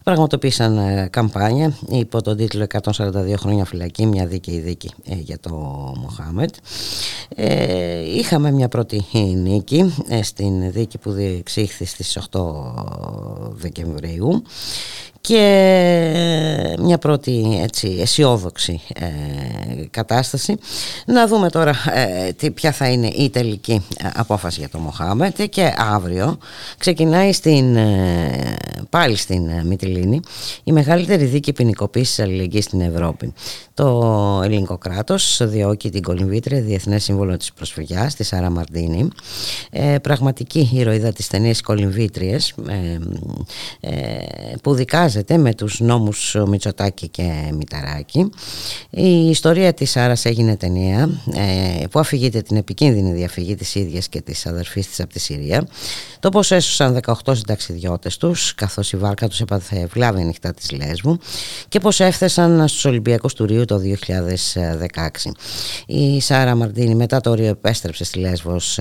[0.03, 5.49] πραγματοποίησαν καμπάνια υπό τον τίτλο 142 χρόνια φυλακή μια δίκαιη δίκη για το
[6.01, 6.55] Μοχάμετ.
[8.15, 9.05] Είχαμε μια πρώτη
[9.35, 12.39] νίκη στην δίκη που διεξήχθη στις 8
[13.51, 14.43] Δεκεμβρίου
[15.27, 19.05] και μια πρώτη έτσι αισιόδοξη ε,
[19.91, 20.57] κατάσταση.
[21.05, 25.73] Να δούμε τώρα ε, τι, ποια θα είναι η τελική απόφαση για το Μοχάμετ και
[25.77, 26.37] αύριο
[26.77, 28.55] ξεκινάει στην, ε,
[28.89, 30.19] πάλι στην Μυτιλίνη
[30.63, 33.33] η μεγαλύτερη δίκη ποινικοποίησης αλληλεγγύης στην Ευρώπη.
[33.73, 39.07] Το ελληνικό κράτος διώκει την κολυμβήτρια Διεθνές Σύμβολο της Προσφυγιάς, τη Σάρα Μαρντίνη,
[39.69, 42.97] ε, πραγματική ηρωίδα της ταινίας κολυμβήτριες ε,
[43.79, 44.57] ε,
[45.17, 48.29] που δικάζεται με τους νόμους Μητσοτάκη και Μηταράκη.
[48.89, 54.21] Η ιστορία της Σάρας έγινε ταινία ε, που αφηγείται την επικίνδυνη διαφυγή της ίδιας και
[54.21, 55.67] της αδερφής της από τη Συρία,
[56.19, 61.19] το πώς έσωσαν 18 συνταξιδιώτες τους καθώς η βάρκα τους έπαθε βλάβη ανοιχτά της Λέσβου
[61.67, 63.87] και πώς έφτασαν στους Ολυμπιακούς του Ρίου το 2016.
[65.85, 68.79] Η Σάρα Μαρτίνη μετά το Ρίο επέστρεψε στη Λέσβος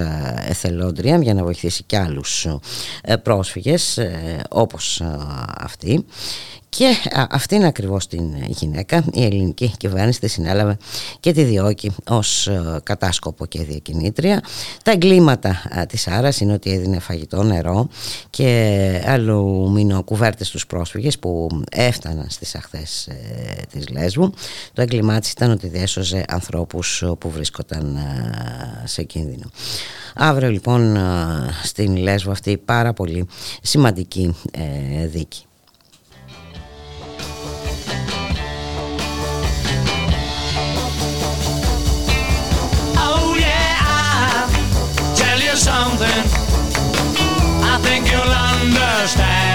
[0.49, 2.47] εθελόντρια για να βοηθήσει και άλλους
[3.23, 3.99] πρόσφυγες
[4.49, 5.03] όπως
[5.59, 6.05] αυτή
[6.69, 6.95] και
[7.31, 9.05] αυτή είναι ακριβώς την γυναίκα.
[9.13, 10.77] Η ελληνική κυβέρνηση τη συνέλαβε
[11.21, 12.51] και τη διώκει ως
[12.83, 14.43] κατάσκοπο και διακινήτρια.
[14.85, 17.89] Τα εγκλήματα της Άρας είναι ότι έδινε φαγητό, νερό
[18.31, 23.09] και αλουμίνο κουβέρτες στους πρόσφυγες που έφταναν στις αχθές
[23.73, 24.33] της Λέσβου.
[24.73, 27.99] Το έγκλημά της ήταν ότι διέσωζε ανθρώπους που βρίσκονταν
[28.85, 29.51] σε κίνδυνο.
[30.15, 30.97] Αύριο λοιπόν
[31.63, 33.27] στην Λέσβο αυτή η πάρα πολύ
[33.63, 34.35] σημαντική
[35.07, 35.46] δίκη
[47.63, 49.46] I think you'll understand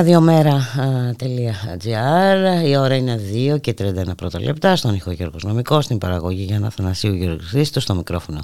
[0.00, 1.18] Ραδιομέρα.gr
[2.66, 3.20] Η ώρα είναι
[3.54, 3.84] 2 και 31
[4.16, 8.40] πρώτα λεπτά Στον ήχο Γιώργος Νομικός Στην παραγωγή Γιάννα Θανασίου Γιώργος Χρήστος Στο μικρόφωνο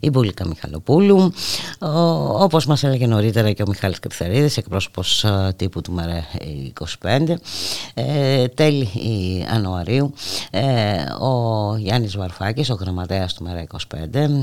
[0.00, 1.32] η Μπουλίκα Μιχαλοπούλου.
[1.78, 1.88] Ο,
[2.42, 6.24] Όπως μας έλεγε νωρίτερα και ο Μιχάλης Κεπθερίδης Εκπρόσωπος α, τύπου του ΜΕΡΕ
[7.02, 7.34] 25
[7.94, 8.88] ε, Τέλη
[9.48, 10.12] Ιανουαρίου
[10.50, 10.62] ε,
[11.20, 13.76] Ο Γιάννης Βαρφάκης Ο γραμματέας του ΜΕΡΕ 25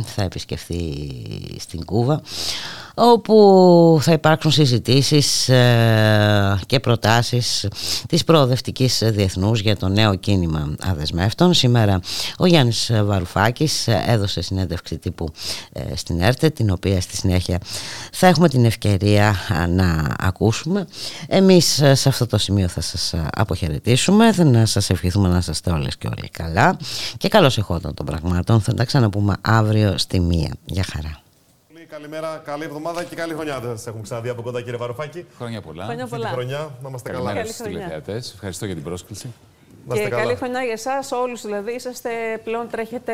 [0.04, 1.12] Θα επισκεφθεί
[1.60, 2.22] στην Κούβα
[2.94, 7.68] όπου θα υπάρξουν συζητήσεις ε, και προτάσεις
[8.08, 11.54] της προοδευτικής διεθνούς για το νέο κίνημα αδεσμεύτων.
[11.54, 12.00] Σήμερα
[12.38, 15.28] ο Γιάννης Βαρουφάκης έδωσε συνέντευξη τύπου
[15.74, 17.60] ε, στην ΕΡΤΕ, την οποία στη συνέχεια
[18.12, 19.36] θα έχουμε την ευκαιρία
[19.70, 20.88] να ακούσουμε.
[21.28, 25.72] Εμείς ε, σε αυτό το σημείο θα σας αποχαιρετήσουμε, θα να σας ευχηθούμε να είστε
[25.72, 26.78] όλες και όλοι καλά
[27.18, 28.62] και καλώς εχόταν των πραγμάτων.
[28.62, 30.52] Θα τα ξαναπούμε αύριο στη μία.
[30.66, 31.23] Γεια χαρά.
[31.94, 33.60] Καλημέρα, καλή εβδομάδα και καλή χρονιά.
[33.60, 35.26] Δεν σας έχουμε ξαναδεί από κοντά, κύριε Βαρουφάκη.
[35.38, 35.84] Χρόνια πολλά.
[35.84, 36.28] Χρόνια πολλά.
[36.28, 37.24] χρονιά, να είμαστε καλά.
[37.24, 38.32] Καλημέρα στους τηλεθεατές.
[38.34, 39.34] Ευχαριστώ για την πρόσκληση.
[39.88, 41.72] Να και καλή χρονιά για εσάς, όλους δηλαδή.
[41.72, 42.10] Είσαστε
[42.44, 43.14] πλέον τρέχετε.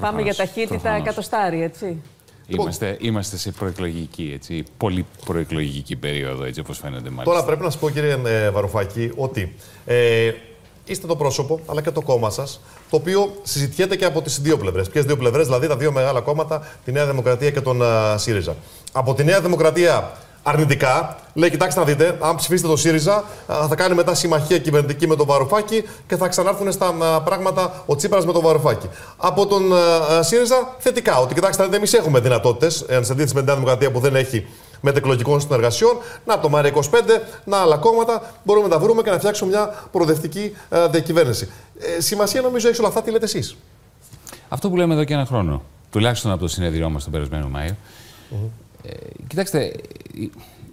[0.00, 1.00] Πάμε για ταχύτητα προφανώς.
[1.00, 2.02] εκατοστάρι, έτσι.
[2.46, 7.24] Είμαστε, είμαστε σε προεκλογική, έτσι, πολύ προεκλογική περίοδο, έτσι όπως φαίνεται μάλιστα.
[7.24, 9.54] Τώρα πρέπει να σας πω, κύριε ε, Βαρουφάκη, ότι
[9.86, 10.32] ε,
[10.84, 12.60] είστε το πρόσωπο, αλλά και το κόμμα σας,
[12.90, 14.88] το οποίο συζητιέται και από τις δύο πλευρές.
[14.88, 18.54] Ποιες δύο πλευρές, δηλαδή τα δύο μεγάλα κόμματα, τη Νέα Δημοκρατία και τον α, ΣΥΡΙΖΑ.
[18.92, 20.12] Από τη Νέα Δημοκρατία
[20.42, 25.06] αρνητικά, λέει: Κοιτάξτε να δείτε, αν ψηφίσετε το ΣΥΡΙΖΑ, α, θα κάνει μετά συμμαχία κυβερνητική
[25.06, 28.88] με τον Βαρουφάκη και θα ξανάρθουν στα α, πράγματα ο Τσίπρας με τον Βαρουφάκη.
[29.16, 33.12] Από τον α, α, ΣΥΡΙΖΑ θετικά, ότι κοιτάξτε, να δείτε, εμείς έχουμε δυνατότητες, εν σε
[33.12, 34.46] αντίθεση με την Νέα Δημοκρατία που δεν έχει
[34.80, 35.96] μετεκλογικών συνεργασιών.
[36.26, 36.80] Να το ΜΑΡΕ 25,
[37.44, 38.34] να άλλα κόμματα.
[38.44, 41.48] Μπορούμε να τα βρούμε και να φτιάξουμε μια προοδευτική ε, διακυβέρνηση.
[41.96, 43.56] Ε, σημασία νομίζω έχεις όλα αυτά, τι λέτε εσείς;
[44.48, 47.76] Αυτό που λέμε εδώ και ένα χρόνο, τουλάχιστον από το συνέδριό μας τον περασμένο Μάιο.
[48.82, 48.92] Ε,
[49.26, 49.72] κοιτάξτε,
[50.14, 50.32] υ-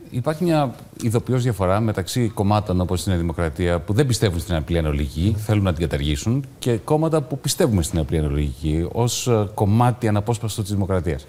[0.10, 4.78] υπάρχει μια ειδοποιώς διαφορά μεταξύ κομμάτων όπως η Νέα Δημοκρατία που δεν πιστεύουν στην απλή
[4.78, 10.08] αναλογική, θέλουν να την καταργήσουν, και κόμματα που πιστεύουμε στην απλή αναλογική ως ε, κομμάτι
[10.08, 11.26] αναπόσπαστο της δημοκρατίας.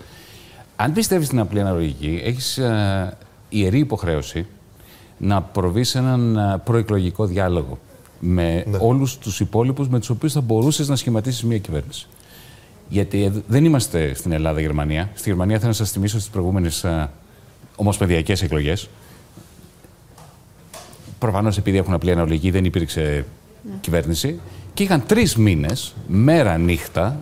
[0.80, 3.16] Αν πιστεύεις στην απλή αναλογική, έχεις ε,
[3.48, 4.46] ιερή υποχρέωση
[5.18, 7.78] να προβείς σε έναν ε, προεκλογικό διάλογο
[8.20, 12.06] με όλους τους υπόλοιπους με τους οποίους θα μπορούσες να σχηματίσεις μια κυβέρνηση.
[12.88, 15.10] Γιατί ε, δεν είμαστε στην Ελλάδα-Γερμανία.
[15.14, 16.86] Στη Γερμανία θέλω να σας θυμίσω στις προηγούμενες
[17.76, 18.88] ομοσπονδιακές εκλογές.
[21.18, 23.24] Προφανώς επειδή έχουν απλή αναλογική δεν υπήρξε
[23.80, 24.40] κυβέρνηση.
[24.74, 27.20] Και είχαν τρεις μήνες, μέρα νύχτα,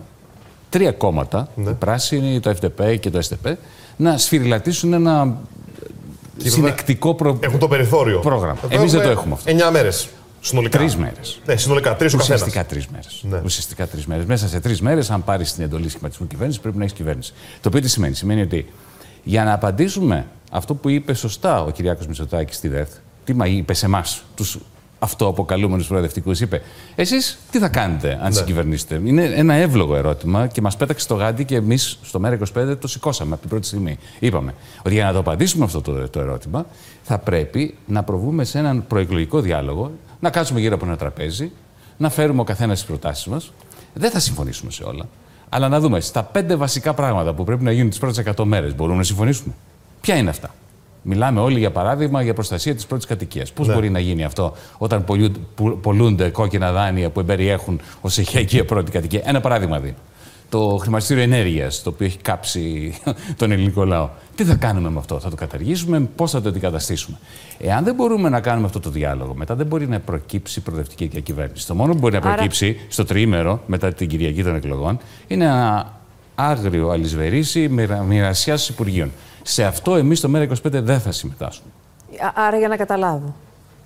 [0.69, 3.53] τρία κόμματα, η Πράσινη, το FDP και το STP,
[3.97, 5.37] να σφυριλατήσουν ένα
[6.37, 7.37] συνεκτικό προ...
[7.41, 8.19] Έχουν το περιθώριο.
[8.19, 8.59] πρόγραμμα.
[8.63, 9.69] Εδώ Εμείς δεν το έχουμε έχουμε αυτό.
[9.69, 10.07] 9 μέρες.
[10.41, 10.77] Συνολικά.
[10.77, 11.41] Τρεις μέρες.
[11.45, 11.95] Ναι, συνολικά.
[11.95, 12.41] Τρεις ο καθένας.
[12.41, 13.25] Ουσιαστικά τρεις μέρες.
[13.43, 14.25] Ουσιαστικά τρεις μέρες.
[14.25, 17.33] Μέσα σε τρεις μέρες, αν πάρεις την εντολή σχηματισμού κυβέρνησης, πρέπει να έχεις κυβέρνηση.
[17.61, 18.65] Το οποίο τι σημαίνει; Σημαίνει ότι
[19.23, 22.87] για να απαντήσουμε αυτό που είπε σωστά ο Κυριάκος Μητσοτάκης στη ΔΕΘ,
[23.23, 24.59] τι μα είπε σε εμάς, τους
[24.99, 26.61] αυτοαποκαλούμενους προοδευτικούς, είπε,
[26.95, 28.31] Εσείς τι θα κάνετε αν Ναι.
[28.31, 32.87] συγκυβερνήσετε; Είναι ένα εύλογο ερώτημα και μας πέταξε το γάντι και εμείς στο ΜΕΡΑ25 το
[32.87, 33.97] σηκώσαμε από την πρώτη στιγμή.
[34.19, 36.65] Είπαμε ότι για να το απαντήσουμε αυτό το, το ερώτημα,
[37.03, 41.51] θα πρέπει να προβούμε σε έναν προεκλογικό διάλογο, να κάτσουμε γύρω από ένα τραπέζι,
[41.97, 43.51] να φέρουμε ο καθένας τις προτάσεις μας.
[43.93, 45.07] Δεν θα συμφωνήσουμε σε όλα.
[45.49, 48.75] Αλλά να δούμε στα πέντε βασικά πράγματα που πρέπει να γίνουν τις πρώτες 100 μέρες.
[48.75, 49.53] Μπορούμε να συμφωνήσουμε.
[50.01, 50.53] Ποια είναι αυτά;
[51.09, 53.51] Μιλάμε όλοι για παράδειγμα για προστασία της πρώτης κατοικίας.
[53.51, 53.73] Πώς Ναι.
[53.73, 58.91] μπορεί να γίνει αυτό όταν πολλού- που- πολλούνται κόκκινα δάνεια που εμπεριέχουν ως οικιακή πρώτη
[58.91, 59.95] κατοικία; Ένα παράδειγμα δίνω.
[60.49, 62.93] Το χρηματιστήριο ενέργειας, το οποίο έχει κάψει
[63.37, 64.09] τον ελληνικό λαό.
[64.35, 67.17] Τι θα κάνουμε με αυτό, θα το καταργήσουμε, πώς θα το αντικαταστήσουμε;
[67.59, 71.67] Εάν δεν μπορούμε να κάνουμε αυτό το διάλογο, μετά δεν μπορεί να προκύψει προοδευτική διακυβέρνηση.
[71.67, 74.97] Το μόνο που μπορεί να Άρα- προκύψει στο τριήμερο μετά την Κυριακή των εκλογών
[75.27, 75.93] είναι ένα
[76.35, 77.69] άγριο αλυσβερίσι
[78.07, 79.11] μοιρασιάς Υπουργείων.
[79.49, 81.69] Σε αυτό εμείς στο ΜΕΡΑ 25 δεν θα συμμετάσχουμε.
[82.25, 83.35] Α- Άρα για να καταλάβω.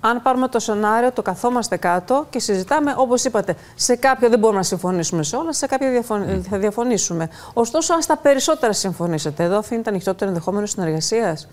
[0.00, 4.58] Αν πάρουμε το σενάριο, το καθόμαστε κάτω και συζητάμε, όπως είπατε, σε κάποιο δεν μπορούμε
[4.58, 7.28] να συμφωνήσουμε σε όλα, σε κάποια διαφων- θα διαφωνήσουμε.
[7.52, 11.48] Ωστόσο, αν στα περισσότερα συμφωνήσετε, εδώ αφήνεται ανοιχτό το ενδεχόμενο συνεργασίας.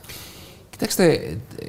[0.70, 1.06] Κοιτάξτε,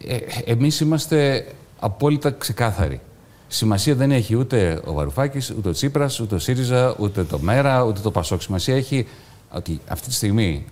[0.09, 1.47] ε, ε, εμείς είμαστε
[1.81, 3.01] απόλυτα ξεκάθαροι.
[3.49, 7.83] Σημασία δεν έχει ούτε ο Βαρουφάκης, ούτε ο Τσίπρας, ούτε ο ΣΥΡΙΖΑ, ούτε το ΜΕΡΑ,
[7.85, 8.43] ούτε το ΠΑΣΟΚ.
[8.43, 9.09] Σημασία έχει
[9.51, 10.67] ότι αυτή τη στιγμή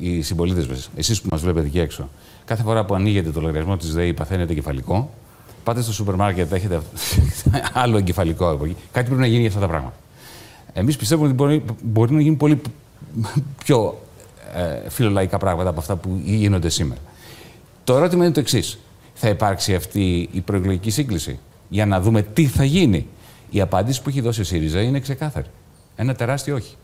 [0.00, 2.08] οι συμπολίτες μας, εσείς που μας βλέπετε εκεί έξω,
[2.44, 5.10] κάθε φορά που ανοίγετε το λογαριασμό της ΔΕΗ παθαίνετε εγκεφαλικό,
[5.64, 6.80] πάτε στο σούπερ μάρκετ, έχετε
[7.72, 8.76] άλλο εγκεφαλικό από εκεί.
[8.92, 9.94] Κάτι πρέπει να γίνει για αυτά τα πράγματα.
[10.72, 12.60] Εμείς πιστεύουμε ότι μπορεί, μπορεί να γίνει πολύ
[13.64, 14.00] πιο
[14.54, 17.00] ε, φιλολαϊκά πράγματα από αυτά που γίνονται σήμερα.
[17.84, 18.78] Το ερώτημα είναι το εξής.
[19.14, 23.06] Θα υπάρξει αυτή η προεκλογική σύγκληση για να δούμε τι θα γίνει.
[23.50, 25.46] Η απάντηση που έχει δώσει ο ΣΥΡΙΖΑ είναι ξεκάθαρη.
[25.96, 26.74] Ένα τεράστιο όχι.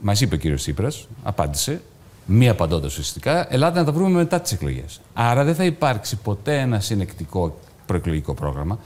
[0.00, 1.80] Μας είπε ο κύριος Τσίπρας, απάντησε,
[2.26, 5.00] μη απαντώντα ουσιαστικά, ελάτε να τα βρούμε μετά τις εκλογές.
[5.14, 8.78] Άρα δεν θα υπάρξει ποτέ ένα συνεκτικό προεκλογικό πρόγραμμα.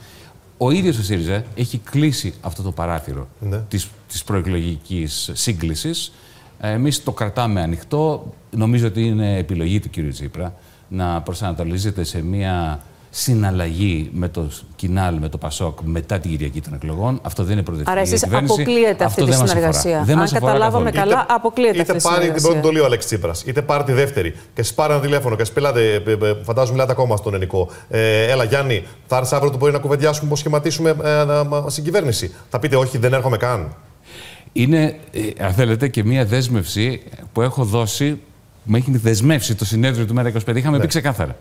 [0.57, 3.57] Ο ίδιος ο ΣΥΡΙΖΑ έχει κλείσει αυτό το παράθυρο Ναι.
[3.57, 6.11] της, της προεκλογικής σύγκλησης.
[6.59, 8.33] Εμείς το κρατάμε ανοιχτό.
[8.51, 10.53] Νομίζω ότι είναι επιλογή του κύριου Τσίπρα
[10.89, 16.73] να προσανατολίζεται σε μια συναλλαγή με το Κινάλ, με το Πασόκ μετά την Κυριακή των
[16.73, 17.19] εκλογών.
[17.23, 18.53] Αυτό δεν είναι προοδευτική Άρα, εσείς διακυβέρνηση.
[18.61, 19.71] αποκλείετε αυτή Αυτό τη δεν μας αφορά.
[19.71, 20.03] συνεργασία.
[20.05, 21.11] Δεν Αν μας αφορά καταλάβαμε καθόλου.
[21.13, 22.49] καλά, αποκλείεται είτε αυτή η πάρει την συνεργασία.
[22.49, 25.43] πρώτη εντολή ο Αλέξη Τσίπρας, είτε πάρει τη δεύτερη και σας πάρει ένα τηλέφωνο και
[25.43, 27.69] σας πελάτε, ε, ε, φαντάζομαι μιλάτε ακόμα στον ελληνικό.
[27.89, 31.25] Ε, έλα, Γιάννη, θα έρθεις αύριο το πρωί να κουβεντιάσουμε πώς σχηματίσουμε ε, ε,
[31.67, 32.33] συγκυβέρνηση.
[32.49, 33.75] Θα πείτε, Όχι, δεν έρχομαι καν.
[34.53, 37.01] Είναι, ε, αν θέλετε, και μία δέσμευση
[37.33, 38.19] που έχω δώσει,
[38.63, 40.55] με έχει δεσμεύσει το συνέδριο του ΜΕΡΑ25.
[40.55, 40.81] Είχαμε Ναι.
[40.83, 41.35] πει ξεκάθαρα.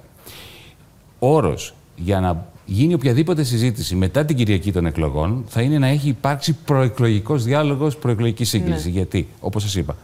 [1.19, 6.09] Όρος για να γίνει οποιαδήποτε συζήτηση μετά την Κυριακή των εκλογών θα είναι να έχει
[6.09, 8.87] υπάρξει προεκλογικός διάλογος, προεκλογική σύγκληση.
[8.87, 8.93] Ναι.
[8.93, 9.97] Γιατί, όπως σας είπα,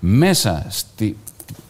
[0.00, 1.16] μέσα στη...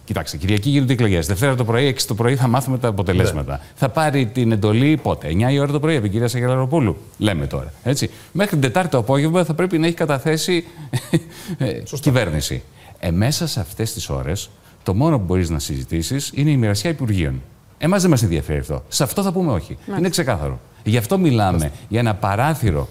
[0.05, 1.27] Κοιτάξτε, Κυριακή γίνονται εκλογές.
[1.27, 3.53] Δευτέρα το πρωί, 6 το πρωί θα μάθουμε τα αποτελέσματα.
[3.53, 3.61] Ναι.
[3.75, 6.97] Θα πάρει την εντολή πότε, 9 η ώρα το πρωί από την κυρία Σαγελαροπούλου.
[7.19, 7.73] Λέμε τώρα.
[7.83, 8.11] Έτσι.
[8.33, 10.65] Μέχρι την Τετάρτη το απόγευμα θα πρέπει να έχει καταθέσει
[11.59, 12.63] ε, κυβέρνηση.
[12.99, 14.51] Ε, μέσα σε αυτές τις ώρες,
[14.83, 17.43] το μόνο που μπορείς να συζητήσεις είναι η μοιρασιά υπουργείων.
[17.83, 18.85] Εμά δεν μας ενδιαφέρει αυτό.
[18.89, 19.79] Σε αυτό θα πούμε όχι.
[19.99, 20.61] Είναι ξεκάθαρο.
[20.85, 22.89] Γι' αυτό μιλάμε για ένα παράθυρο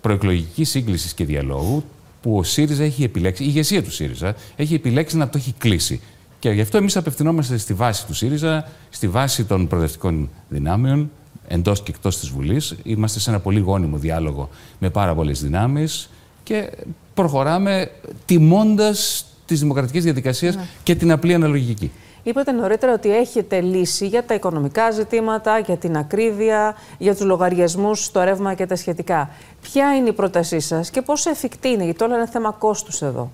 [0.00, 1.84] προεκλογικής σύγκλησης και διαλόγου
[2.22, 6.00] που ο ΣΥΡΙΖΑ έχει επιλέξει, η ηγεσία του ΣΥΡΙΖΑ έχει επιλέξει να το έχει κλείσει.
[6.38, 11.10] Και γι' αυτό εμείς απευθυνόμαστε στη βάση του ΣΥΡΙΖΑ, στη βάση των προοδευτικών δυνάμεων,
[11.48, 12.74] εντός και εκτός της Βουλής.
[12.82, 14.48] Είμαστε σε ένα πολύ γόνιμο διάλογο
[14.78, 16.10] με πάρα πολλές δυνάμεις
[16.42, 16.70] και
[17.14, 17.90] προχωράμε
[18.24, 21.90] τιμώντας τις δημοκρατικές διαδικασίες και την απλή αναλογική.
[22.26, 28.04] Είπατε νωρίτερα ότι έχετε λύση για τα οικονομικά ζητήματα, για την ακρίβεια, για τους λογαριασμούς
[28.04, 29.30] στο ρεύμα και τα σχετικά.
[29.62, 33.30] Ποια είναι η πρότασή σας και πόσο εφικτή είναι, γιατί όλα είναι θέμα κόστους εδώ.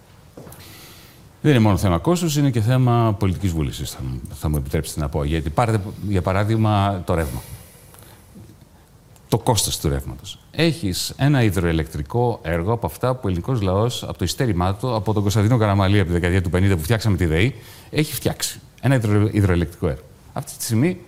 [1.40, 5.00] Δεν είναι μόνο θέμα κόστους, είναι και θέμα πολιτικής βούλησης, θα, μου- θα μου επιτρέψετε
[5.00, 5.24] να πω.
[5.24, 7.40] Γιατί πάρετε, για παράδειγμα, το ρεύμα.
[9.28, 10.38] Το κόστος του ρεύματος.
[10.50, 15.12] Έχεις ένα υδροελεκτρικό έργο από αυτά που ο ελληνικός λαός, από το ιστέρημά του, από
[15.12, 17.54] τον Κωνσταντίνο Καραμαλή από τη δεκαετία του 50 που φτιάξαμε τη ΔΕΗ,
[17.90, 18.60] έχει φτιάξει.
[18.84, 20.02] Ένα υδρο, υδροελεκτρικό έργο.
[20.32, 20.98] Αυτή τη στιγμή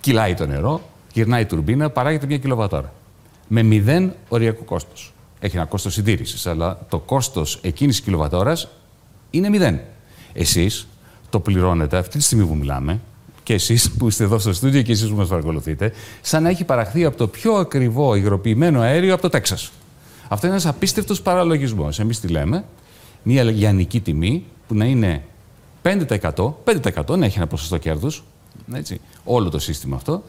[0.00, 0.80] κυλάει το νερό,
[1.12, 2.92] γυρνάει η τουρμπίνα, παράγεται μια κιλοβατόρα.
[3.48, 5.12] Με μηδέν οριακό κόστος.
[5.40, 8.68] Έχει ένα κόστος συντήρησης, αλλά το κόστος εκείνης της κιλοβατόρας
[9.30, 9.80] είναι μηδέν.
[10.32, 10.86] Εσείς
[11.30, 13.00] το πληρώνετε αυτή τη στιγμή που μιλάμε,
[13.42, 16.64] και εσείς που είστε εδώ στο στούντιο και εσείς που μας παρακολουθείτε, σαν να έχει
[16.64, 19.72] παραχθεί από το πιο ακριβό υγροποιημένο αέριο από το Τέξας.
[20.28, 21.98] Αυτό είναι ένας απίστευτος παραλογισμός.
[22.00, 22.64] Εμείς τι λέμε,
[23.22, 25.22] μια λιανική τιμή που να είναι
[25.84, 28.24] 5%, 5% να έχει ένα ποσοστό κέρδους,
[29.24, 30.22] όλο το σύστημα αυτό,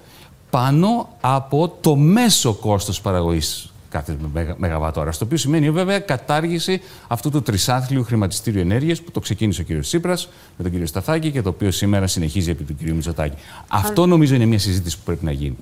[0.49, 5.11] πάνω από το μέσο κόστος παραγωγής κάθε μεγα- μεγαβατόρα.
[5.11, 9.79] Το οποίο σημαίνει βέβαια κατάργηση αυτού του τρισάθλιου χρηματιστήριου ενέργειας που το ξεκίνησε ο κ.
[9.81, 10.87] Τσίπρας με τον κ.
[10.87, 12.81] Σταθάκη και το οποίο σήμερα συνεχίζει επί του κ.
[12.89, 13.35] Μητσοτάκη.
[13.67, 15.57] Αυτό νομίζω είναι μια συζήτηση που πρέπει να γίνει.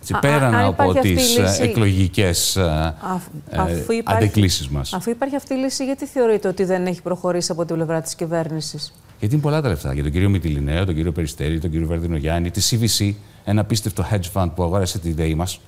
[0.00, 3.58] Έτσι, Α- πέραν αν από υπάρχει αυτή η τις ε, λύση- εκλογικές ε, Αφ- ε,
[3.58, 4.92] αφού υπάρχει- αντεκκλήσεις μας.
[4.92, 8.14] Αφού υπάρχει αυτή η λύση, γιατί θεωρείτε ότι δεν έχει προχωρήσει από την πλευρά της
[8.14, 9.94] κυβέρνησης; Γιατί είναι πολλά τα λεφτά.
[9.94, 13.14] Για τον κύριο Μητυλινέο, τον κύριο Περιστέρη, τον κύριο Βερδινογιάννη, τη CVC,
[13.44, 15.60] ένα απίστευτο hedge fund που αγόρασε τη ΔΕΗ μας,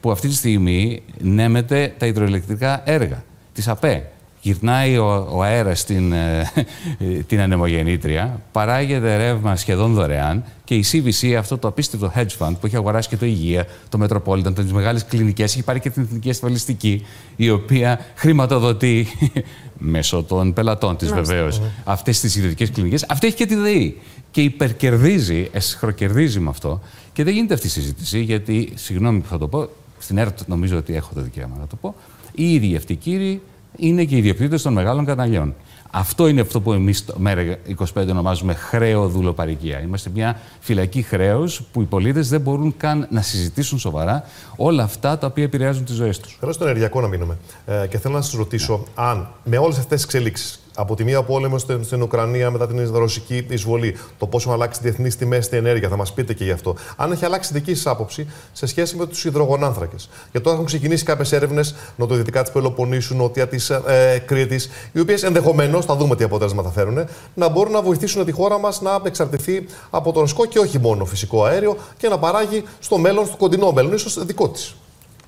[0.00, 3.24] που αυτή τη στιγμή νέμεται τα υδροελεκτρικά έργα.
[3.52, 4.10] Της ΑΠΕ,
[4.48, 6.52] γυρνάει ο, ο αέρας στην ε,
[7.28, 12.66] την ανεμογεννήτρια, παράγεται ρεύμα σχεδόν δωρεάν και η CVC, αυτό το απίστευτο hedge fund που
[12.66, 16.30] έχει αγοράσει και το Υγεία, το Metropolitan, τις μεγάλες κλινικές, έχει πάρει και την Εθνική
[16.30, 17.06] Ασφαλιστική,
[17.36, 19.06] η οποία χρηματοδοτεί
[19.94, 21.34] μέσω των πελατών της Μάλιστα.
[21.34, 23.04] βεβαίως αυτές τις ιδιωτικές κλινικές.
[23.08, 24.00] Αυτή έχει και τη ΔΕΗ
[24.30, 26.80] και υπερκερδίζει, εσχροκερδίζει με αυτό
[27.12, 29.68] και δεν γίνεται αυτή η συζήτηση γιατί, συγγνώμη που θα το πω,
[29.98, 31.94] στην ΕΡΤ νομίζω ότι έχω το δικαίωμα να το πω,
[32.34, 33.40] οι ίδιοι αυτοί οι κύριοι
[33.76, 35.54] είναι και οι ιδιοκτήτες των μεγάλων καναλιών.
[35.90, 39.80] Αυτό είναι αυτό που εμείς το ΜΕΡΑ25 ονομάζουμε χρέο δουλοπαρικία.
[39.80, 44.24] Είμαστε μια φυλακή χρέους που οι πολίτες δεν μπορούν καν να συζητήσουν σοβαρά
[44.56, 46.36] όλα αυτά τα οποία επηρεάζουν τις ζωές τους.
[46.40, 47.36] Θέλω στο ενεργειακό να μείνουμε.
[47.66, 51.22] Ε, και θέλω να σας ρωτήσω αν με όλες αυτές τις εξελίξεις, από τη μία
[51.22, 55.58] πόλεμος στην, στην Ουκρανία μετά την ρωσική εισβολή, το πώς έχουν αλλάξει διεθνείς τιμές στην
[55.58, 56.76] ενέργεια, θα μας πείτε και γι' αυτό.
[56.96, 60.08] Αν έχει αλλάξει δική σας άποψη σε σχέση με τους υδρογονάνθρακες.
[60.32, 65.22] Και τώρα έχουν ξεκινήσει κάποιες έρευνες νοτιοδυτικά της Πελοποννήσου, νότια της ε, Κρήτης, οι οποίες
[65.22, 69.00] ενδεχομένως, θα δούμε τι αποτέλεσμα θα φέρουν, να μπορούν να βοηθήσουν τη χώρα μας να
[69.04, 73.36] εξαρτηθεί από το ρωσικό και όχι μόνο φυσικό αέριο και να παράγει στο μέλλον, στο
[73.36, 74.74] κοντινό μέλλον, ίσως δικό της.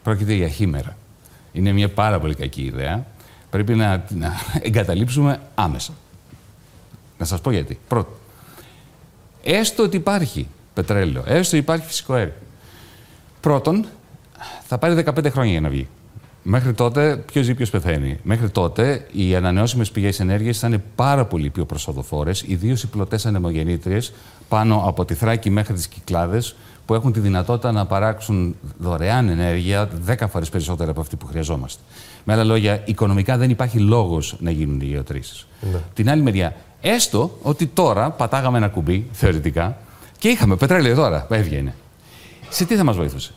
[0.02, 0.96] Πρόκειται για χήμερα.
[1.52, 3.06] Είναι μια πάρα πολύ κακή ιδέα.
[3.50, 4.32] Πρέπει να, να
[4.62, 5.92] εγκαταλείψουμε άμεσα.
[7.18, 7.78] Να σας πω γιατί.
[7.88, 8.14] Πρώτον,
[9.42, 12.34] έστω ότι υπάρχει πετρέλαιο, έστω ότι υπάρχει φυσικό αέριο.
[13.40, 13.86] Πρώτον,
[14.66, 15.88] θα πάρει 15 χρόνια για να βγει.
[16.42, 18.18] Μέχρι τότε, ποιος ζει, ποιος πεθαίνει.
[18.22, 23.26] Μέχρι τότε, οι ανανεώσιμες πηγές ενέργειας θα είναι πάρα πολύ πιο προσοδοφόρες, ιδίως οι πλωτές
[23.26, 24.12] ανεμογεννήτριες
[24.48, 26.54] πάνω από τη Θράκη μέχρι τις Κυκλάδες,
[26.86, 31.82] που έχουν τη δυνατότητα να παράξουν δωρεάν ενέργεια 10 φορές περισσότερα από αυτή που χρειαζόμαστε.
[32.24, 35.46] Με άλλα λόγια, οικονομικά δεν υπάρχει λόγος να γίνουν οι γεωτρήσεις.
[35.60, 35.78] Ναι.
[35.94, 39.78] Την άλλη μεριά, έστω ότι τώρα πατάγαμε ένα κουμπί, θεωρητικά,
[40.18, 41.74] και είχαμε πετρέλαιο τώρα, έβγαινε.
[42.48, 43.34] Σε τι θα μας βοηθούσε.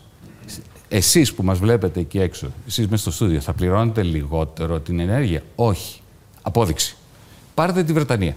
[0.88, 5.42] Εσείς που μας βλέπετε εκεί έξω, εσείς μέσα στο στούντιο, θα πληρώνετε λιγότερο την ενέργεια;
[5.56, 6.02] Όχι.
[6.42, 6.96] Απόδειξη.
[7.54, 8.36] Πάρτε τη Βρετανία.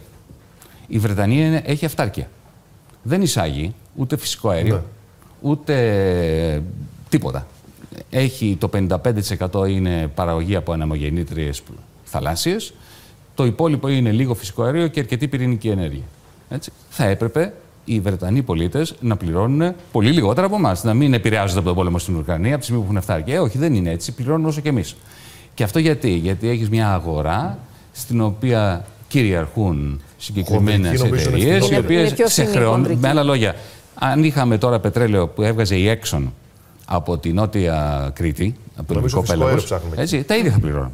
[0.87, 2.31] Η Βρετανία είναι, έχει αυτάρκεια.
[3.03, 4.85] Δεν εισάγει ούτε φυσικό αέριο,
[5.41, 6.63] ούτε
[7.09, 7.47] τίποτα.
[8.11, 8.71] Έχει το
[9.53, 11.63] 55% είναι παραγωγή από αναμογεννήτριες
[12.05, 12.73] θαλάσσιες,
[13.35, 16.05] το υπόλοιπο είναι λίγο φυσικό αέριο και αρκετή πυρηνική ενέργεια.
[16.49, 16.73] Έτσι.
[16.89, 17.53] Θα έπρεπε
[17.85, 20.85] οι Βρετανοί πολίτες να πληρώνουν πολύ λιγότερα από εμάς.
[20.85, 23.25] Να μην επηρεάζονται από τον πόλεμο στην Ουκρανία από τη στιγμή που έχουν φτάσει.
[23.27, 24.13] Ε, όχι, δεν είναι έτσι.
[24.13, 24.97] Πληρώνουν όσο και εμείς.
[25.55, 27.59] Και αυτό γιατί, γιατί έχεις μια αγορά
[27.93, 31.95] στην οποία κυριαρχούν συγκεκριμένες Χονδρική, νομίζω, είναι εταιρείες, στην οι Ευρώπη.
[31.95, 32.75] οποίες Είναι πιο σε φθηνή η χρεώνουν.
[32.75, 33.01] χονδρική.
[33.01, 33.55] Με άλλα λόγια,
[33.95, 36.23] αν είχαμε τώρα πετρέλαιο που έβγαζε η Exxon
[36.87, 39.49] από τη νότια Κρήτη, από το Νομίζω ελληνικό φυσικό πέλαγος.
[39.49, 40.03] αέριο ψάχνουμε.
[40.03, 40.91] Έτσι, τα ίδια θα πληρώνουμε.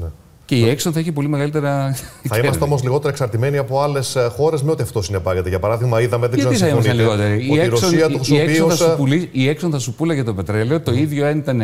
[0.00, 0.06] Ναι.
[0.46, 1.96] Και η Exxon θα έχει πολύ μεγαλύτερα.
[2.28, 5.48] Θα είμαστε όμως λιγότερο εξαρτημένοι από άλλες χώρες με ό,τι αυτό συνεπάγεται.
[5.48, 7.50] Για παράδειγμα, είδαμε, δεν ξέρω Γιατί αν θα ήμασταν συμφωνείτε, λιγότεροι.
[7.50, 9.78] ότι η Exxon- Ρωσία το η χρησιμοποιεί Exxon θα ως, σου πουλεί- Η Exxon θα
[9.78, 11.62] σου πούλαγε το πετρέλαιο, το ίδιο αν ήταν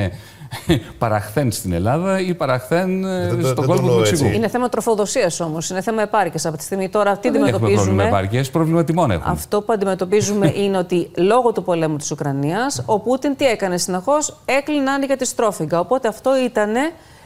[0.98, 4.24] παραχθέν στην Ελλάδα ή παραχθέν ε, δεν στον το κόσμο του εννοώ Μεξικού.
[4.24, 4.36] έτσι.
[4.36, 5.70] Είναι θέμα τροφοδοσίας όμως.
[5.70, 6.46] Είναι θέμα επάρκειας.
[6.46, 8.04] Από τη στιγμή τώρα τι Δεν έχουμε πρόβλημα αντιμετωπίζουμε.
[8.08, 9.32] επάρκειας, πρόβλημα τιμών έχουμε.
[9.32, 14.36] Αυτό που αντιμετωπίζουμε είναι ότι λόγω του πολέμου της Ουκρανίας, ο Πούτιν τι έκανε συνεχώς,
[14.44, 15.80] έκλεινε άνοιγε τη στρόφιγγα.
[15.80, 16.72] Οπότε αυτό ήταν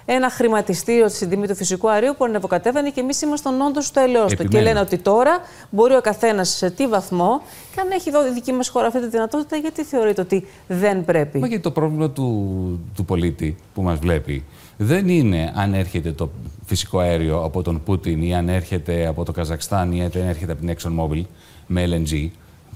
[0.07, 4.27] ένα χρηματιστήριο στην τιμή του φυσικού αερίου που ανεβοκατέβαινε και εμείς ήμασταν όντως στο ελαιό
[4.27, 4.35] του.
[4.35, 4.65] Και Επιμένω.
[4.65, 7.43] λένε ότι τώρα μπορεί ο καθένας σε τι βαθμό,
[7.75, 11.05] και αν έχει εδώ η δική μας χώρα αυτή τη δυνατότητα, γιατί θεωρείται ότι δεν
[11.05, 11.39] πρέπει.
[11.39, 14.45] Μα γιατί το πρόβλημα του, του πολίτη που μας βλέπει
[14.77, 16.31] δεν είναι αν έρχεται το
[16.67, 20.67] φυσικό αέριο από τον Πούτιν ή αν έρχεται από το Καζακστάν ή αν έρχεται από
[20.67, 21.23] την ExxonMobil
[21.67, 22.29] με LNG,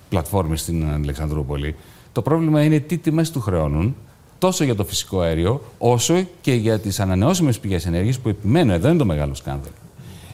[0.09, 1.74] πλατφόρμες στην Αλεξανδρούπολη.
[2.12, 3.97] Το πρόβλημα είναι τι τιμές του χρεώνουν
[4.40, 8.88] τόσο για το φυσικό αέριο, όσο και για τις ανανεώσιμες πηγές ενέργειας που επιμένω, εδώ
[8.88, 9.74] είναι το μεγάλο σκάνδαλο.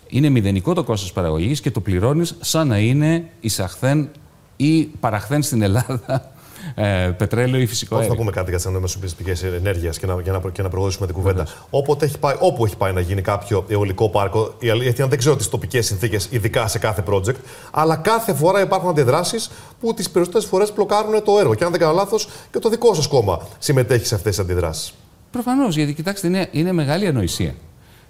[0.08, 4.08] Είναι μηδενικό το κόστος παραγωγής και το πληρώνεις σαν να είναι εισαχθέν
[4.56, 6.32] ή παραχθέν στην Ελλάδα
[6.74, 8.16] ε, πετρέλαιο ή φυσικό Όχι, αέριο.
[8.16, 11.06] θα πούμε κάτι για τις ανανεώσιμες πηγές ενέργειας και να, για να, και να προχωρήσουμε
[11.06, 11.46] την κουβέντα.
[11.70, 15.36] Όποτε έχει πάει, όπου έχει πάει να γίνει κάποιο αιωλικό πάρκο, η αλήθεια δεν ξέρω
[15.36, 17.36] τις τοπικές συνθήκες, ειδικά σε κάθε project,
[17.70, 21.54] αλλά κάθε φορά υπάρχουν αντιδράσεις που τις περισσότερες φορές μπλοκάρουν το έργο.
[21.54, 24.94] Και αν δεν κάνω λάθος, και το δικό σας κόμμα συμμετέχει σε αυτές τις αντιδράσεις.
[25.30, 27.54] Προφανώς, γιατί κοιτάξτε, είναι, είναι μεγάλη ανοησία.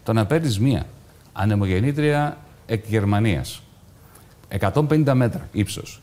[0.03, 0.87] Το να παίρνεις μία
[1.33, 3.63] ανεμογεννήτρια εκ Γερμανίας,
[4.49, 6.03] 150 μέτρα ύψος,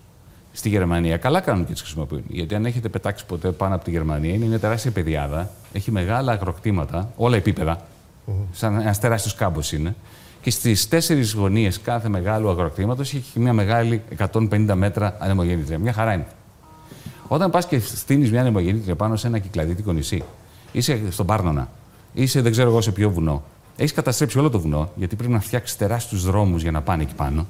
[0.56, 2.24] στη Γερμανία, καλά κάνουν και τις χρησιμοποιούν.
[2.28, 6.32] Γιατί αν έχετε πετάξει ποτέ πάνω από τη Γερμανία, είναι μια τεράστια πεδιάδα, έχει μεγάλα
[6.32, 7.82] αγροκτήματα, όλα επίπεδα,
[8.52, 9.96] σαν ένας τεράστιος κάμπος είναι.
[10.42, 15.80] Και στις τέσσερις γωνίες κάθε μεγάλου αγροκτήματος έχει και μια μεγάλη 150 μέτρα ανεμογεννήτρια.
[15.80, 16.28] Μια χαρά είναι.
[17.28, 20.24] Όταν πας και στείνεις μια ανεμογεννήτρια πάνω σε ένα κυκλαδίτικο νησί,
[20.72, 21.70] είσαι στον Πάρνονα,
[22.14, 23.44] είσαι δεν ξέρω εγώ σε ποιο βουνό,
[23.78, 27.14] έχεις καταστρέψει όλο το βουνό, γιατί πρέπει να φτιάξεις τεράστιους δρόμους για να πάνε εκεί
[27.16, 27.48] πάνω.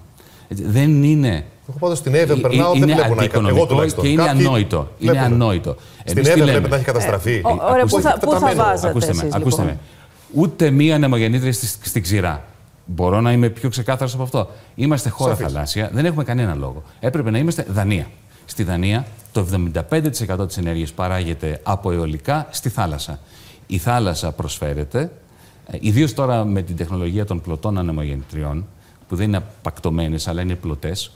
[0.48, 1.46] Έτσι, Δεν είναι.
[1.69, 4.03] Εγώ πάντως στην Εύε Ε, περνάω, δεν είναι βλέπω να έχει αντικονομικό Εγώ τουλάχιστον.
[4.03, 4.88] και είναι Κάποιοι ανόητο.
[4.99, 5.34] Είναι βλέπουν.
[5.34, 5.76] ανόητο.
[6.06, 6.52] Στην Εμείς τι Εύε λέμε.
[6.52, 7.34] βλέπετε να έχει καταστραφεί.
[7.34, 7.41] Ε,
[7.72, 8.64] ωραία, πού θα- πού θα Τεταμένο.
[8.64, 9.77] βάζατε Ακούστε με, εσείς, ακούστε λοιπόν; με.
[10.41, 12.44] Ούτε μία ανεμογεννήτρια στη, στην ξηρά.
[12.85, 14.49] Μπορώ να είμαι πιο ξεκάθαρος από αυτό.
[14.76, 15.53] Είμαστε χώρα Σαφής.
[15.53, 16.84] θαλάσσια, δεν έχουμε κανένα λόγο.
[16.99, 18.07] Έπρεπε να είμαστε Δανία.
[18.45, 23.19] Στη Δανία το 75% της ενέργειας παράγεται από αιωλικά στη θάλασσα.
[23.68, 25.11] Η θάλασσα προσφέρεται,
[25.68, 28.65] ε, ιδίως τώρα με την τεχνολογία των πλωτών ανεμογεννητριών,
[29.07, 31.11] που δεν είναι απακτωμένες αλλά είναι πλωτές,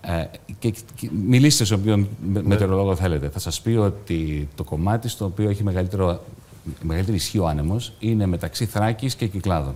[0.00, 0.24] ε,
[0.58, 3.28] και, και μιλήστε σε όποιον με- μετεωρολόγο θέλετε.
[3.28, 6.24] Θα σας πει ότι το κομμάτι στο οποίο έχει μεγαλύτερο,
[6.82, 9.74] μεγαλύτερη ισχύ ο άνεμος είναι μεταξύ Θράκης και Κυκλάδων.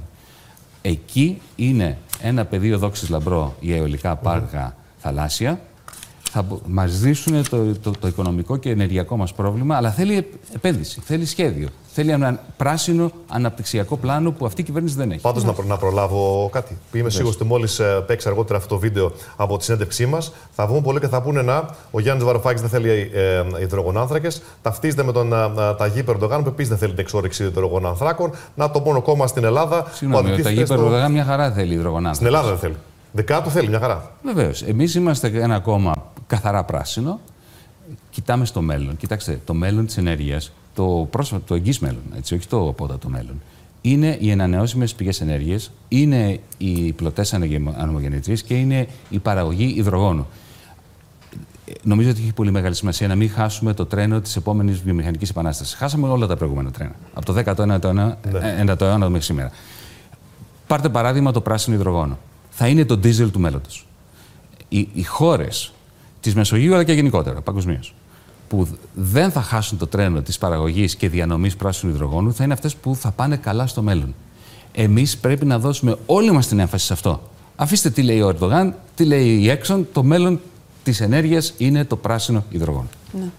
[0.82, 5.60] Εκεί είναι ένα πεδίο δόξης λαμπρό για αιωλικά πάρκα θαλάσσια.
[6.36, 10.32] Θα μπο- μας λύσουν το, το, το οικονομικό και ενεργειακό μας πρόβλημα, αλλά θέλει επ-
[10.54, 11.68] επένδυση, θέλει σχέδιο.
[11.92, 15.20] Θέλει ένα πράσινο αναπτυξιακό πλάνο που αυτή η κυβέρνηση δεν έχει.
[15.20, 16.76] Πάντως να, προ- να προλάβω κάτι.
[16.90, 20.66] Που είμαι σίγουρος ότι μόλις παίξει αργότερα αυτό το βίντεο από τη συνέντευξή μας, θα
[20.66, 24.42] βγουν πολλοί και θα πούνε να ο Γιάννης Βαρουφάκης δεν θέλει ε, υδρογονάνθρακες.
[24.62, 25.36] Ταυτίζεται με τον ε,
[25.78, 28.30] Ταγί Περντογάν που επίσης δεν θέλει την εξόρυξη υδρογονάνθρακων.
[28.54, 29.82] Να το μόνο κόμμα στην Ελλάδα.
[29.82, 32.14] που Συγγνώμη, ο αντιτίθεται Ταγί στο- Περδογάν μια χαρά θέλει υδρογονάνθρακα.
[32.14, 32.74] Στην Ελλάδα δεν θέλει.
[33.16, 34.12] Δικά του θέλει μια χαρά.
[34.22, 34.62] Βεβαίως.
[34.62, 37.20] Εμείς είμαστε ένα κόμμα καθαρά πράσινο.
[38.10, 38.96] Κοιτάμε στο μέλλον.
[38.96, 43.42] Κοιτάξτε, το μέλλον της ενέργειας, το πρόσφατο, το εγγύς μέλλον, έτσι, όχι το απότατο μέλλον,
[43.80, 47.34] είναι οι ανανεώσιμες πηγές ενέργειας, είναι οι πλωτές
[47.76, 50.26] ανεμογεννητρίε και είναι η παραγωγή υδρογόνου.
[51.66, 55.30] Ε, Νομίζω ότι έχει πολύ μεγάλη σημασία να μην χάσουμε το τρένο της επόμενης βιομηχανικής
[55.30, 55.74] επανάστασης.
[55.74, 56.94] Χάσαμε όλα τα προηγούμενα τρένα.
[57.14, 58.74] Από το 19ο αιώνα, ναι.
[58.80, 59.50] αιώνα μέχρι σήμερα.
[60.66, 62.18] Πάρτε παράδειγμα το πράσινο υδρογόνο.
[62.56, 63.86] Θα είναι το ντίζελ του μέλλοντος.
[64.68, 65.72] Οι, οι χώρες
[66.20, 67.94] της Μεσογείου αλλά και γενικότερα παγκοσμίως
[68.48, 72.76] που δεν θα χάσουν το τρένο της παραγωγής και διανομής πράσινου υδρογόνου θα είναι αυτές
[72.76, 74.14] που θα πάνε καλά στο μέλλον.
[74.72, 77.30] Εμείς πρέπει να δώσουμε όλη μας την έμφαση σε αυτό.
[77.56, 80.40] Αφήστε τι λέει ο Ερντογάν, τι λέει η Έξον, το μέλλον
[80.82, 82.88] της ενέργειας είναι το πράσινο υδρογόνο.
[83.12, 83.30] Ναι.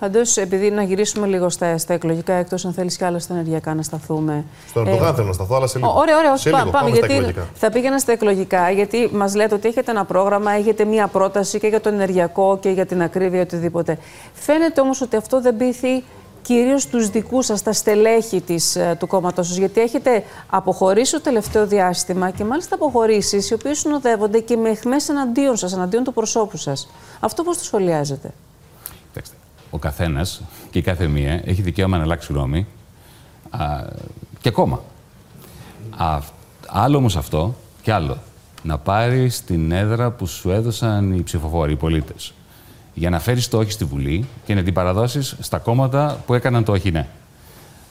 [0.00, 3.74] Πάντως, επειδή να γυρίσουμε λίγο στα, στα εκλογικά, εκτός αν θέλεις κι άλλο στα ενεργειακά
[3.74, 4.44] να σταθούμε.
[4.68, 5.90] Στον Ερντογάν θέλω να σταθώ, αλλά σε λίγο.
[5.90, 6.70] Ω, Ωραία, ωραία, όχι, σε πά- λίγο.
[6.70, 6.88] πάμε.
[6.88, 7.46] στα γιατί εκλογικά.
[7.54, 11.66] θα πήγαινα στα εκλογικά, γιατί μας λέτε ότι έχετε ένα πρόγραμμα, έχετε μία πρόταση και
[11.66, 13.98] για το ενεργειακό και για την ακρίβεια, οτιδήποτε.
[14.34, 16.04] Φαίνεται όμως ότι αυτό δεν πείθει
[16.42, 21.20] κυρίως τους δικούς σας, τα στελέχη της, ε, του κόμματό σας, γιατί έχετε αποχωρήσει το
[21.20, 26.12] τελευταίο διάστημα και μάλιστα αποχωρήσεις οι οποίες συνοδεύονται και με εχμέ εναντίον σας, εναντίον του
[26.12, 26.88] προσώπου σας.
[27.20, 28.30] Αυτό πώς το σχολιάζετε;
[29.76, 32.66] Ο καθένας και η κάθε μία έχει δικαίωμα να αλλάξει γνώμη
[33.50, 33.66] α,
[34.40, 34.82] και κόμμα.
[35.96, 36.18] Α,
[36.66, 38.18] άλλο όμως αυτό και άλλο.
[38.62, 42.34] Να πάρει την έδρα που σου έδωσαν οι ψηφοφόροι, οι πολίτες.
[42.94, 46.64] Για να φέρεις το όχι στη Βουλή και να την παραδώσεις στα κόμματα που έκαναν
[46.64, 47.06] το όχι ναι.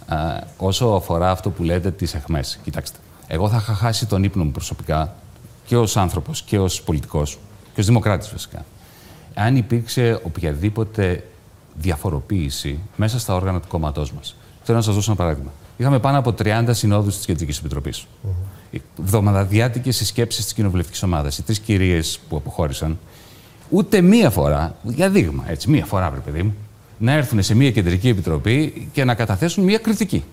[0.08, 0.18] Α,
[0.58, 2.98] όσο αφορά αυτό που λέτε τις εχμέ, κοιτάξτε.
[3.28, 5.16] Εγώ θα είχα χάσει τον ύπνο μου προσωπικά
[5.66, 7.38] και ως άνθρωπος και ως πολιτικός
[7.74, 8.66] και ως δημοκράτης φυσικά.
[9.34, 11.24] Αν υπήρξε οποιαδήποτε
[11.78, 14.36] διαφοροποίηση μέσα στα όργανα του κόμματός μας.
[14.64, 15.52] Θέλω να σας δώσω ένα παράδειγμα.
[15.78, 18.08] Είχαμε πάνω από 30 συνόδους της Κεντρικής Επιτροπής.
[18.96, 21.38] Βδομαδιάτικε συσκέψεις της κοινοβουλευτικής ομάδας.
[21.38, 23.00] Οι τρεις κυρίες που αποχώρησαν,
[23.70, 26.56] ούτε μία φορά, για δείγμα, έτσι, μία φορά, βρε παιδί μου,
[26.98, 30.24] να έρθουν σε μία κεντρική επιτροπή και να καταθέσουν μία κριτική.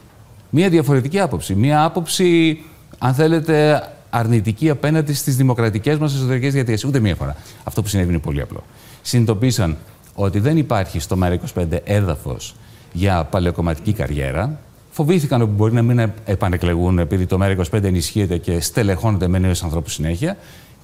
[0.51, 1.55] Μία διαφορετική άποψη.
[1.55, 2.61] Μία άποψη,
[2.99, 6.89] αν θέλετε, αρνητική απέναντι στις δημοκρατικές μας εσωτερικές διαδικασίε.
[6.89, 7.37] Ούτε μία φορά.
[7.65, 8.63] Αυτό που συνέβη είναι πολύ απλό.
[9.03, 9.77] Συνειδητοποίησαν
[10.15, 12.55] ότι δεν υπάρχει στο ΜΕΡΑ25 έδαφος
[12.93, 14.59] για παλαιοκομματική καριέρα.
[14.91, 19.93] Φοβήθηκαν ότι μπορεί να μην επανεκλεγούν επειδή το ΜΕΡΑ25 ενισχύεται και στελεχώνεται με νέους ανθρώπους
[19.93, 20.37] συνέχεια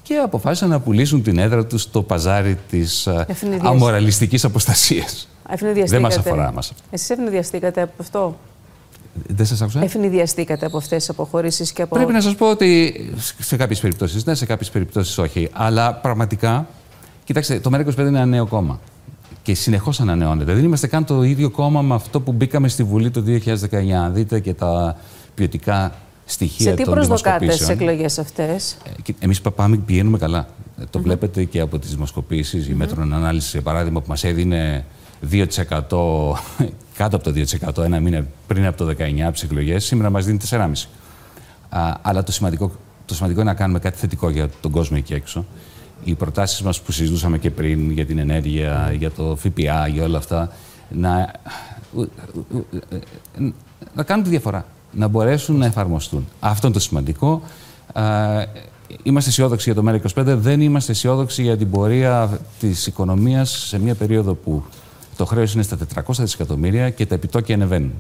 [0.03, 3.63] και αποφάσισαν να πουλήσουν την έδρα τους στο παζάρι της Ευνηδίας.
[3.65, 5.29] αμοραλιστικής αποστασίας.
[5.87, 6.73] Δεν μας αφορά μας.
[6.91, 8.39] Εσείς ευνηδιαστήκατε από αυτό;
[9.27, 9.83] Δεν σας άκουσα.
[9.83, 11.95] Ευνηδιαστήκατε από αυτές τις αποχωρήσεις και από.
[11.95, 12.95] Πρέπει να σας πω ότι
[13.39, 15.49] σε κάποιες περιπτώσεις ναι, σε κάποιες περιπτώσεις όχι.
[15.53, 16.67] Αλλά πραγματικά,
[17.25, 18.81] κοιτάξτε, το ΜΕΡΑ25 είναι ένα νέο κόμμα.
[19.49, 20.53] Και συνεχώς ανανεώνεται.
[20.53, 24.11] Δεν είμαστε καν το ίδιο κόμμα με αυτό που μπήκαμε στη Βουλή το 2019.
[24.13, 24.97] Δείτε και τα
[25.35, 25.93] ποιοτικά
[26.25, 27.89] στοιχεία Σε τι των προσδοκάτε στι δημοσκοπήσεων.
[27.91, 28.77] εκλογές αυτές;
[29.19, 30.49] Εμείς πάμε, πηγαίνουμε καλά.
[30.81, 32.69] Ε, Το βλέπετε και από τις δημοσκοπήσεις.
[32.69, 34.85] Η μέτρων ανάλυση, για παράδειγμα, που μας έδινε
[35.31, 35.47] 2%
[36.99, 37.33] κάτω από το
[37.79, 40.73] 2% ένα μήνα πριν από το 19 από τις εκλογές, σήμερα μας δίνει 4,5%.
[41.69, 42.73] Α, αλλά το σημαντικό,
[43.07, 45.45] το σημαντικό είναι να κάνουμε κάτι θετικό για τον κόσμο εκεί έξω.
[46.05, 50.19] Οι προτάσεις μας που συζητούσαμε και πριν για την ενέργεια, για το ΦΠΑ, για όλα
[50.19, 50.53] αυτά,
[50.89, 51.33] να,
[53.95, 54.67] να κάνουν τη διαφορά.
[54.93, 56.29] Να μπορέσουν να εφαρμοστούν.
[56.41, 57.43] Αυτό είναι το σημαντικό.
[57.93, 58.45] Α,
[59.03, 63.95] Είμαστε αισιόδοξοι για το ΜΕΡΑ25, δεν είμαστε αισιόδοξοι για την πορεία της οικονομίας σε μια
[63.95, 64.65] περίοδο που
[65.17, 67.93] το χρέος είναι στα 400 δισεκατομμύρια και τα επιτόκια ανεβαίνουν.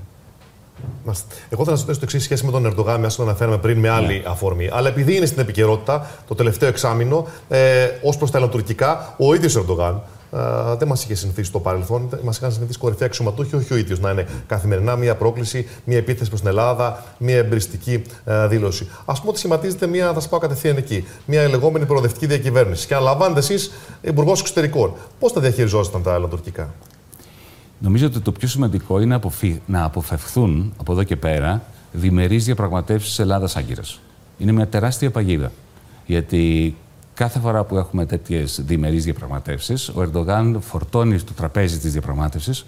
[1.05, 1.26] Μάλιστα.
[1.48, 3.78] Εγώ θα σας ρωτήσω το εξής σχέση με τον Ερντογάν, μια που το αναφέραμε πριν
[3.78, 4.68] με άλλη αφορμή.
[4.72, 9.56] Αλλά επειδή είναι στην επικαιρότητα το τελευταίο εξάμεινο, ε, ως προς τα ελληνοτουρκικά, ο ίδιος
[9.56, 12.09] Ερντογάν α, δεν μας είχε συνηθίσει στο παρελθόν.
[12.22, 16.28] Μας είχαν συνηθίσει κορυφαία αξιωματούχοι, όχι ο ίδιος να είναι καθημερινά μια πρόκληση, μια επίθεση
[16.28, 18.88] προς την Ελλάδα, μια εμπριστική α, δήλωση.
[19.05, 22.86] Α πούμε ότι σχηματίζεται μια, θα σας πάω κατευθείαν εκεί, μια λεγόμενη προοδευτική διακυβέρνηση.
[22.86, 24.94] Και αναλαμβάνετε εσείς υπουργός εξωτερικών.
[25.18, 26.74] Πώς τα διαχειριζόσασταν τα άλλα τουρκικά.
[27.80, 33.18] Νομίζω ότι το πιο σημαντικό είναι αποφυ- να αποφευθούν από εδώ και πέρα διμερείς διαπραγματεύσεις
[33.18, 34.00] Ελλάδα-Άγκυρας.
[34.38, 35.52] Είναι μια τεράστια παγίδα.
[36.06, 36.76] Γιατί
[37.14, 42.64] κάθε φορά που έχουμε τέτοιες διμερείς διαπραγματεύσεις, ο Ερντογάν φορτώνει στο τραπέζι της διαπραγμάτευσης,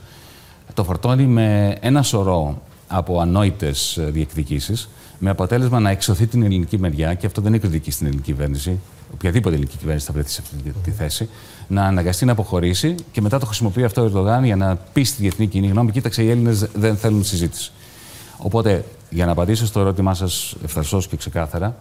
[0.75, 4.89] το φορτώνει με ένα σωρό από ανόητες ε, διεκδικήσεις,
[5.19, 8.79] με αποτέλεσμα να εξωθεί την ελληνική μεριά, και αυτό δεν είναι κριτική στην ελληνική κυβέρνηση,
[9.15, 11.29] οποιαδήποτε ελληνική κυβέρνηση θα βρεθεί σε αυτή τη- τη θέση,
[11.69, 15.23] να αναγκαστεί να αποχωρήσει και μετά το χρησιμοποιεί αυτό ο Ερντογάν για να πει στη
[15.23, 17.73] διεθνή κοινή γνώμη: Κοίταξε, οι Έλληνες δεν θέλουν συζήτηση.
[18.37, 21.77] Οπότε, για να απαντήσω στο ερώτημά σας ευθαρσώ και ξεκάθαρα,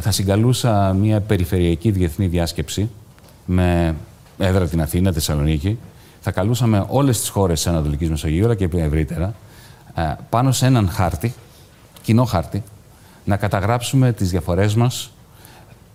[0.00, 2.90] θα συγκαλούσα μια περιφερειακή διεθνή διάσκεψη
[3.44, 3.94] με
[4.38, 5.78] έδρα την Αθήνα, τη Θεσσαλονίκη.
[6.20, 9.34] Θα καλούσαμε όλες τις χώρες της Ανατολικής Μεσογείου, αλλά και ευρύτερα,
[9.94, 11.34] ε, πάνω σε έναν χάρτη,
[12.02, 12.62] κοινό χάρτη,
[13.24, 15.10] να καταγράψουμε τις διαφορές μας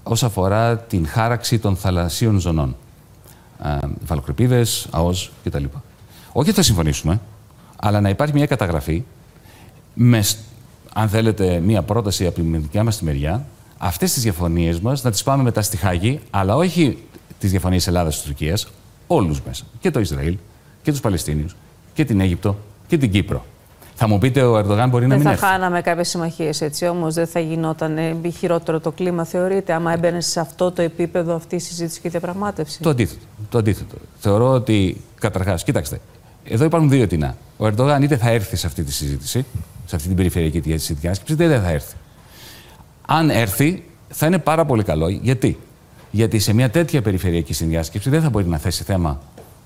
[0.03, 2.75] όσον αφορά την χάραξη των θαλασσίων ζωνών.
[3.63, 5.63] Ε, Υφαλοκρηπίδες, ΑΟΣ κτλ.
[6.31, 7.19] Όχι ότι θα συμφωνήσουμε,
[7.75, 9.03] αλλά να υπάρχει μια καταγραφή
[9.93, 10.37] με, σ-
[10.93, 13.45] αν θέλετε, μια πρόταση από την δικιά μας τη μεριά,
[13.77, 17.03] αυτές τις διαφωνίες μας να τις πάμε μετά στη Χάγη, αλλά όχι
[17.39, 18.67] τις διαφωνίες Ελλάδας και Τουρκίας,
[19.07, 19.63] όλους μέσα.
[19.79, 20.37] Και το Ισραήλ,
[20.83, 21.55] και τους Παλαιστίνιους,
[21.93, 22.57] και την Αίγυπτο,
[22.87, 23.45] και την Κύπρο.
[23.95, 26.87] Θα μου πείτε, ο Ερντογάν μπορεί να Δεν μην θα έρθει; χάναμε κάποιες συμμαχίες έτσι,
[26.87, 31.35] όμως δεν θα γινόταν ε, χειρότερο το κλίμα, θεωρείτε, άμα έμπαινε σε αυτό το επίπεδο
[31.35, 32.79] αυτή η συζήτηση και η διαπραγμάτευση.
[32.81, 33.21] Το αντίθετο.
[33.49, 33.95] Το αντίθετο.
[34.19, 35.99] Θεωρώ ότι, καταρχάς, κοιτάξτε,
[36.43, 37.35] εδώ υπάρχουν δύο τεινά.
[37.57, 39.45] Ο Ερντογάν είτε θα έρθει σε αυτή τη συζήτηση,
[39.85, 41.95] σε αυτή την περιφερειακή διάσκεψη, είτε δεν θα έρθει.
[43.05, 45.09] Αν έρθει, θα είναι πάρα πολύ καλό.
[45.09, 45.59] Γιατί;
[46.11, 49.19] Γιατί σε μια τέτοια περιφερειακή συνδιάσκεψη δεν θα μπορεί να θέσει θέμα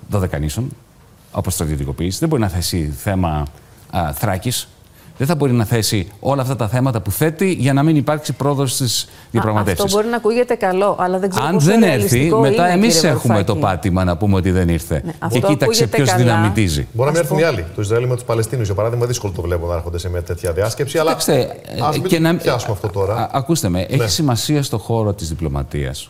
[0.09, 0.69] δωδεκανήσων,
[1.31, 3.45] όπως στρατιωτικοποίηση, δεν μπορεί να θέσει θέμα
[3.97, 4.67] α, θράκης,
[5.17, 8.33] δεν θα μπορεί να θέσει όλα αυτά τα θέματα που θέτει για να μην υπάρξει
[8.33, 9.83] πρόοδο στις διαπραγματεύσεις.
[9.85, 12.73] Αυτό μπορεί να ακούγεται καλό, αλλά δεν ξέρω Αν πόσο δεν έρθει, ρεαλιστικό μετά είναι,
[12.73, 13.59] εμείς κύριε έχουμε Βαρουφάκη.
[13.59, 14.99] το πάτημα να πούμε ότι δεν ήρθε.
[15.05, 16.23] και αυτό κοίταξε ακούγεται ποιος καλά.
[16.23, 16.87] δυναμητίζει.
[16.93, 17.65] Μπορεί να μην έρθουν οι άλλοι.
[17.75, 20.51] Το Ισραήλ με τους Παλαιστίνιου, για παράδειγμα, δύσκολο το βλέπω να έρχονται σε μια τέτοια
[20.51, 20.97] διάσκεψη.
[20.97, 21.55] Αλλά Κοιτάξτε,
[21.87, 23.15] ας ε, μην και το να- πιάσουμε αυτό τώρα.
[23.15, 23.85] Α, ακούστε με, Ναι.
[23.95, 26.09] έχει σημασία στο χώρο της διπλωματίας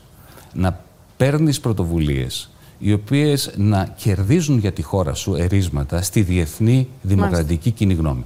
[0.53, 0.79] να
[1.17, 7.93] παίρνεις πρωτοβουλίες οι οποίες να κερδίζουν για τη χώρα σου ερίσματα στη διεθνή δημοκρατική κοινή
[7.93, 8.25] γνώμη.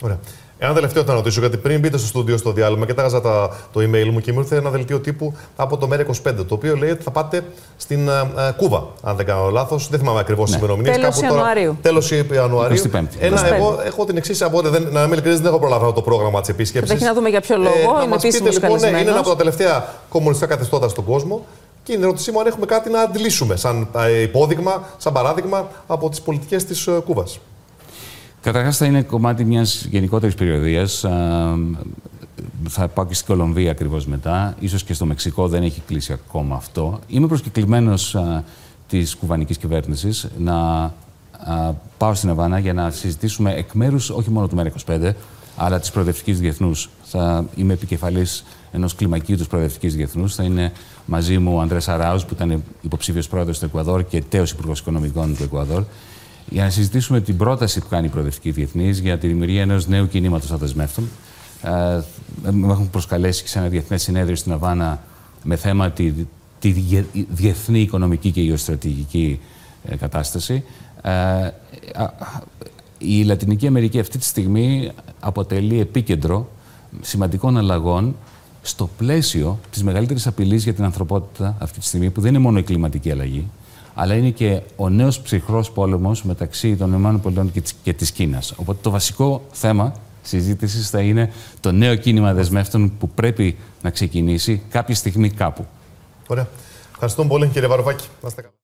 [0.00, 0.18] Ωραία.
[0.60, 3.80] Ένα τελευταίο θα ρωτήσω, γιατί πριν μπείτε στο στούντιο στο διάλειμμα και τάγαζα τα, το
[3.80, 7.02] email μου και μου ήρθε ένα δελτίο τύπου από το ΜΕΡΑ25, το οποίο λέει ότι
[7.02, 7.44] θα πάτε
[7.76, 9.88] στην ε, ε, Κούβα, αν δεν κάνω λάθος.
[9.88, 10.92] Δεν θυμάμαι ακριβώς τι ημερομηνίε.
[10.92, 11.78] Τέλος Ιανουαρίου.
[11.82, 12.82] Τέλος Ιανουαρίου.
[12.92, 13.06] 25η.
[13.18, 13.52] Ένα, 25η.
[13.52, 14.72] εγώ έχω την εξής απόδοση.
[14.72, 16.80] Δεν, να είμαι ειλικρινής, δεν έχω προλάβει το πρόγραμμα της επίσκεψης.
[16.80, 19.10] Καταρχήν να δούμε για ποιο λόγο, να είναι μας πείτε, επίσημος λοιπόν, ναι, είναι καλεσμένος.
[19.10, 21.44] ένα από τα τελευταία κομμουνιστικά καθεστώτα στον κόσμο.
[21.88, 25.68] Και είναι η ερώτησή μου αν έχουμε κάτι να αντλήσουμε σαν ε, υπόδειγμα, σαν παράδειγμα
[25.86, 27.38] από τις πολιτικές της Κούβας.
[28.40, 31.04] Καταρχάς θα είναι κομμάτι μιας γενικότερης περιοδίας.
[31.04, 31.10] Α,
[32.68, 34.56] Θα πάω και στην Κολομβία ακριβώς μετά.
[34.60, 36.98] Ίσως και στο Μεξικό δεν έχει κλείσει ακόμα αυτό.
[37.06, 38.44] Είμαι προσκεκλημένος α,
[38.88, 40.92] της κουβανικής κυβέρνησης να α,
[41.98, 45.10] πάω στην Αβάνα για να συζητήσουμε εκ μέρους όχι μόνο του ΜΕΡΑ25
[45.56, 46.90] αλλά της Προοδευτικής Διεθνούς.
[47.02, 50.34] Θα είμαι επικεφαλής ενός κλιμακίου της Προοδευτικής Διεθνούς.
[50.34, 50.72] Θα είναι
[51.10, 55.36] μαζί μου ο Ανδρέας Αράους που ήταν υποψήφιος πρόεδρος του Εκουαδόρ και τέος υπουργός οικονομικών
[55.36, 55.84] του Εκουαδόρ
[56.50, 60.08] για να συζητήσουμε την πρόταση που κάνει η Προοδευτική Διεθνής για τη δημιουργία ενός νέου
[60.08, 61.08] κινήματος αδεσμεύτων.
[61.62, 62.00] Ε,
[62.50, 65.02] με έχουν προσκαλέσει και σε ένα διεθνές συνέδριο στην Αβάνα
[65.44, 66.12] με θέμα τη,
[66.58, 69.40] τη διε- διεθνή οικονομική και γεωστρατηγική
[69.84, 70.64] ε, κατάσταση.
[71.02, 71.52] Ε, α,
[71.94, 72.42] α,
[72.98, 74.90] η Λατινική Αμερική αυτή τη στιγμή
[75.20, 76.48] αποτελεί επίκεντρο
[77.00, 78.16] σημαντικών αλλαγών
[78.62, 82.58] στο πλαίσιο της μεγαλύτερης απειλής για την ανθρωπότητα αυτή τη στιγμή, που δεν είναι μόνο
[82.58, 83.50] η κλιματική αλλαγή,
[83.94, 86.92] αλλά είναι και ο νέος ψυχρός πόλεμος μεταξύ των
[87.24, 88.52] ΗΠΑ και της- και της Κίνας.
[88.56, 94.62] Οπότε το βασικό θέμα συζήτησης θα είναι το νέο κίνημα δεσμεύτων που πρέπει να ξεκινήσει
[94.70, 95.66] κάποια στιγμή κάπου.
[96.26, 96.48] Ωραία.
[96.92, 98.04] Ευχαριστούμε πολύ, κύριε Βαρουφάκη.
[98.22, 98.54] Να είστε καλά.